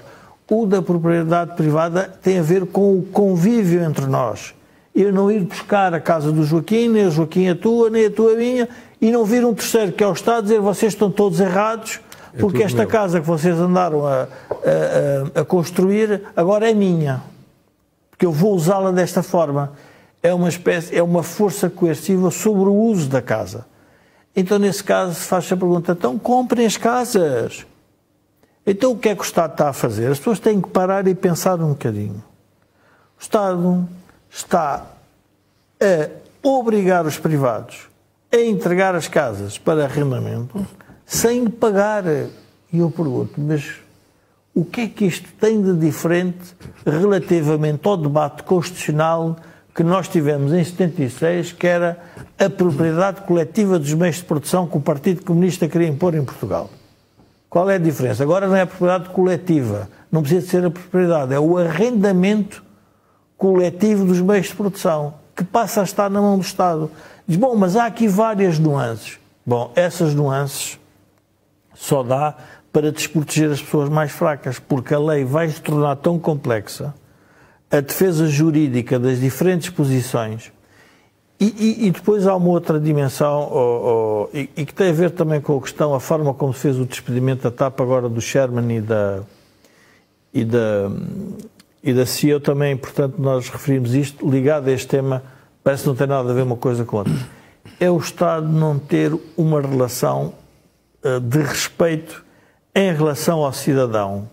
O 0.49 0.65
da 0.65 0.81
propriedade 0.81 1.55
privada 1.55 2.11
tem 2.21 2.39
a 2.39 2.41
ver 2.41 2.65
com 2.65 2.97
o 2.97 3.03
convívio 3.03 3.83
entre 3.83 4.05
nós. 4.07 4.53
Eu 4.95 5.11
não 5.11 5.31
ir 5.31 5.41
buscar 5.41 5.93
a 5.93 5.99
casa 5.99 6.31
do 6.31 6.43
Joaquim, 6.43 6.87
nem 6.87 7.05
a 7.05 7.09
Joaquim 7.09 7.49
a 7.49 7.55
tua, 7.55 7.89
nem 7.89 8.05
a 8.05 8.11
tua 8.11 8.33
a 8.33 8.35
minha, 8.35 8.69
e 9.01 9.11
não 9.11 9.25
vir 9.25 9.45
um 9.45 9.53
terceiro 9.53 9.91
que 9.91 10.03
é 10.03 10.07
o 10.07 10.13
Estado 10.13 10.43
dizer 10.43 10.59
vocês 10.59 10.93
estão 10.93 11.09
todos 11.09 11.39
errados, 11.39 11.99
é 12.33 12.39
porque 12.39 12.61
é 12.61 12.65
esta 12.65 12.79
meu. 12.79 12.87
casa 12.87 13.19
que 13.19 13.25
vocês 13.27 13.57
andaram 13.59 14.05
a, 14.05 14.27
a, 15.35 15.41
a, 15.41 15.45
construir 15.45 16.21
agora 16.35 16.69
é 16.69 16.73
minha 16.73 17.21
porque 18.23 18.25
eu 18.25 18.31
vou 18.31 18.53
usá-la 18.53 18.91
desta 18.91 19.21
forma. 19.21 19.73
É 20.21 20.33
uma 20.33 20.47
espécie, 20.47 20.95
é 20.95 21.03
uma 21.03 21.23
força 21.23 21.69
coerciva 21.69 22.31
sobre 22.31 22.69
o 22.69 22.73
uso 22.73 23.09
da 23.09 23.21
casa. 23.21 23.65
Então, 24.33 24.57
nesse 24.57 24.81
caso, 24.81 25.15
se 25.15 25.27
faz 25.27 25.51
a 25.51 25.57
pergunta: 25.57 25.91
então 25.91 26.17
comprem 26.17 26.65
as 26.65 26.77
casas. 26.77 27.65
Então, 28.65 28.93
o 28.93 28.97
que 28.97 29.09
é 29.09 29.15
que 29.15 29.21
o 29.21 29.25
Estado 29.25 29.51
está 29.51 29.69
a 29.69 29.73
fazer? 29.73 30.09
As 30.09 30.19
pessoas 30.19 30.39
têm 30.39 30.61
que 30.61 30.69
parar 30.69 31.05
e 31.05 31.13
pensar 31.13 31.59
um 31.59 31.69
bocadinho. 31.69 32.23
O 33.19 33.21
Estado 33.21 33.89
está 34.29 34.85
a 35.81 36.09
obrigar 36.41 37.05
os 37.05 37.17
privados 37.17 37.89
a 38.31 38.37
entregar 38.37 38.95
as 38.95 39.07
casas 39.07 39.57
para 39.57 39.83
arrendamento 39.83 40.65
sem 41.05 41.47
pagar. 41.49 42.05
E 42.71 42.79
eu 42.79 42.89
pergunto, 42.89 43.33
mas 43.37 43.82
o 44.55 44.63
que 44.63 44.81
é 44.81 44.87
que 44.87 45.05
isto 45.05 45.27
tem 45.39 45.61
de 45.61 45.75
diferente 45.75 46.55
relativamente 46.85 47.87
ao 47.87 47.97
debate 47.97 48.43
constitucional 48.43 49.35
que 49.73 49.83
nós 49.83 50.07
tivemos 50.07 50.53
em 50.53 50.63
76, 50.63 51.53
que 51.53 51.65
era 51.65 51.97
a 52.37 52.47
propriedade 52.49 53.21
coletiva 53.21 53.79
dos 53.79 53.93
meios 53.93 54.17
de 54.17 54.25
produção 54.25 54.67
que 54.67 54.77
o 54.77 54.81
Partido 54.81 55.23
Comunista 55.23 55.67
queria 55.67 55.87
impor 55.87 56.13
em 56.13 56.23
Portugal? 56.23 56.69
Qual 57.49 57.69
é 57.69 57.75
a 57.75 57.79
diferença? 57.79 58.21
Agora 58.21 58.47
não 58.47 58.55
é 58.55 58.61
a 58.61 58.67
propriedade 58.67 59.09
coletiva, 59.09 59.89
não 60.11 60.21
precisa 60.21 60.47
ser 60.47 60.65
a 60.65 60.69
propriedade, 60.69 61.33
é 61.33 61.39
o 61.39 61.57
arrendamento 61.57 62.63
coletivo 63.35 64.05
dos 64.05 64.21
meios 64.21 64.47
de 64.47 64.55
produção, 64.55 65.15
que 65.35 65.43
passa 65.43 65.81
a 65.81 65.83
estar 65.83 66.09
na 66.09 66.21
mão 66.21 66.37
do 66.37 66.43
Estado. 66.43 66.91
Diz, 67.27 67.37
bom, 67.37 67.55
mas 67.55 67.75
há 67.75 67.85
aqui 67.85 68.07
várias 68.07 68.59
nuances. 68.59 69.19
Bom, 69.45 69.71
essas 69.75 70.13
nuances 70.13 70.79
só 71.73 72.03
dá 72.03 72.35
para 72.73 72.91
desproteger 72.91 73.51
as 73.51 73.61
pessoas 73.61 73.87
mais 73.87 74.11
fracas, 74.11 74.57
porque 74.57 74.95
a 74.95 74.99
lei 74.99 75.23
vai 75.23 75.47
se 75.47 75.61
tornar 75.61 75.95
tão 75.97 76.17
complexa, 76.17 76.91
a 77.69 77.79
defesa 77.79 78.25
jurídica 78.25 78.97
das 78.97 79.19
diferentes 79.19 79.69
posições, 79.69 80.51
e, 81.39 81.45
e, 81.45 81.87
e 81.87 81.91
depois 81.91 82.25
há 82.25 82.35
uma 82.35 82.49
outra 82.49 82.79
dimensão, 82.79 83.47
oh, 83.51 84.29
oh, 84.33 84.37
e, 84.37 84.49
e, 84.57 84.65
que 84.65 84.73
tem 84.73 84.89
a 84.89 84.93
ver 84.93 85.11
também 85.11 85.39
com 85.39 85.55
a 85.55 85.61
questão, 85.61 85.93
a 85.93 85.99
forma 85.99 86.33
como 86.33 86.51
se 86.53 86.61
fez 86.61 86.79
o 86.79 86.85
despedimento 86.85 87.43
da 87.43 87.51
TAP 87.51 87.79
agora 87.79 88.09
do 88.09 88.19
Sherman 88.19 88.77
e 88.77 88.81
da, 88.81 89.21
e 90.33 90.43
da, 90.43 90.91
e 91.83 91.93
da 91.93 92.05
CEO 92.07 92.39
também, 92.39 92.75
portanto, 92.75 93.15
nós 93.19 93.49
referimos 93.49 93.93
isto, 93.93 94.27
ligado 94.27 94.67
a 94.67 94.71
este 94.71 94.87
tema, 94.87 95.21
parece 95.63 95.83
que 95.83 95.89
não 95.89 95.95
tem 95.95 96.07
nada 96.07 96.31
a 96.31 96.33
ver 96.33 96.41
uma 96.41 96.57
coisa 96.57 96.85
com 96.85 96.97
outra. 96.97 97.13
É 97.79 97.91
o 97.91 97.97
Estado 97.97 98.47
não 98.47 98.79
ter 98.79 99.11
uma 99.37 99.61
relação 99.61 100.33
uh, 101.03 101.19
de 101.19 101.39
respeito 101.39 102.23
em 102.75 102.93
relação 102.93 103.43
ao 103.43 103.53
cidadão 103.53 104.29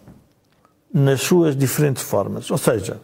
nas 0.93 1.21
suas 1.21 1.57
diferentes 1.57 2.03
formas. 2.03 2.51
Ou 2.51 2.59
seja, 2.59 3.01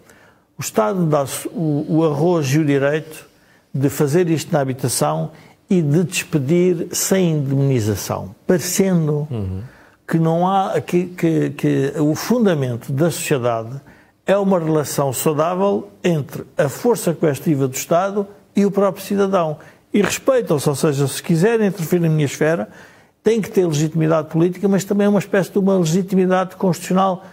o 0.59 0.62
Estado 0.62 1.05
dá 1.07 1.24
o, 1.53 1.99
o 1.99 2.05
arroz 2.05 2.47
e 2.49 2.59
o 2.59 2.64
direito 2.64 3.26
de 3.72 3.89
fazer 3.89 4.28
isto 4.30 4.53
na 4.53 4.61
habitação 4.61 5.30
e 5.68 5.82
de 5.82 6.05
despedir 6.05 6.89
sem 6.93 7.32
indemnização, 7.32 8.34
parecendo 8.47 9.28
uhum. 9.30 9.62
que 10.07 10.18
não 10.18 10.49
há 10.49 10.80
que, 10.80 11.07
que, 11.07 11.51
que 11.51 11.93
o 11.99 12.14
fundamento 12.14 12.93
da 12.93 13.11
sociedade 13.11 13.80
é 14.24 14.37
uma 14.37 14.59
relação 14.59 15.12
saudável 15.12 15.91
entre 16.03 16.45
a 16.57 16.68
força 16.68 17.12
coercitiva 17.12 17.68
do 17.68 17.74
Estado 17.74 18.26
e 18.55 18.64
o 18.64 18.70
próprio 18.70 19.05
cidadão. 19.05 19.59
E 19.93 20.03
respeitam-se, 20.03 20.68
ou 20.68 20.74
seja, 20.74 21.07
se 21.07 21.22
quiserem 21.22 21.68
interferir 21.68 22.03
na 22.03 22.09
minha 22.09 22.24
esfera, 22.24 22.68
tem 23.27 23.41
que 23.41 23.51
ter 23.51 23.66
legitimidade 23.66 24.29
política, 24.29 24.68
mas 24.68 24.85
também 24.85 25.09
uma 25.09 25.18
espécie 25.18 25.51
de 25.51 25.59
uma 25.59 25.77
legitimidade 25.77 26.55
constitucional 26.55 27.24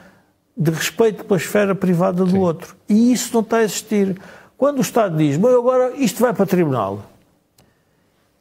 de 0.58 0.72
respeito 0.72 1.24
pela 1.24 1.38
esfera 1.38 1.76
privada 1.76 2.26
do 2.26 2.32
Sim. 2.32 2.39
outro. 2.39 2.76
E 2.89 3.14
isso 3.14 3.32
não 3.32 3.41
está 3.41 3.58
a 3.58 3.64
existir. 3.64 4.20
Quando 4.58 4.80
o 4.80 4.82
Estado 4.82 5.16
diz, 5.16 5.38
bom, 5.38 5.50
agora 5.50 5.94
isto 5.96 6.20
vai 6.20 6.34
para 6.34 6.46
o 6.46 6.48
tribunal, 6.48 7.06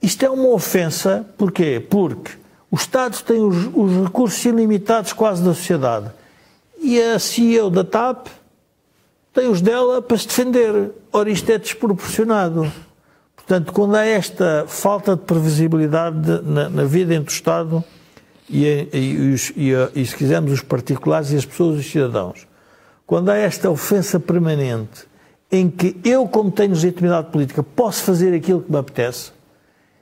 isto 0.00 0.24
é 0.24 0.30
uma 0.30 0.48
ofensa, 0.48 1.26
porquê? 1.36 1.78
Porque 1.90 2.32
o 2.70 2.76
Estado 2.76 3.22
tem 3.22 3.42
os, 3.42 3.68
os 3.74 4.02
recursos 4.02 4.42
ilimitados 4.46 5.12
quase 5.12 5.44
da 5.44 5.52
sociedade 5.52 6.10
e 6.80 6.98
a 7.02 7.18
CEO 7.18 7.68
da 7.68 7.84
TAP 7.84 8.28
tem 9.34 9.46
os 9.50 9.60
dela 9.60 10.00
para 10.00 10.16
se 10.16 10.26
defender. 10.26 10.90
Ora, 11.12 11.28
isto 11.28 11.52
é 11.52 11.58
desproporcionado. 11.58 12.72
Portanto, 13.46 13.72
quando 13.72 13.96
há 13.96 14.04
esta 14.04 14.64
falta 14.68 15.16
de 15.16 15.22
previsibilidade 15.22 16.20
de, 16.20 16.42
na, 16.48 16.68
na, 16.68 16.84
vida 16.84 17.14
entre 17.14 17.32
o 17.32 17.34
Estado 17.34 17.84
e, 18.48 18.64
e, 18.92 19.36
e, 19.56 20.00
e, 20.00 20.06
se 20.06 20.16
quisermos, 20.16 20.52
os 20.52 20.60
particulares 20.62 21.32
e 21.32 21.36
as 21.36 21.44
pessoas, 21.44 21.78
os 21.80 21.90
cidadãos, 21.90 22.46
quando 23.06 23.30
há 23.30 23.36
esta 23.36 23.68
ofensa 23.68 24.20
permanente 24.20 25.06
em 25.50 25.68
que 25.68 25.96
eu, 26.04 26.26
como 26.26 26.50
tenho 26.50 26.70
legitimidade 26.70 27.30
política, 27.30 27.62
posso 27.62 28.04
fazer 28.04 28.32
aquilo 28.32 28.62
que 28.62 28.70
me 28.70 28.78
apetece, 28.78 29.32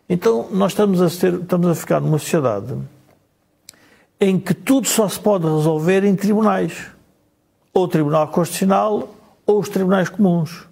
então 0.09 0.49
nós 0.53 0.73
estamos 0.73 1.01
a, 1.01 1.09
ser, 1.09 1.35
estamos 1.35 1.67
a 1.67 1.75
ficar 1.75 2.01
numa 2.01 2.19
sociedade 2.19 2.77
em 4.21 4.39
que 4.39 4.53
tudo 4.53 4.87
só 4.87 5.09
se 5.09 5.19
pode 5.19 5.45
resolver 5.45 6.05
em 6.05 6.15
tribunais. 6.15 6.89
Ou 7.73 7.85
o 7.85 7.89
Tribunal 7.89 8.29
Constitucional 8.29 9.15
ou 9.47 9.61
os 9.61 9.69
tribunais 9.69 10.09
comuns. 10.09 10.69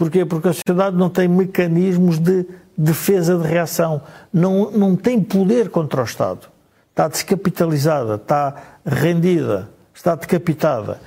Porquê? 0.00 0.24
Porque 0.24 0.48
a 0.48 0.52
sociedade 0.54 0.96
não 0.96 1.10
tem 1.10 1.28
mecanismos 1.28 2.18
de 2.18 2.46
defesa 2.74 3.36
de 3.36 3.46
reação, 3.46 4.00
não, 4.32 4.70
não 4.70 4.96
tem 4.96 5.22
poder 5.22 5.68
contra 5.68 6.00
o 6.00 6.04
Estado. 6.04 6.48
Está 6.88 7.06
descapitalizada, 7.06 8.14
está 8.14 8.78
rendida, 8.82 9.68
está 9.92 10.14
decapitada. 10.14 10.98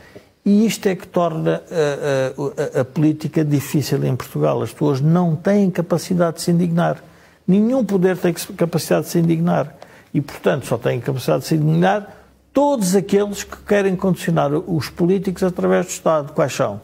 E 0.46 0.68
isto 0.68 0.86
é 0.86 0.96
que 0.96 1.08
torna 1.08 1.64
a, 1.72 2.78
a, 2.78 2.82
a, 2.82 2.86
política 2.86 3.44
difícil 3.44 4.06
em 4.06 4.16
Portugal. 4.16 4.62
As 4.62 4.72
pessoas 4.72 5.02
não 5.02 5.36
têm 5.36 5.72
capacidade 5.72 6.36
de 6.36 6.44
se 6.44 6.52
indignar. 6.52 7.04
Nenhum 7.48 7.84
poder 7.84 8.16
tem 8.16 8.32
capacidade 8.32 9.08
de 9.08 9.12
se 9.12 9.18
indignar. 9.18 9.76
E, 10.14 10.22
portanto, 10.22 10.68
só 10.68 10.78
têm 10.78 11.02
capacidade 11.02 11.42
de 11.42 11.48
se 11.48 11.56
indignar 11.56 12.16
todos 12.54 12.96
aqueles 12.96 13.44
que 13.44 13.58
querem 13.58 13.96
condicionar 13.96 14.54
os 14.54 14.88
políticos 14.88 15.42
através 15.42 15.88
do 15.88 15.90
Estado. 15.90 16.32
Quais 16.34 16.54
são? 16.54 16.80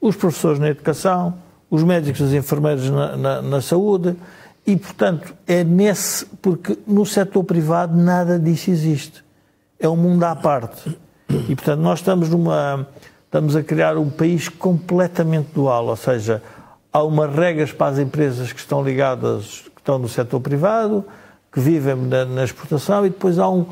Os 0.00 0.16
professores 0.16 0.58
na 0.58 0.70
educação, 0.70 1.38
os 1.72 1.82
médicos 1.82 2.20
e 2.20 2.24
os 2.24 2.34
enfermeiros 2.34 2.90
na, 2.90 3.16
na, 3.16 3.42
na 3.42 3.60
saúde, 3.62 4.14
e, 4.66 4.76
portanto, 4.76 5.34
é 5.46 5.64
nesse. 5.64 6.26
Porque 6.42 6.78
no 6.86 7.06
setor 7.06 7.42
privado 7.44 7.96
nada 7.96 8.38
disso 8.38 8.70
existe. 8.70 9.24
É 9.80 9.88
um 9.88 9.96
mundo 9.96 10.22
à 10.22 10.36
parte. 10.36 10.96
E, 11.48 11.54
portanto, 11.56 11.80
nós 11.80 12.00
estamos 12.00 12.28
numa. 12.28 12.86
Estamos 13.24 13.56
a 13.56 13.62
criar 13.62 13.96
um 13.96 14.10
país 14.10 14.50
completamente 14.50 15.48
dual, 15.54 15.86
ou 15.86 15.96
seja, 15.96 16.42
há 16.92 17.02
umas 17.02 17.34
regras 17.34 17.72
para 17.72 17.86
as 17.86 17.98
empresas 17.98 18.52
que 18.52 18.60
estão 18.60 18.84
ligadas, 18.84 19.64
que 19.74 19.80
estão 19.80 19.98
no 19.98 20.06
setor 20.06 20.38
privado, 20.38 21.02
que 21.50 21.58
vivem 21.58 21.96
na, 21.96 22.26
na 22.26 22.44
exportação, 22.44 23.06
e 23.06 23.08
depois 23.08 23.38
há 23.38 23.48
um. 23.48 23.64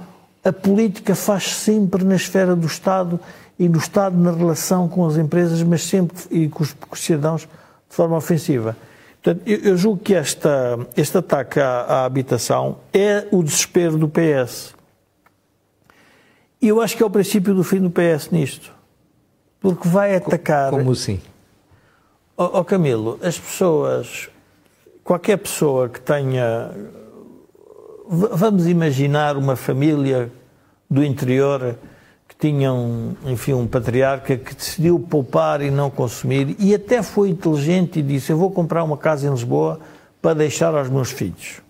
A 0.42 0.50
política 0.50 1.14
faz 1.14 1.54
sempre 1.54 2.02
na 2.02 2.16
esfera 2.16 2.56
do 2.56 2.66
Estado 2.66 3.20
e 3.58 3.68
do 3.68 3.78
Estado 3.78 4.16
na 4.16 4.32
relação 4.32 4.88
com 4.88 5.06
as 5.06 5.18
empresas, 5.18 5.62
mas 5.62 5.82
sempre 5.82 6.16
e 6.30 6.48
com 6.48 6.62
os, 6.62 6.72
com 6.72 6.94
os 6.94 7.00
cidadãos 7.00 7.46
de 7.90 7.96
forma 7.96 8.16
ofensiva. 8.16 8.76
Portanto, 9.22 9.46
eu, 9.46 9.58
eu 9.58 9.76
julgo 9.76 10.00
que 10.02 10.14
esta, 10.14 10.78
este 10.96 11.18
ataque 11.18 11.60
à, 11.60 11.80
à, 11.82 12.04
habitação 12.04 12.78
é 12.92 13.26
o 13.30 13.42
desespero 13.42 13.98
do 13.98 14.08
PS. 14.08 14.74
E 16.62 16.68
eu 16.68 16.80
acho 16.80 16.96
que 16.96 17.02
é 17.02 17.06
o 17.06 17.10
princípio 17.10 17.54
do 17.54 17.64
fim 17.64 17.80
do 17.80 17.90
PS 17.90 18.30
nisto. 18.30 18.72
Porque 19.60 19.86
vai 19.86 20.16
atacar. 20.16 20.70
Como 20.70 20.92
assim? 20.92 21.20
Ó 22.36 22.60
oh, 22.60 22.64
Camilo, 22.64 23.18
as 23.22 23.38
pessoas, 23.38 24.30
qualquer 25.04 25.36
pessoa 25.36 25.88
que 25.88 26.00
tenha. 26.00 26.70
Vamos 28.08 28.66
imaginar 28.66 29.36
uma 29.36 29.54
família 29.54 30.32
do 30.88 31.04
interior 31.04 31.76
tinha 32.36 32.72
um, 32.72 33.14
enfim, 33.26 33.54
um 33.54 33.66
patriarca 33.66 34.36
que 34.36 34.54
decidiu 34.54 34.98
poupar 35.00 35.60
e 35.60 35.70
não 35.70 35.90
consumir 35.90 36.54
e 36.58 36.74
até 36.74 37.02
foi 37.02 37.30
inteligente 37.30 37.98
e 37.98 38.02
disse: 38.02 38.30
Eu 38.30 38.38
vou 38.38 38.50
comprar 38.50 38.84
uma 38.84 38.96
casa 38.96 39.26
em 39.26 39.30
Lisboa 39.30 39.80
para 40.22 40.34
deixar 40.34 40.74
aos 40.74 40.88
meus 40.88 41.10
filhos. 41.10 41.60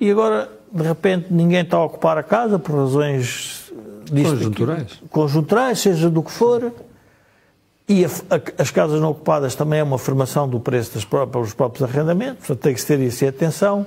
E 0.00 0.10
agora, 0.10 0.50
de 0.72 0.82
repente, 0.82 1.28
ninguém 1.30 1.60
está 1.60 1.76
a 1.76 1.84
ocupar 1.84 2.18
a 2.18 2.22
casa 2.22 2.58
por 2.58 2.74
razões 2.74 3.72
conjunturais. 4.10 4.82
Aqui, 4.82 5.08
conjunturais, 5.08 5.78
seja 5.78 6.10
do 6.10 6.22
que 6.22 6.30
for. 6.30 6.72
E 7.88 8.04
a, 8.04 8.08
a, 8.08 8.62
as 8.62 8.70
casas 8.70 9.00
não 9.00 9.10
ocupadas 9.10 9.54
também 9.54 9.78
é 9.78 9.82
uma 9.82 9.96
afirmação 9.96 10.48
do 10.48 10.58
preço 10.58 10.94
das 10.94 11.04
próprias, 11.04 11.46
dos 11.46 11.54
próprios 11.54 11.88
arrendamentos, 11.88 12.38
portanto 12.38 12.58
tem 12.58 12.74
que 12.74 12.80
se 12.80 12.86
ter 12.86 12.98
isso 13.00 13.24
em 13.24 13.28
atenção. 13.28 13.86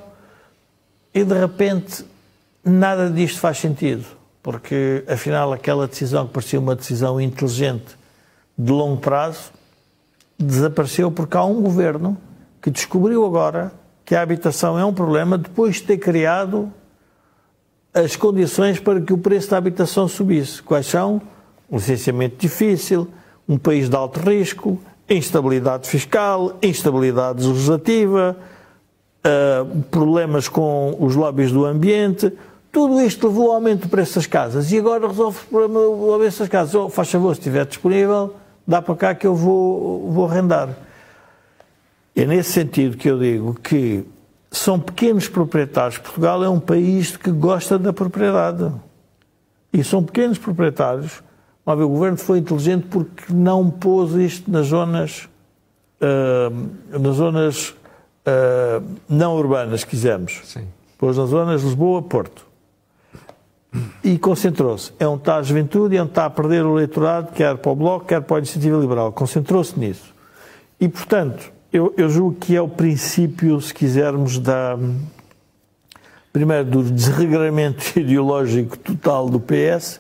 E 1.14 1.24
de 1.24 1.38
repente, 1.38 2.06
nada 2.64 3.10
disto 3.10 3.40
faz 3.40 3.58
sentido 3.58 4.19
porque 4.42 5.04
afinal 5.08 5.52
aquela 5.52 5.88
decisão 5.88 6.28
que 6.28 6.34
parecia 6.34 6.60
uma 6.60 6.76
decisão 6.76 7.20
inteligente 7.20 7.98
de 8.58 8.72
longo 8.72 8.98
prazo 8.98 9.52
desapareceu 10.38 11.12
porque 11.12 11.36
há 11.36 11.44
um 11.44 11.62
governo 11.62 12.18
que 12.62 12.70
descobriu 12.72 13.26
agora 13.26 13.72
que 14.06 14.16
a 14.16 14.22
habitação 14.22 14.80
é 14.80 14.86
um 14.86 14.94
problema 14.94 15.38
depois 15.38 15.76
de 15.76 15.84
ter 15.84 15.98
criado 15.98 16.72
as 17.94 18.16
condições 18.16 18.80
para 18.80 19.02
que 19.02 19.14
o 19.14 19.18
preço 19.18 19.50
da 19.52 19.58
habitação 19.58 20.08
subisse. 20.08 20.62
Quais 20.62 20.86
são? 20.86 21.22
Licenciamento 21.72 22.38
difícil, 22.38 23.08
um 23.48 23.58
país 23.58 23.90
de 23.90 23.96
alto 23.96 24.20
risco, 24.20 24.80
instabilidade 25.10 25.88
fiscal, 25.88 26.58
instabilidade 26.62 27.46
legislativa, 27.46 28.38
uh, 29.20 29.82
problemas 29.92 30.48
com 30.48 30.96
os 31.00 31.16
lobbies 31.16 31.52
do 31.52 31.66
ambiente, 31.66 32.32
tudo 32.72 33.02
isto 33.02 33.28
levou 33.28 33.50
ao 33.50 33.56
aumento 33.56 33.84
do 33.84 33.90
preço 33.90 34.16
das 34.16 34.28
casas 34.28 34.72
e 34.72 34.78
agora 34.78 35.08
resolve 35.08 35.40
o 35.40 35.50
problema 35.50 35.80
do 35.80 36.14
aumento 36.14 36.40
das 36.40 36.48
casas. 36.48 36.76
Oh, 36.76 36.90
faz 36.90 37.10
favor, 37.10 37.34
se 37.34 37.42
estiver 37.42 37.66
disponível, 37.66 38.36
dá 38.68 38.82
para 38.82 38.96
cá 38.96 39.16
que 39.16 39.26
eu 39.26 39.36
vou, 39.36 40.12
vou 40.12 40.26
arrendar. 40.26 40.70
É 42.16 42.26
nesse 42.26 42.52
sentido 42.52 42.96
que 42.96 43.10
eu 43.10 43.18
digo 43.18 43.56
que 43.56 44.06
são 44.52 44.80
pequenos 44.80 45.28
proprietários. 45.28 45.98
Portugal 45.98 46.44
é 46.44 46.50
um 46.50 46.60
país 46.60 47.18
que 47.18 47.32
gosta 47.32 47.80
da 47.80 47.92
propriedade. 47.92 48.72
E 49.74 49.84
são 49.84 50.04
pequenos 50.04 50.38
proprietários. 50.38 51.24
Vez, 51.66 51.82
o 51.82 51.90
governo 51.90 52.18
foi 52.18 52.40
inteligente 52.40 52.88
porque 52.90 53.32
não 53.32 53.70
pôs 53.70 54.14
isto 54.14 54.50
nas 54.50 54.68
zonas, 54.68 55.30
uh, 56.02 57.00
nas 57.00 57.16
zonas 57.16 57.70
uh, 57.70 58.84
não 59.08 59.36
urbanas, 59.36 59.84
quisermos. 59.84 60.42
Sim. 60.46 60.68
Pôs 60.98 61.18
nas 61.18 61.30
zonas 61.30 61.62
Lisboa-Porto 61.62 62.49
e 64.04 64.18
concentrou-se. 64.18 64.92
É 65.00 65.08
onde 65.08 65.22
está 65.22 65.38
a 65.38 65.44
juventude 65.44 65.96
é 65.96 66.02
onde 66.02 66.12
está 66.12 66.26
a 66.26 66.30
perder 66.30 66.66
o 66.66 66.78
eleitorado, 66.78 67.32
quer 67.32 67.58
para 67.58 67.72
o 67.72 67.76
Bloco, 67.76 68.06
quer 68.06 68.22
para 68.22 68.38
a 68.38 68.40
Iniciativa 68.40 68.78
Liberal. 68.78 69.12
Concentrou-se 69.12 69.78
nisso. 69.80 70.14
E, 70.80 70.88
portanto, 70.88 71.52
eu, 71.72 71.94
eu 71.98 72.10
julgo 72.10 72.36
que 72.40 72.56
é 72.56 72.62
o 72.62 72.68
princípio, 72.68 73.60
se 73.62 73.74
quisermos, 73.74 74.40
da. 74.40 74.78
Primeiro, 76.32 76.66
do 76.66 76.84
desregramento 76.84 77.84
ideológico 78.00 78.78
total 78.78 79.30
do 79.30 79.40
PS 79.40 80.00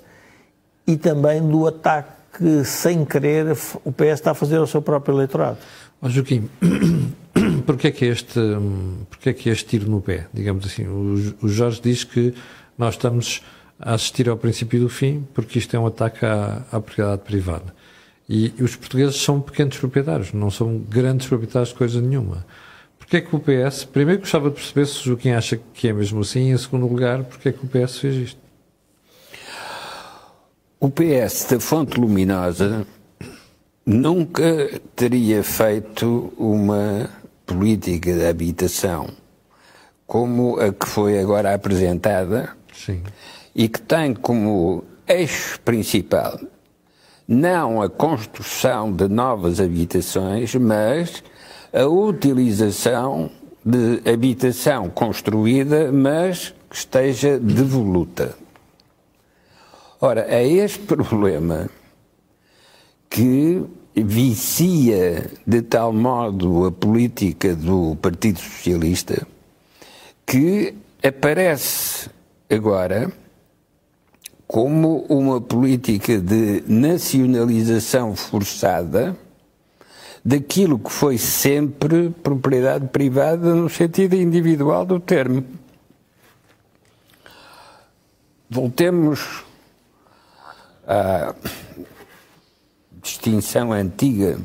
e 0.85 0.95
também 0.95 1.41
do 1.41 1.67
ataque 1.67 2.63
sem 2.63 3.03
querer 3.03 3.57
o 3.83 3.91
PS 3.91 4.13
está 4.13 4.31
a 4.31 4.33
fazer 4.33 4.57
ao 4.57 4.67
seu 4.67 4.81
próprio 4.81 5.15
eleitorado. 5.15 5.57
Oh, 6.01 6.09
Joaquim, 6.09 6.49
porquê 7.65 7.87
é 7.87 7.91
que 7.91 8.05
este, 8.05 8.39
porquê 9.09 9.29
é 9.29 9.33
que 9.33 9.49
este 9.49 9.65
tiro 9.65 9.89
no 9.89 9.99
pé, 9.99 10.27
digamos 10.33 10.65
assim? 10.65 10.87
O, 10.87 11.35
o 11.41 11.49
Jorge 11.49 11.81
diz 11.81 12.03
que 12.03 12.33
nós 12.77 12.93
estamos 12.93 13.41
a 13.79 13.93
assistir 13.93 14.29
ao 14.29 14.37
princípio 14.37 14.79
do 14.79 14.89
fim 14.89 15.25
porque 15.33 15.57
isto 15.57 15.75
é 15.75 15.79
um 15.79 15.87
ataque 15.87 16.25
à, 16.25 16.63
à 16.71 16.79
propriedade 16.79 17.21
privada. 17.21 17.73
E, 18.27 18.53
e 18.57 18.63
os 18.63 18.75
portugueses 18.75 19.15
são 19.15 19.41
pequenos 19.41 19.77
proprietários, 19.77 20.33
não 20.33 20.51
são 20.51 20.77
grandes 20.77 21.27
proprietários 21.27 21.69
de 21.69 21.75
coisa 21.75 21.99
nenhuma. 21.99 22.45
Porquê 22.97 23.17
é 23.17 23.21
que 23.21 23.35
o 23.35 23.39
PS, 23.39 23.85
primeiro 23.85 24.21
gostava 24.21 24.49
de 24.49 24.55
perceber 24.55 24.85
se 24.85 24.99
o 24.99 25.03
Joaquim 25.03 25.31
acha 25.31 25.59
que 25.73 25.87
é 25.87 25.93
mesmo 25.93 26.19
assim, 26.19 26.49
e 26.49 26.51
em 26.51 26.57
segundo 26.57 26.85
lugar, 26.85 27.23
porquê 27.23 27.49
é 27.49 27.51
que 27.51 27.65
o 27.65 27.67
PS 27.67 27.97
fez 27.97 28.15
isto? 28.15 28.39
O 30.79 30.89
PS 30.89 31.47
da 31.49 31.59
Fonte 31.59 31.99
Luminosa 31.99 32.85
nunca 33.85 34.79
teria 34.95 35.43
feito 35.43 36.31
uma 36.37 37.09
política 37.45 38.13
de 38.13 38.27
habitação 38.27 39.09
como 40.05 40.59
a 40.59 40.71
que 40.71 40.87
foi 40.87 41.19
agora 41.19 41.53
apresentada 41.53 42.55
Sim. 42.73 43.01
E 43.55 43.67
que 43.67 43.81
tem 43.81 44.13
como 44.13 44.83
eixo 45.07 45.59
principal 45.61 46.39
não 47.29 47.79
a 47.79 47.87
construção 47.87 48.91
de 48.91 49.07
novas 49.07 49.59
habitações, 49.59 50.55
mas 50.55 51.23
a 51.71 51.85
utilização 51.85 53.29
de 53.63 54.01
habitação 54.11 54.89
construída, 54.89 55.91
mas 55.91 56.55
que 56.67 56.75
esteja 56.75 57.37
devoluta. 57.37 58.35
Ora, 60.01 60.25
é 60.27 60.47
este 60.47 60.79
problema 60.79 61.69
que 63.07 63.63
vicia 63.95 65.29
de 65.45 65.61
tal 65.61 65.93
modo 65.93 66.65
a 66.65 66.71
política 66.71 67.55
do 67.55 67.95
Partido 68.01 68.39
Socialista 68.39 69.27
que 70.25 70.73
aparece 71.03 72.09
agora 72.49 73.11
como 74.49 75.05
uma 75.07 75.39
política 75.39 76.17
de 76.17 76.63
nacionalização 76.65 78.15
forçada 78.15 79.15
daquilo 80.25 80.79
que 80.79 80.91
foi 80.91 81.19
sempre 81.19 82.09
propriedade 82.09 82.87
privada 82.87 83.53
no 83.53 83.69
sentido 83.69 84.15
individual 84.15 84.87
do 84.87 84.99
termo. 84.99 85.45
Voltemos 88.49 89.45
à 90.87 91.35
distinção 93.03 93.71
antiga 93.71 94.39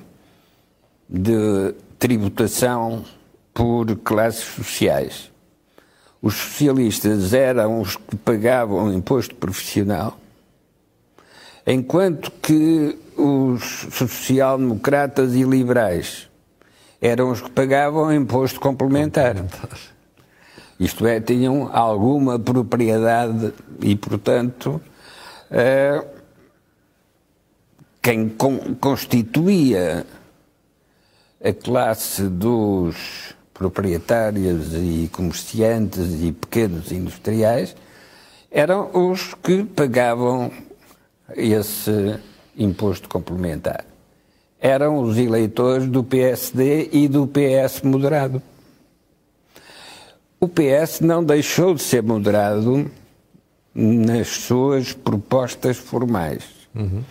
de 1.09 1.75
tributação 1.99 3.07
por 3.55 3.97
classes 3.97 4.45
sociais 4.45 5.34
os 6.25 6.33
socialistas 6.37 7.35
eram 7.35 7.83
os 7.83 7.97
que 7.97 8.17
pagavam 8.17 8.91
imposto 8.91 9.35
profissional, 9.35 10.19
enquanto 11.67 12.31
que 12.31 12.99
os 13.15 13.87
social-democratas 13.93 15.35
e 15.35 15.43
liberais 15.43 16.27
eram 16.99 17.31
os 17.31 17.43
que 17.43 17.51
pagavam 17.51 18.11
imposto 18.11 18.59
complementar. 18.59 19.37
Isto 20.81 21.07
é, 21.07 21.21
tinham 21.21 21.69
alguma 21.71 22.39
propriedade 22.39 23.53
e, 23.83 23.95
portanto, 23.95 24.81
eh, 25.51 26.07
quem 28.01 28.35
constituía 28.81 30.07
a 31.45 31.53
classe 31.53 32.23
dos 32.23 33.35
proprietários 33.55 34.75
e 34.75 35.09
comerciantes 35.13 36.23
e 36.23 36.33
pequenos 36.33 36.91
industriais 36.91 37.75
eram 38.51 38.91
os 38.93 39.35
que 39.35 39.65
pagavam 39.65 40.51
esse 41.35 42.19
imposto 42.57 43.09
complementar. 43.09 43.85
Eram 44.61 44.99
os 44.99 45.17
eleitores 45.19 45.89
do 45.89 46.03
PSD 46.05 46.91
e 46.93 47.09
do 47.09 47.27
PS 47.27 47.83
moderado. 47.83 48.43
O 50.41 50.49
PS 50.49 51.01
não 51.01 51.25
deixou 51.25 51.75
de 51.75 51.83
ser 51.83 52.03
moderado 52.03 52.91
nas 53.75 54.29
suas 54.29 54.93
propostas 54.93 55.77
formais. 55.77 56.45
Uhum. 56.75 57.03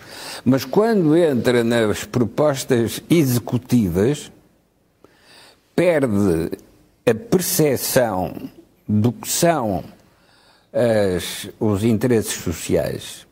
Mas 0.44 0.64
quando 0.64 1.16
entra 1.16 1.64
nas 1.64 2.04
propostas 2.04 3.02
executivas, 3.08 4.30
perde 5.74 6.50
a 7.06 7.14
percepção 7.14 8.34
do 8.88 9.12
que 9.12 9.28
são 9.28 9.84
as, 10.72 11.48
os 11.58 11.84
interesses 11.84 12.34
sociais 12.34 13.26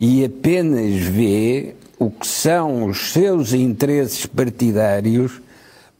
e 0.00 0.24
apenas 0.24 0.94
vê 1.02 1.74
o 1.98 2.10
que 2.10 2.26
são 2.26 2.86
os 2.86 3.12
seus 3.12 3.52
interesses 3.52 4.26
partidários 4.26 5.40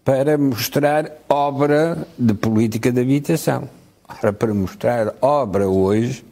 para 0.05 0.39
mostrar 0.39 1.13
obra 1.29 2.07
de 2.19 2.33
política 2.33 2.91
de 2.93 3.01
habitação. 3.01 3.69
Ora, 4.09 4.33
para 4.33 4.55
mostrar 4.55 5.15
obra 5.21 5.69
hoje 5.69 6.25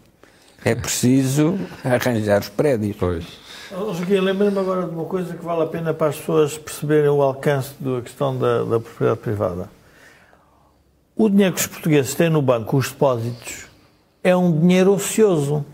é 0.65 0.75
preciso 0.75 1.59
arranjar 1.85 2.41
os 2.41 2.49
prédios. 2.49 2.97
Pois. 2.99 3.46
Joaquim, 3.71 4.21
lembra-me 4.21 4.59
agora 4.59 4.87
de 4.87 4.95
uma 4.95 5.05
coisa 5.07 5.35
que 5.35 5.45
vale 5.45 5.63
a 5.63 5.67
pena 5.67 5.93
para 5.93 6.09
as 6.09 6.17
pessoas 6.17 6.57
perceberem 6.57 7.11
o 7.11 7.21
alcance 7.21 7.75
da 7.81 8.01
questão 8.01 8.37
da, 8.37 8.63
da 8.63 8.79
propriedade 8.79 9.21
privada. 9.21 9.69
O 11.17 11.29
dinheiro 11.29 11.55
que 11.55 11.61
os 11.61 11.67
portugueses 11.67 12.15
têm 12.15 12.31
no 12.31 12.41
banco, 12.41 12.77
os 12.77 12.91
depósitos, 12.91 13.67
é 14.23 14.37
um 14.37 14.57
dinheiro 14.57 14.93
ocioso. 14.93 15.65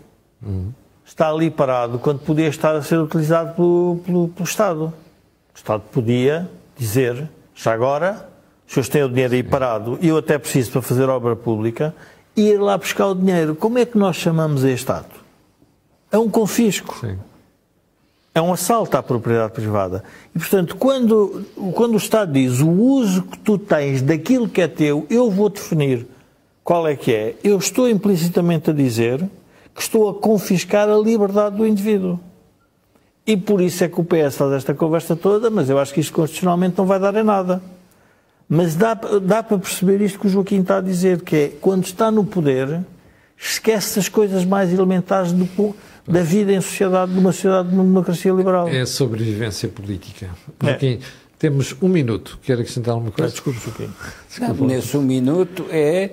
Uhum. 0.41 0.71
Está 1.05 1.29
ali 1.29 1.51
parado 1.51 1.99
quando 1.99 2.19
podia 2.19 2.47
estar 2.47 2.75
a 2.75 2.81
ser 2.81 2.97
utilizado 2.97 3.53
pelo, 3.53 4.01
pelo, 4.03 4.27
pelo 4.29 4.47
Estado. 4.47 4.85
O 4.85 5.57
Estado 5.57 5.83
podia 5.91 6.49
dizer, 6.75 7.29
já 7.53 7.73
agora, 7.73 8.27
os 8.65 8.73
senhores 8.73 8.89
têm 8.89 9.03
o 9.03 9.09
dinheiro 9.09 9.33
aí 9.35 9.43
parado 9.43 9.99
e 10.01 10.07
eu 10.07 10.17
até 10.17 10.39
preciso 10.39 10.71
para 10.71 10.81
fazer 10.81 11.07
obra 11.09 11.35
pública, 11.35 11.93
ir 12.35 12.57
lá 12.57 12.75
buscar 12.75 13.07
o 13.07 13.13
dinheiro. 13.13 13.53
Como 13.53 13.77
é 13.77 13.85
que 13.85 13.97
nós 13.97 14.15
chamamos 14.15 14.63
este 14.63 14.91
ato? 14.91 15.21
É 16.11 16.17
um 16.17 16.29
confisco. 16.29 16.97
Sim 16.99 17.19
é 18.35 18.41
um 18.41 18.51
assalto 18.51 18.97
à 18.97 19.03
propriedade 19.03 19.53
privada. 19.53 20.03
E, 20.35 20.39
portanto, 20.39 20.75
quando, 20.75 21.45
quando 21.75 21.93
o 21.93 21.97
Estado 21.97 22.33
diz 22.33 22.59
o 22.59 22.69
uso 22.69 23.23
que 23.23 23.37
tu 23.37 23.57
tens 23.57 24.01
daquilo 24.01 24.49
que 24.49 24.61
é 24.61 24.67
teu, 24.67 25.05
eu 25.09 25.29
vou 25.29 25.49
definir 25.49 26.07
qual 26.63 26.87
é 26.87 26.95
que 26.95 27.13
é, 27.13 27.35
eu 27.43 27.57
estou 27.57 27.87
implicitamente 27.87 28.71
a 28.71 28.73
dizer 28.73 29.23
que 29.75 29.81
estou 29.81 30.09
a 30.09 30.13
confiscar 30.13 30.89
a 30.89 30.97
liberdade 30.97 31.57
do 31.57 31.67
indivíduo. 31.67 32.19
E 33.25 33.37
por 33.37 33.61
isso 33.61 33.83
é 33.83 33.87
que 33.87 33.99
o 34.01 34.03
PS 34.03 34.35
faz 34.35 34.51
esta 34.53 34.73
conversa 34.73 35.15
toda, 35.15 35.49
mas 35.49 35.69
eu 35.69 35.79
acho 35.79 35.93
que 35.93 35.99
isto 35.99 36.13
constitucionalmente 36.13 36.77
não 36.77 36.85
vai 36.85 36.99
dar 36.99 37.15
em 37.15 37.23
nada. 37.23 37.61
Mas 38.49 38.75
dá, 38.75 38.93
dá 38.93 39.41
para 39.41 39.57
perceber 39.57 40.01
isto 40.01 40.19
que 40.19 40.27
o 40.27 40.29
Joaquim 40.29 40.61
está 40.61 40.77
a 40.77 40.81
dizer, 40.81 41.21
que 41.21 41.35
é, 41.35 41.47
quando 41.61 41.85
está 41.85 42.11
no 42.11 42.25
poder, 42.25 42.81
esquece 43.37 43.99
as 43.99 44.09
coisas 44.09 44.43
mais 44.43 44.73
elementares 44.73 45.31
do 45.31 45.47
da 46.07 46.21
vida 46.21 46.51
em 46.51 46.61
sociedade, 46.61 47.11
numa 47.11 47.31
sociedade 47.31 47.69
de 47.69 47.75
democracia 47.75 48.31
liberal. 48.31 48.67
É 48.67 48.81
a 48.81 48.85
sobrevivência 48.85 49.69
política. 49.69 50.29
É. 50.63 50.97
temos 51.39 51.75
um 51.81 51.87
minuto. 51.87 52.39
Quer 52.41 52.53
acrescentar 52.53 52.93
alguma 52.93 53.11
coisa? 53.11 53.31
Desculpe. 53.31 53.89
Desculpe. 54.27 54.63
Nesse 54.63 54.97
um 54.97 55.01
minuto 55.01 55.65
é 55.69 56.11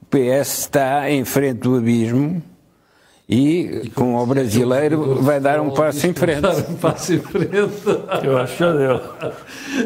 o 0.00 0.06
PS 0.06 0.60
está 0.60 1.10
em 1.10 1.24
frente 1.24 1.58
do 1.58 1.76
abismo 1.76 2.42
e, 3.28 3.82
e 3.84 3.90
com 3.90 4.14
o 4.14 4.24
brasileiro 4.26 5.16
vai 5.20 5.40
dar 5.40 5.60
um 5.60 5.70
passo 5.70 6.06
em 6.06 6.14
frente. 6.14 6.40
Dar 6.40 6.56
um 6.56 6.74
passo 6.76 7.14
em 7.14 7.18
frente. 7.18 7.56
Eu 8.22 8.38
acho 8.38 8.52
que 8.52 8.58
já 8.60 8.72
deu. 8.72 9.00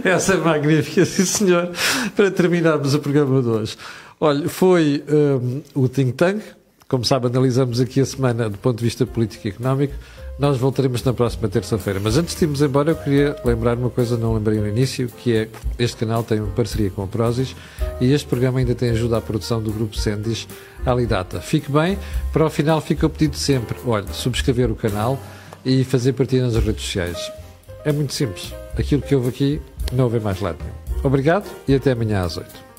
Essa 0.04 0.34
é 0.34 0.36
magnífica, 0.36 1.06
sim 1.06 1.24
senhor. 1.24 1.70
Para 2.14 2.30
terminarmos 2.30 2.94
o 2.94 2.98
programa 2.98 3.40
de 3.40 3.48
hoje. 3.48 3.76
Olha, 4.20 4.46
foi 4.50 5.02
um, 5.08 5.62
o 5.74 5.88
Think 5.88 6.12
Tank, 6.12 6.42
como 6.90 7.04
sabe, 7.04 7.28
analisamos 7.28 7.80
aqui 7.80 8.00
a 8.00 8.04
semana 8.04 8.50
do 8.50 8.58
ponto 8.58 8.78
de 8.78 8.84
vista 8.84 9.06
político 9.06 9.46
e 9.46 9.50
económico. 9.50 9.94
Nós 10.40 10.58
voltaremos 10.58 11.04
na 11.04 11.12
próxima 11.12 11.48
terça-feira. 11.48 12.00
Mas 12.02 12.16
antes 12.16 12.34
de 12.34 12.44
irmos 12.44 12.60
embora, 12.60 12.90
eu 12.90 12.96
queria 12.96 13.36
lembrar 13.44 13.78
uma 13.78 13.90
coisa, 13.90 14.16
não 14.16 14.34
lembrei 14.34 14.58
no 14.58 14.66
início, 14.66 15.06
que 15.06 15.36
é 15.36 15.48
este 15.78 15.98
canal 15.98 16.24
tem 16.24 16.40
uma 16.40 16.52
parceria 16.52 16.90
com 16.90 17.04
a 17.04 17.06
Prozis 17.06 17.54
e 18.00 18.12
este 18.12 18.26
programa 18.26 18.58
ainda 18.58 18.74
tem 18.74 18.90
ajuda 18.90 19.18
à 19.18 19.20
produção 19.20 19.62
do 19.62 19.72
grupo 19.72 19.96
Sendis 19.96 20.48
Alidata. 20.84 21.40
Fique 21.40 21.70
bem, 21.70 21.96
para 22.32 22.44
o 22.44 22.50
final 22.50 22.80
fica 22.80 23.06
o 23.06 23.10
pedido 23.10 23.36
sempre, 23.36 23.78
olha, 23.86 24.12
subscrever 24.12 24.68
o 24.68 24.74
canal 24.74 25.16
e 25.64 25.84
fazer 25.84 26.14
partida 26.14 26.44
nas 26.44 26.56
redes 26.56 26.82
sociais. 26.82 27.30
É 27.84 27.92
muito 27.92 28.12
simples. 28.12 28.52
Aquilo 28.76 29.00
que 29.00 29.14
houve 29.14 29.28
aqui, 29.28 29.62
não 29.92 30.04
houve 30.04 30.18
mais 30.18 30.40
lado 30.40 30.58
nenhum. 30.60 31.00
Obrigado 31.04 31.48
e 31.68 31.74
até 31.74 31.92
amanhã 31.92 32.22
às 32.22 32.36
8. 32.36 32.69